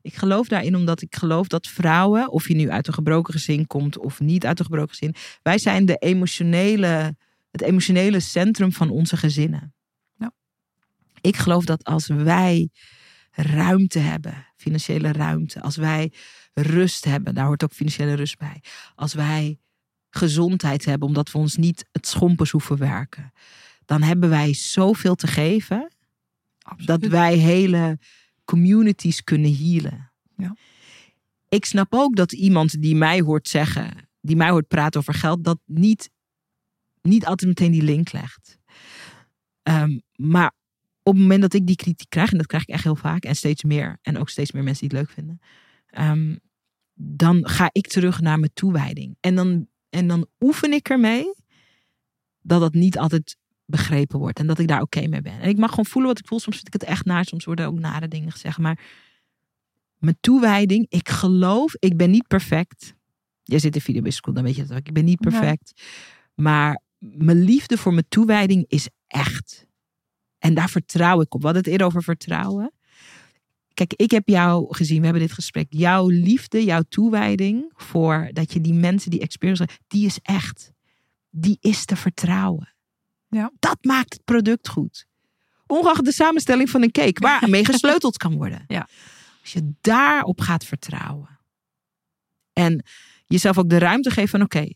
Ik 0.02 0.16
geloof 0.16 0.48
daarin 0.48 0.76
omdat 0.76 1.02
ik 1.02 1.16
geloof 1.16 1.48
dat 1.48 1.68
vrouwen, 1.68 2.32
of 2.32 2.48
je 2.48 2.56
nu 2.56 2.70
uit 2.70 2.88
een 2.88 2.94
gebroken 2.94 3.34
gezin 3.34 3.68
komt 3.68 3.98
of 3.98 4.20
niet 4.20 4.46
uit 4.46 4.60
een 4.60 4.66
gebroken 4.66 4.96
gezin, 4.96 5.16
wij 5.42 5.58
zijn 5.58 5.86
de 5.86 5.96
emotionele, 5.96 7.16
het 7.52 7.62
emotionele 7.62 8.20
centrum 8.20 8.74
van 8.74 8.90
onze 8.90 9.18
gezinnen. 9.18 9.74
Ik 11.22 11.38
geloof 11.38 11.66
dat 11.66 11.84
als 11.84 12.08
wij 12.08 12.70
ruimte 13.32 14.00
hebben, 14.00 14.48
financiële 14.56 15.12
ruimte, 15.12 15.62
als 15.62 15.76
wij 15.76 16.14
rust 16.54 17.06
hebben, 17.06 17.34
daar 17.34 17.46
hoort 17.46 17.64
ook 17.64 17.74
financiële 17.74 18.14
rust 18.14 18.38
bij, 18.38 18.64
als 18.96 19.14
wij 19.14 19.60
gezondheid 20.10 20.86
hebben, 20.86 21.08
omdat 21.08 21.32
we 21.32 21.38
ons 21.38 21.56
niet 21.56 21.86
het 21.92 22.08
schompers 22.08 22.52
hoeven 22.52 22.78
werken, 22.78 23.32
dan 23.86 24.02
hebben 24.02 24.30
wij 24.30 24.54
zoveel 24.54 25.16
te 25.16 25.28
geven 25.28 25.92
dat 26.86 27.06
wij 27.06 27.36
hele 27.36 28.00
communities 28.50 29.24
kunnen 29.24 29.56
healen. 29.56 30.12
Ja. 30.38 30.56
Ik 31.50 31.66
snap 31.66 31.94
ook 31.94 32.16
dat 32.16 32.32
iemand 32.32 32.82
die 32.82 32.96
mij 32.96 33.22
hoort 33.22 33.48
zeggen, 33.48 34.10
die 34.22 34.36
mij 34.36 34.50
hoort 34.50 34.68
praten 34.68 35.00
over 35.00 35.14
geld, 35.14 35.44
dat 35.44 35.60
niet, 35.66 36.10
niet 37.02 37.26
altijd 37.26 37.50
meteen 37.50 37.72
die 37.72 37.82
link 37.82 38.12
legt. 38.12 38.60
Ehm, 39.64 40.00
maar 40.16 40.52
op 41.04 41.14
het 41.14 41.22
moment 41.22 41.42
dat 41.42 41.54
ik 41.54 41.68
die 41.68 41.76
kritiek 41.76 42.10
krijg, 42.10 42.32
en 42.32 42.38
dat 42.38 42.48
krijg 42.48 42.64
ik 42.64 42.70
echt 42.70 42.84
heel 42.84 42.96
vaak, 42.96 43.24
en 43.24 43.36
steeds 43.36 43.64
meer, 43.64 43.98
en 44.02 44.18
ook 44.18 44.30
steeds 44.30 44.52
meer 44.52 44.64
mensen 44.64 44.88
die 44.88 44.98
het 44.98 45.08
leuk 45.08 45.16
vinden, 45.16 45.40
ehm, 45.88 46.36
dan 46.94 47.48
ga 47.48 47.70
ik 47.72 47.88
terug 47.88 48.20
naar 48.20 48.40
mijn 48.40 48.54
toewijding. 48.54 49.18
En 49.20 49.36
dan, 49.36 49.68
en 49.90 50.08
dan 50.08 50.28
oefen 50.40 50.74
ik 50.74 50.90
ermee 50.90 51.34
dat 52.42 52.60
dat 52.60 52.74
niet 52.74 52.98
altijd 52.98 53.38
begrepen 53.70 54.20
wordt 54.20 54.40
en 54.40 54.48
dat 54.48 54.60
ik 54.60 54.68
daar 54.68 54.82
oké 54.82 55.08
mee 55.08 55.22
ben. 55.22 55.40
En 55.40 55.50
ik 55.50 55.58
mag 55.58 55.70
gewoon 55.70 55.86
voelen 55.86 56.12
wat 56.12 56.20
ik 56.20 56.28
voel. 56.28 56.40
Soms 56.40 56.56
vind 56.56 56.68
ik 56.68 56.82
het 56.82 56.84
echt 56.84 57.06
naar, 57.06 57.26
soms 57.26 57.46
worden 57.46 57.66
ook 57.66 57.80
nare 57.80 58.08
dingen 58.08 58.32
gezegd. 58.32 58.58
Maar 58.58 58.80
mijn 59.98 60.18
toewijding, 60.20 60.86
ik 60.90 61.10
geloof, 61.10 61.76
ik 61.80 61.98
ben 61.98 62.12
niet 62.12 62.28
perfect. 62.28 62.94
Jij 63.44 63.60
zit 63.60 63.76
in 63.76 63.82
Video 63.82 64.02
Business 64.02 64.18
School, 64.18 64.34
dan 64.34 64.44
weet 64.44 64.56
je 64.56 64.66
dat 64.66 64.78
ook. 64.78 64.88
Ik 64.88 64.94
ben 64.94 65.06
niet 65.06 65.20
perfect. 65.20 65.82
Maar 66.36 66.82
mijn 66.98 67.44
liefde 67.44 67.78
voor 67.78 67.94
mijn 67.94 68.06
toewijding 68.10 68.66
is 68.68 68.90
echt. 69.08 69.66
En 70.38 70.54
daar 70.54 70.70
vertrouw 70.70 71.22
ik 71.22 71.34
op. 71.34 71.44
Hadden 71.44 71.62
het 71.62 71.72
eerder 71.72 71.88
over 71.88 72.04
vertrouwen. 72.04 72.74
Kijk, 73.74 73.94
ik 73.94 74.12
heb 74.12 74.28
jou 74.28 74.76
gezien, 74.76 74.98
we 74.98 75.04
hebben 75.04 75.22
dit 75.22 75.32
gesprek. 75.32 75.68
Jouw 75.70 76.08
liefde, 76.08 76.64
jouw 76.64 76.82
toewijding 76.90 77.72
voor 77.76 78.30
dat 78.34 78.54
je 78.54 78.62
die 78.62 78.74
mensen, 78.74 79.12
die 79.12 79.20
experience, 79.20 79.68
die 79.88 80.06
is 80.06 80.20
echt. 80.22 80.72
Die 81.30 81.58
is 81.60 81.86
te 81.86 81.96
vertrouwen. 81.96 82.74
Ja. 83.30 83.52
Dat 83.60 83.78
maakt 83.82 84.14
het 84.14 84.24
product 84.26 84.68
goed. 84.68 85.06
Ongeacht 85.68 86.06
de 86.06 86.12
samenstelling 86.12 86.70
van 86.70 86.82
een 86.82 86.92
cake, 86.92 87.22
waarmee 87.22 87.66
gesleuteld 87.66 88.18
kan 88.18 88.34
worden. 88.36 88.64
Ja. 88.68 88.88
Als 89.42 89.54
je 89.54 89.72
daarop 89.82 90.42
gaat 90.42 90.66
vertrouwen. 90.66 91.40
En 92.54 92.84
jezelf 93.26 93.58
ook 93.58 93.70
de 93.70 93.78
ruimte 93.78 94.10
geven 94.12 94.30
van 94.30 94.42
oké, 94.42 94.74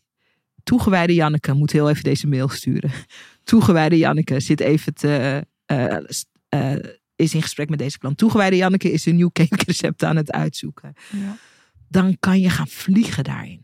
toegewijde 0.62 1.14
Janneke 1.14 1.52
moet 1.52 1.70
heel 1.72 1.88
even 1.88 2.02
deze 2.02 2.26
mail 2.26 2.48
sturen. 2.48 2.90
Toegewijde 3.44 3.96
Janneke 3.98 4.40
zit 4.40 4.60
even 4.60 4.94
te, 4.94 5.46
eh, 5.66 5.96
s- 6.06 6.24
eh, 6.48 6.74
is 7.16 7.34
in 7.34 7.42
gesprek 7.42 7.68
met 7.68 7.78
deze 7.78 7.98
klant. 7.98 8.18
Toegewijde 8.18 8.56
Janneke 8.56 8.92
is 8.92 9.06
een 9.06 9.16
nieuw 9.16 9.30
cakerecept 9.42 10.02
aan 10.02 10.16
het 10.16 10.30
uitzoeken. 10.32 10.94
Ja. 11.10 11.36
Dan 11.88 12.16
kan 12.20 12.40
je 12.40 12.50
gaan 12.50 12.68
vliegen 12.68 13.24
daarin. 13.24 13.63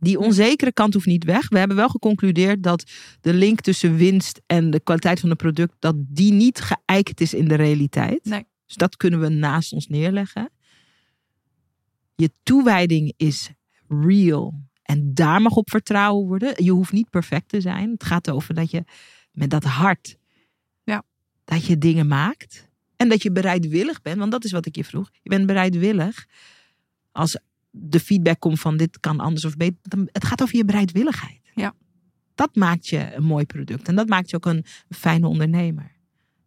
Die 0.00 0.18
onzekere 0.18 0.72
kant 0.72 0.94
hoeft 0.94 1.06
niet 1.06 1.24
weg. 1.24 1.48
We 1.48 1.58
hebben 1.58 1.76
wel 1.76 1.88
geconcludeerd 1.88 2.62
dat 2.62 2.90
de 3.20 3.34
link 3.34 3.60
tussen 3.60 3.96
winst 3.96 4.40
en 4.46 4.70
de 4.70 4.80
kwaliteit 4.80 5.20
van 5.20 5.28
het 5.28 5.38
product, 5.38 5.74
dat 5.78 5.94
die 5.98 6.32
niet 6.32 6.60
geëikt 6.60 7.20
is 7.20 7.34
in 7.34 7.48
de 7.48 7.54
realiteit. 7.54 8.24
Nee. 8.24 8.46
Dus 8.66 8.76
dat 8.76 8.96
kunnen 8.96 9.20
we 9.20 9.28
naast 9.28 9.72
ons 9.72 9.86
neerleggen. 9.86 10.50
Je 12.14 12.30
toewijding 12.42 13.12
is 13.16 13.50
real. 13.88 14.66
En 14.82 15.14
daar 15.14 15.42
mag 15.42 15.52
op 15.52 15.70
vertrouwen 15.70 16.26
worden. 16.26 16.64
Je 16.64 16.70
hoeft 16.70 16.92
niet 16.92 17.10
perfect 17.10 17.48
te 17.48 17.60
zijn. 17.60 17.90
Het 17.90 18.04
gaat 18.04 18.30
over 18.30 18.54
dat 18.54 18.70
je 18.70 18.84
met 19.32 19.50
dat 19.50 19.64
hart. 19.64 20.18
Ja. 20.84 21.02
Dat 21.44 21.64
je 21.64 21.78
dingen 21.78 22.06
maakt. 22.06 22.68
En 22.96 23.08
dat 23.08 23.22
je 23.22 23.32
bereidwillig 23.32 24.02
bent. 24.02 24.18
Want 24.18 24.30
dat 24.30 24.44
is 24.44 24.52
wat 24.52 24.66
ik 24.66 24.76
je 24.76 24.84
vroeg. 24.84 25.10
Je 25.22 25.28
bent 25.28 25.46
bereidwillig. 25.46 26.26
Als 27.12 27.38
de 27.80 28.00
feedback 28.00 28.40
komt 28.40 28.60
van 28.60 28.76
dit 28.76 29.00
kan 29.00 29.20
anders 29.20 29.44
of 29.44 29.56
beter. 29.56 29.78
Het 30.12 30.24
gaat 30.24 30.42
over 30.42 30.56
je 30.56 30.64
bereidwilligheid. 30.64 31.50
Ja. 31.54 31.74
Dat 32.34 32.54
maakt 32.56 32.88
je 32.88 33.14
een 33.14 33.24
mooi 33.24 33.44
product. 33.46 33.88
En 33.88 33.94
dat 33.94 34.08
maakt 34.08 34.30
je 34.30 34.36
ook 34.36 34.46
een 34.46 34.64
fijne 34.88 35.26
ondernemer. 35.26 35.92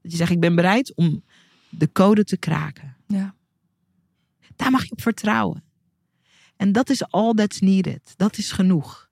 Dat 0.02 0.12
je 0.12 0.18
zegt 0.18 0.32
ik 0.32 0.40
ben 0.40 0.56
bereid 0.56 0.96
om 0.96 1.24
de 1.70 1.92
code 1.92 2.24
te 2.24 2.38
kraken. 2.38 2.96
Ja. 3.08 3.36
Daar 4.56 4.72
mag 4.72 4.84
je 4.86 4.92
op 4.92 5.02
vertrouwen. 5.02 5.64
En 6.56 6.72
dat 6.72 6.90
is 6.90 7.08
all 7.08 7.34
that's 7.34 7.60
needed. 7.60 8.14
Dat 8.18 8.38
is 8.38 8.52
genoeg. 8.52 9.10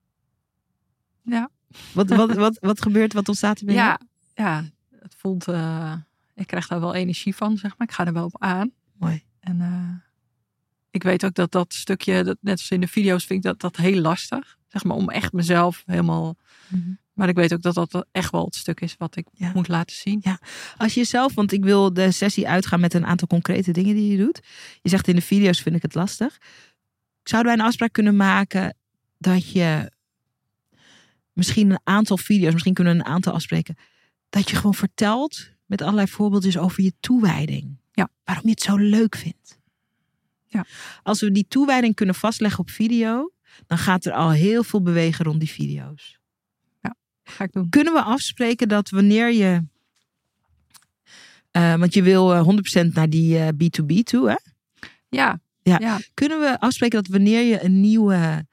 Ja. 1.24 1.50
Wat, 1.94 2.10
wat, 2.10 2.34
wat, 2.36 2.58
wat 2.60 2.82
gebeurt, 2.82 3.14
wat 3.14 3.28
ontstaat 3.28 3.60
er 3.60 3.66
binnen? 3.66 3.84
Ja, 3.84 4.00
ja, 4.36 4.64
het 5.00 5.16
voelt. 5.18 5.48
eh, 5.48 5.94
ik 6.36 6.48
krijg 6.48 6.68
daar 6.68 6.80
wel 6.80 6.94
energie 6.94 7.36
van, 7.36 7.58
zeg 7.58 7.78
maar. 7.78 7.88
Ik 7.88 7.94
ga 7.94 8.06
er 8.06 8.14
wel 8.14 8.26
op 8.26 8.42
aan. 8.42 8.72
Mooi. 8.94 9.24
En 9.40 9.62
eh, 9.62 10.09
ik 10.92 11.04
weet 11.04 11.26
ook 11.26 11.34
dat 11.34 11.52
dat 11.52 11.74
stukje, 11.74 12.24
dat, 12.24 12.38
net 12.42 12.58
als 12.58 12.70
in 12.70 12.82
de 12.82 12.88
video's, 12.88 13.26
vind 13.26 13.40
ik 13.40 13.46
dat, 13.46 13.60
dat 13.60 13.76
heel 13.76 14.02
lastig. 14.02 14.58
Zeg 14.68 14.84
maar 14.84 14.96
om 14.96 15.10
echt 15.10 15.34
mezelf 15.34 15.84
helemaal. 15.86 16.38
Mhm. 16.68 16.90
Maar 17.14 17.30
ik 17.30 17.36
weet 17.36 17.54
ook 17.54 17.62
dat 17.62 17.74
dat 17.74 18.06
echt 18.12 18.32
wel 18.32 18.46
het 18.46 18.56
stuk 18.56 18.82
is 18.82 18.96
wat 18.98 19.16
ik 19.16 19.28
Ja. 19.32 19.52
moet 19.54 19.68
laten 19.68 19.96
zien. 19.96 20.24
Als 20.78 20.94
je 20.94 21.04
zelf, 21.04 21.34
want 21.34 21.52
ik 21.52 21.64
wil 21.64 21.94
de 21.94 22.12
sessie 22.12 22.48
uitgaan 22.48 22.80
met 22.80 22.94
een 22.94 23.06
aantal 23.06 23.28
concrete 23.28 23.72
dingen 23.72 23.96
die 23.96 24.12
je 24.12 24.18
doet. 24.18 24.40
Je 24.82 24.90
zegt 24.90 25.08
in 25.08 25.16
de 25.16 25.22
video's 25.22 25.62
vind 25.62 25.76
ik 25.76 25.82
het 25.82 25.96
lastig. 25.96 26.38
Zouden 27.24 27.52
wij 27.52 27.62
een 27.62 27.68
afspraak 27.68 27.94
kunnen 27.94 28.16
maken 28.16 28.76
dat 29.18 29.52
je 29.52 29.92
misschien 31.34 31.70
een 31.70 31.80
aantal 31.84 32.18
video's, 32.18 32.52
misschien 32.54 32.74
kunnen 32.74 32.94
we 32.94 33.00
een 33.00 33.06
aantal 33.06 33.34
afspreken, 33.34 33.76
dat 34.30 34.50
je 34.50 34.56
gewoon 34.56 34.74
vertelt 34.74 35.50
met 35.66 35.82
allerlei 35.82 36.08
voorbeeldjes 36.08 36.58
over 36.58 36.84
je 36.84 36.94
toewijding. 37.00 37.78
Ja. 37.92 38.10
Waarom 38.24 38.46
je 38.46 38.52
het 38.52 38.62
zo 38.62 38.76
leuk 38.76 39.16
vindt. 39.16 39.59
Ja. 40.50 40.66
Als 41.04 41.22
we 41.22 41.32
die 41.32 41.46
toewijding 41.48 41.96
kunnen 41.96 42.16
vastleggen 42.16 42.60
op 42.60 42.70
video, 42.70 43.32
dan 43.68 43.78
gaat 43.78 44.06
er 44.06 44.14
al 44.14 44.32
heel 44.32 44.64
veel 44.64 44.82
bewegen 44.82 45.26
rond 45.26 45.40
die 45.40 45.50
video's. 45.50 46.18
Ga 47.24 47.44
ik 47.44 47.52
doen. 47.52 47.70
Kunnen 47.70 47.94
we 47.94 48.02
afspreken 48.02 48.68
dat 48.68 48.90
wanneer 48.90 49.34
je. 49.34 49.64
eh, 51.52 51.76
want 51.76 51.94
je 51.94 52.04
wil 52.04 52.34
eh, 52.34 52.84
100% 52.84 52.94
naar 52.94 53.10
die 53.10 53.38
eh, 53.40 53.48
B2B 53.48 54.04
toe, 54.04 54.30
hè? 54.30 54.36
Ja. 55.10 55.40
Ja. 55.62 55.78
ja. 55.80 56.00
Kunnen 56.14 56.40
we 56.40 56.60
afspreken 56.60 57.04
dat 57.04 57.12
wanneer 57.12 57.42
je 57.44 57.64
een 57.64 57.80
nieuwe. 57.82 58.46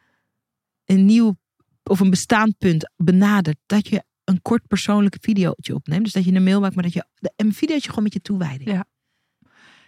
een 0.84 1.04
nieuw. 1.04 1.36
of 1.82 2.00
een 2.00 2.10
bestaand 2.10 2.58
punt 2.58 2.90
benadert, 2.96 3.56
dat 3.66 3.88
je 3.88 4.04
een 4.24 4.42
kort 4.42 4.66
persoonlijke 4.66 5.18
videootje 5.20 5.74
opneemt. 5.74 6.04
Dus 6.04 6.12
dat 6.12 6.24
je 6.24 6.32
een 6.32 6.44
mail 6.44 6.60
maakt, 6.60 6.74
maar 6.74 6.84
dat 6.84 6.92
je. 6.92 7.04
een 7.36 7.52
videootje 7.54 7.88
gewoon 7.88 8.04
met 8.04 8.12
je 8.12 8.20
toewijding. 8.20 8.70
Ja. 8.70 8.84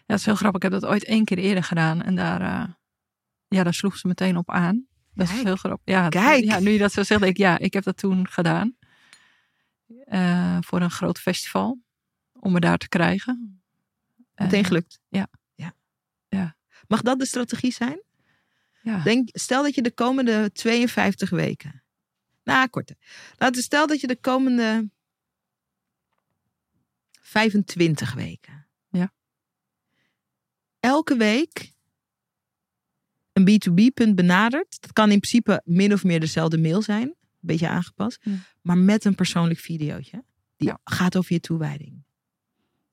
Ja, 0.09 0.15
dat 0.15 0.19
is 0.19 0.25
heel 0.25 0.35
grappig. 0.35 0.63
Ik 0.63 0.71
heb 0.71 0.81
dat 0.81 0.91
ooit 0.91 1.05
één 1.05 1.25
keer 1.25 1.39
eerder 1.39 1.63
gedaan. 1.63 2.03
En 2.03 2.15
daar, 2.15 2.41
eh, 2.41 2.69
ja, 3.49 3.63
daar 3.63 3.75
sloeg 3.75 3.97
ze 3.97 4.07
meteen 4.07 4.37
op 4.37 4.51
aan. 4.51 4.87
Dat 5.15 5.29
is 5.29 5.43
heel 5.43 5.57
grappig. 5.57 5.95
Ja, 5.95 6.09
Kijk. 6.09 6.45
ja, 6.45 6.59
nu 6.59 6.71
je 6.71 6.79
dat 6.79 6.93
zo 6.93 7.03
zegt, 7.03 7.21
denk 7.21 7.33
ik, 7.33 7.39
ja, 7.39 7.59
ik 7.59 7.73
heb 7.73 7.85
dat 7.85 7.97
toen 7.97 8.29
gedaan. 8.29 8.77
Eh, 10.05 10.59
voor 10.61 10.81
een 10.81 10.91
groot 10.91 11.19
festival. 11.19 11.79
Om 12.33 12.53
me 12.53 12.61
daar 12.61 12.79
te 12.79 12.89
krijgen. 12.89 13.63
Meteen 14.35 14.65
gelukt. 14.65 15.01
ja. 15.09 15.29
ja. 15.55 15.75
Ja. 16.29 16.57
Mag 16.87 17.03
dat 17.03 17.19
de 17.19 17.27
strategie 17.27 17.73
zijn? 17.73 18.03
Ja. 18.83 19.03
Denk, 19.03 19.29
stel 19.33 19.63
dat 19.63 19.75
je 19.75 19.83
de 19.83 19.93
komende 19.93 20.53
52 20.53 21.31
weken. 21.31 21.83
Nou, 22.45 22.69
korter. 22.69 22.97
Laten 23.37 23.57
we 23.57 23.63
stel 23.63 23.87
dat 23.87 24.01
je 24.01 24.07
de 24.07 24.21
komende 24.21 24.91
25 27.21 28.15
weken. 28.15 28.67
Ja. 28.89 29.13
Elke 30.81 31.17
week 31.17 31.73
een 33.33 33.45
B2B-punt 33.51 34.15
benadert. 34.15 34.77
Dat 34.81 34.93
kan 34.93 35.11
in 35.11 35.21
principe 35.21 35.63
min 35.65 35.93
of 35.93 36.05
meer 36.05 36.21
dezelfde 36.21 36.59
mail 36.59 36.83
zijn. 36.83 37.03
Een 37.09 37.17
beetje 37.41 37.69
aangepast. 37.69 38.19
Ja. 38.23 38.33
Maar 38.63 38.79
met 38.79 39.05
een 39.05 39.15
persoonlijk 39.15 39.59
videootje. 39.61 40.25
Die 40.57 40.69
Ja. 40.69 40.81
gaat 40.85 41.17
over 41.17 41.33
je 41.33 41.41
toewijding. 41.41 42.05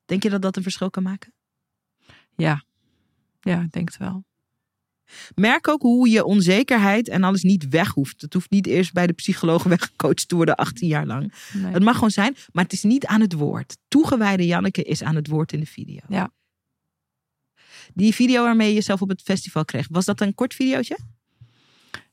Denk 0.04 0.22
je 0.22 0.30
dat 0.30 0.42
dat 0.42 0.56
een 0.56 0.62
verschil 0.62 0.90
kan 0.90 1.02
maken? 1.02 1.32
ja. 2.36 2.64
Ja, 3.40 3.62
ik 3.62 3.72
denk 3.72 3.88
het 3.88 3.98
wel. 3.98 4.24
Merk 5.34 5.68
ook 5.68 5.82
hoe 5.82 6.08
je 6.08 6.24
onzekerheid 6.24 7.08
en 7.08 7.22
alles 7.22 7.42
niet 7.42 7.68
weg 7.68 7.90
hoeft. 7.92 8.20
Het 8.20 8.32
hoeft 8.32 8.50
niet 8.50 8.66
eerst 8.66 8.92
bij 8.92 9.06
de 9.06 9.12
psycholoog 9.12 9.62
weggecoacht 9.62 10.28
te 10.28 10.34
worden 10.36 10.54
18 10.56 10.88
jaar 10.88 11.06
lang. 11.06 11.32
Nee. 11.52 11.72
Het 11.72 11.82
mag 11.82 11.94
gewoon 11.94 12.10
zijn, 12.10 12.36
maar 12.52 12.64
het 12.64 12.72
is 12.72 12.82
niet 12.82 13.06
aan 13.06 13.20
het 13.20 13.32
woord. 13.32 13.76
Toegewijde 13.88 14.46
Janneke 14.46 14.82
is 14.82 15.02
aan 15.02 15.14
het 15.14 15.26
woord 15.28 15.52
in 15.52 15.60
de 15.60 15.66
video. 15.66 16.00
Ja. 16.08 16.30
Die 17.94 18.14
video 18.14 18.42
waarmee 18.42 18.68
je 18.68 18.74
jezelf 18.74 19.02
op 19.02 19.08
het 19.08 19.22
festival 19.22 19.64
kreeg, 19.64 19.86
was 19.90 20.04
dat 20.04 20.20
een 20.20 20.34
kort 20.34 20.54
videootje? 20.54 20.98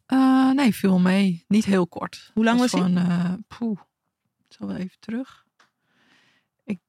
Eh, 0.05 0.51
nee, 0.51 0.75
viel 0.75 0.99
mee. 0.99 1.43
Niet 1.47 1.65
heel 1.65 1.87
kort. 1.87 2.31
Hoe 2.33 2.43
lang 2.43 2.59
was 2.59 2.71
hij? 2.71 2.81
gewoon, 2.81 2.97
eh, 2.97 3.33
poeh. 3.47 3.79
Ik 4.47 4.55
zal 4.57 4.67
wel 4.67 4.75
even 4.75 4.99
terug. 4.99 5.45
Ik, 6.65 6.79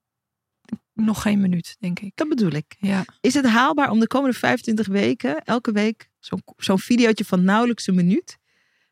nog 0.93 1.21
geen 1.21 1.41
minuut, 1.41 1.75
denk 1.79 1.99
ik. 1.99 2.11
Dat 2.15 2.29
bedoel 2.29 2.51
ik. 2.51 2.75
Ja. 2.79 3.05
Is 3.21 3.33
het 3.33 3.45
haalbaar 3.45 3.89
om 3.89 3.99
de 3.99 4.07
komende 4.07 4.37
25 4.37 4.87
weken 4.87 5.43
elke 5.43 5.71
week 5.71 6.09
zo'n 6.19 6.41
zo'n 6.57 6.79
videootje 6.79 7.25
van 7.25 7.43
nauwelijks 7.43 7.87
een 7.87 7.95
minuut 7.95 8.37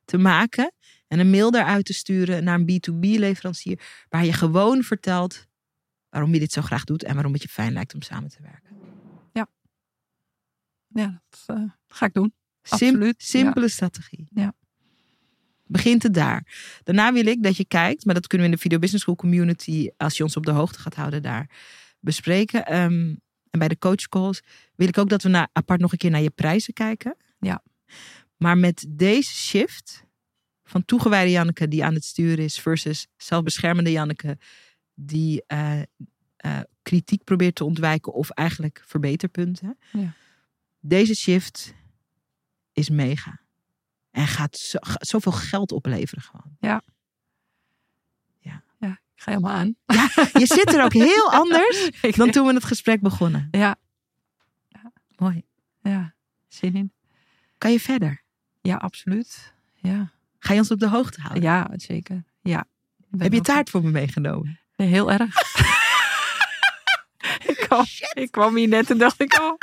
te 0.05 0.17
maken 0.17 0.73
en 1.07 1.19
een 1.19 1.29
mail 1.29 1.51
daaruit 1.51 1.85
te 1.85 1.93
sturen 1.93 2.43
naar 2.43 2.59
een 2.59 2.81
B2B-leverancier 2.81 3.79
waar 4.09 4.25
je 4.25 4.33
gewoon 4.33 4.83
vertelt 4.83 5.47
waarom 6.09 6.33
je 6.33 6.39
dit 6.39 6.51
zo 6.51 6.61
graag 6.61 6.83
doet 6.83 7.03
en 7.03 7.13
waarom 7.13 7.33
het 7.33 7.41
je 7.41 7.47
fijn 7.47 7.73
lijkt 7.73 7.93
om 7.93 8.01
samen 8.01 8.29
te 8.29 8.41
werken? 8.41 8.82
Ja, 10.93 11.21
dat 11.29 11.57
eh, 11.57 11.63
ga 11.87 12.05
ik 12.05 12.13
doen. 12.13 12.33
Sim- 12.61 12.89
Absoluut, 12.89 13.23
simpele 13.23 13.67
strategie. 13.67 14.27
Ja. 14.33 14.53
Begint 15.65 16.03
het 16.03 16.13
daar. 16.13 16.45
Daarna 16.83 17.13
wil 17.13 17.25
ik 17.25 17.43
dat 17.43 17.57
je 17.57 17.65
kijkt, 17.65 18.05
maar 18.05 18.13
dat 18.13 18.27
kunnen 18.27 18.47
we 18.47 18.51
in 18.53 18.57
de 18.57 18.63
Video 18.63 18.79
Business 18.79 19.03
School 19.03 19.17
community, 19.17 19.89
als 19.97 20.17
je 20.17 20.23
ons 20.23 20.37
op 20.37 20.45
de 20.45 20.51
hoogte 20.51 20.79
gaat 20.79 20.95
houden, 20.95 21.21
daar 21.21 21.49
bespreken. 21.99 22.65
Ehm, 22.65 23.15
en 23.49 23.59
bij 23.59 23.67
de 23.67 23.77
coach 23.77 24.09
calls 24.09 24.41
wil 24.75 24.87
ik 24.87 24.97
ook 24.97 25.09
dat 25.09 25.23
we 25.23 25.47
apart 25.51 25.79
nog 25.79 25.91
een 25.91 25.97
keer 25.97 26.11
naar 26.11 26.21
je 26.21 26.29
prijzen 26.29 26.73
kijken. 26.73 27.17
Ja. 27.39 27.63
Maar 28.37 28.57
met 28.57 28.85
deze 28.89 29.33
shift 29.33 30.05
van 30.63 30.85
toegewijde 30.85 31.31
Janneke 31.31 31.67
die 31.67 31.83
aan 31.83 31.93
het 31.93 32.03
sturen 32.03 32.43
is, 32.43 32.59
versus 32.59 33.07
zelfbeschermende 33.17 33.91
Janneke 33.91 34.37
die 34.93 35.43
eh, 35.47 35.81
eh, 36.35 36.59
kritiek 36.81 37.23
probeert 37.23 37.55
te 37.55 37.63
ontwijken 37.63 38.13
of 38.13 38.29
eigenlijk 38.29 38.81
verbeterpunten. 38.85 39.77
Ja. 39.91 40.13
Deze 40.85 41.15
shift 41.15 41.73
is 42.73 42.89
mega. 42.89 43.39
En 44.11 44.27
gaat 44.27 44.57
zo, 44.57 44.77
gaat 44.81 45.07
zoveel 45.07 45.31
geld 45.31 45.71
opleveren 45.71 46.23
gewoon. 46.23 46.57
Ja, 46.59 46.81
ik 49.15 49.29
ga 49.29 49.31
helemaal 49.31 49.51
aan. 49.57 49.75
Je 50.33 50.45
zit 50.45 50.73
er 50.73 50.83
ook 50.83 50.93
heel 50.93 51.31
anders 51.41 51.89
dan 52.17 52.31
toen 52.31 52.47
we 52.47 52.53
het 52.53 52.63
gesprek 52.63 53.01
begonnen. 53.01 53.47
Ja, 53.51 53.75
Mooi. 55.15 55.43
ja, 55.81 56.13
zin 56.47 56.75
in. 56.75 56.93
Kan 57.57 57.71
je 57.71 57.79
verder? 57.79 58.21
Ja, 58.61 58.75
absoluut. 58.75 59.53
Ja, 59.75 60.11
Ga 60.39 60.53
je 60.53 60.59
ons 60.59 60.71
op 60.71 60.79
de 60.79 60.89
hoogte 60.89 61.21
houden? 61.21 61.43
ja 61.43 61.69
zeker. 61.75 62.23
Ja. 62.41 62.65
Heb 63.17 63.33
je 63.33 63.41
taart 63.41 63.69
voor 63.69 63.83
me 63.83 63.91
meegenomen? 63.91 64.59
Nee, 64.75 64.87
heel 64.87 65.11
erg. 65.11 65.35
ik, 67.51 67.55
kwam, 67.67 67.85
ik 68.13 68.31
kwam 68.31 68.55
hier 68.55 68.67
net 68.67 68.91
en 68.91 68.97
dacht 68.97 69.21
ik, 69.21 69.39
oh, 69.39 69.53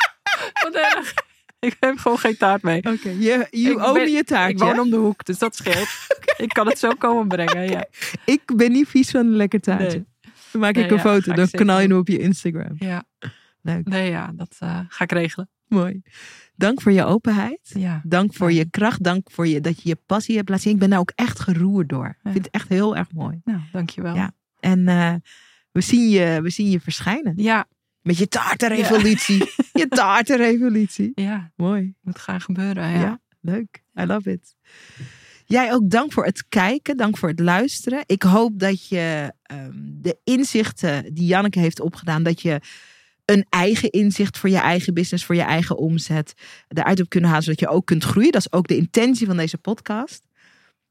wat 0.62 0.74
erg. 0.74 1.14
Ik 1.58 1.76
heb 1.80 1.98
gewoon 1.98 2.18
geen 2.18 2.36
taart 2.36 2.62
mee. 2.62 2.78
Oké, 2.78 3.08
je, 3.08 3.46
je 3.50 3.70
Ik 3.70 3.76
ben- 3.76 3.92
me 3.92 4.00
je 4.10 4.18
Ik 4.18 4.26
taartje. 4.26 4.64
woon 4.64 4.78
om 4.80 4.90
de 4.90 4.96
hoek, 4.96 5.24
dus 5.24 5.38
dat 5.38 5.56
scheelt. 5.56 5.88
Ik 6.36 6.48
kan 6.48 6.66
het 6.66 6.78
zo 6.78 6.90
komen 6.94 7.28
brengen, 7.28 7.70
ja. 7.70 7.86
Ik 8.24 8.42
ben 8.56 8.72
niet 8.72 8.88
vies 8.88 9.10
van 9.10 9.20
een 9.20 9.36
lekker 9.36 9.60
taartje. 9.60 9.98
Nee. 9.98 10.06
Dan 10.52 10.60
maak 10.60 10.74
Nee, 10.74 10.84
ik 10.84 10.90
een 10.90 10.96
ja, 10.96 11.02
foto, 11.02 11.30
ik 11.30 11.36
dan 11.36 11.48
knal 11.50 11.80
je 11.80 11.88
hem 11.88 11.96
op 11.98 12.08
je 12.08 12.18
Instagram. 12.18 12.74
Ja, 12.78 13.04
Leuk. 13.62 13.88
nee, 13.88 14.10
ja, 14.10 14.32
dat 14.34 14.56
eh, 14.58 14.80
ga 14.88 15.04
ik 15.04 15.12
regelen. 15.12 15.48
Mooi. 15.66 16.02
Dank 16.54 16.80
voor 16.82 16.92
je 16.92 17.04
openheid. 17.04 17.58
Ja. 17.62 18.00
Dank 18.04 18.34
voor 18.34 18.52
je 18.52 18.70
kracht. 18.70 19.02
Dank 19.02 19.30
voor 19.30 19.46
je, 19.46 19.60
dat 19.60 19.82
je 19.82 19.88
je 19.88 19.96
passie 20.06 20.36
hebt 20.36 20.48
laten 20.48 20.64
zien. 20.64 20.72
Ik 20.74 20.78
ben 20.78 20.90
daar 20.90 20.98
ook 20.98 21.12
echt 21.14 21.40
geroerd 21.40 21.88
door. 21.88 22.06
Ik 22.22 22.30
vind 22.32 22.44
het 22.44 22.54
echt 22.54 22.68
heel 22.68 22.96
erg 22.96 23.12
mooi. 23.12 23.40
Nou, 23.44 23.60
dankjewel. 23.72 24.14
Ja. 24.14 24.32
En 24.60 24.88
eh, 24.88 25.14
we, 25.72 25.80
zien 25.80 26.08
je, 26.08 26.40
we 26.42 26.50
zien 26.50 26.70
je 26.70 26.80
verschijnen. 26.80 27.32
ja, 27.36 27.66
Met 28.02 28.18
je 28.18 28.28
taartenrevolutie. 28.28 29.50
Je 29.72 29.88
taartenrevolutie. 29.88 31.12
ja, 31.14 31.52
Mooi. 31.56 31.94
moet 32.00 32.18
gaan 32.18 32.40
gebeuren. 32.40 32.90
Ja. 32.90 33.00
Ja. 33.00 33.20
leuk. 33.40 33.82
I 34.00 34.04
love 34.04 34.30
it. 34.30 34.54
Jij 35.44 35.72
ook 35.72 35.90
dank 35.90 36.12
voor 36.12 36.24
het 36.24 36.48
kijken. 36.48 36.96
Dank 36.96 37.18
voor 37.18 37.28
het 37.28 37.40
luisteren. 37.40 38.02
Ik 38.06 38.22
hoop 38.22 38.58
dat 38.58 38.88
je 38.88 39.32
ehm, 39.42 39.72
de 39.74 40.18
inzichten 40.24 41.14
die 41.14 41.26
Janneke 41.26 41.58
heeft 41.58 41.80
opgedaan, 41.80 42.22
dat 42.22 42.42
je 42.42 42.60
een 43.24 43.46
eigen 43.48 43.90
inzicht 43.90 44.38
voor 44.38 44.50
je 44.50 44.58
eigen 44.58 44.94
business, 44.94 45.24
voor 45.24 45.34
je 45.34 45.42
eigen 45.42 45.76
omzet 45.76 46.34
eruit 46.68 46.98
hebt 46.98 47.10
kunnen 47.10 47.28
halen, 47.30 47.44
zodat 47.44 47.60
je 47.60 47.68
ook 47.68 47.86
kunt 47.86 48.04
groeien. 48.04 48.32
Dat 48.32 48.40
is 48.40 48.52
ook 48.52 48.68
de 48.68 48.76
intentie 48.76 49.26
van 49.26 49.36
deze 49.36 49.58
podcast. 49.58 50.22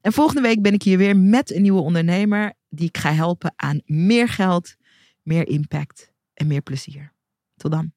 En 0.01 0.13
volgende 0.13 0.41
week 0.41 0.61
ben 0.61 0.73
ik 0.73 0.83
hier 0.83 0.97
weer 0.97 1.17
met 1.17 1.53
een 1.53 1.61
nieuwe 1.61 1.81
ondernemer 1.81 2.53
die 2.69 2.87
ik 2.87 2.97
ga 2.97 3.13
helpen 3.13 3.53
aan 3.55 3.81
meer 3.85 4.27
geld, 4.27 4.75
meer 5.23 5.47
impact 5.47 6.08
en 6.39 6.47
meer 6.47 6.61
plezier. 6.61 7.13
Tot 7.55 7.71
dan. 7.71 7.93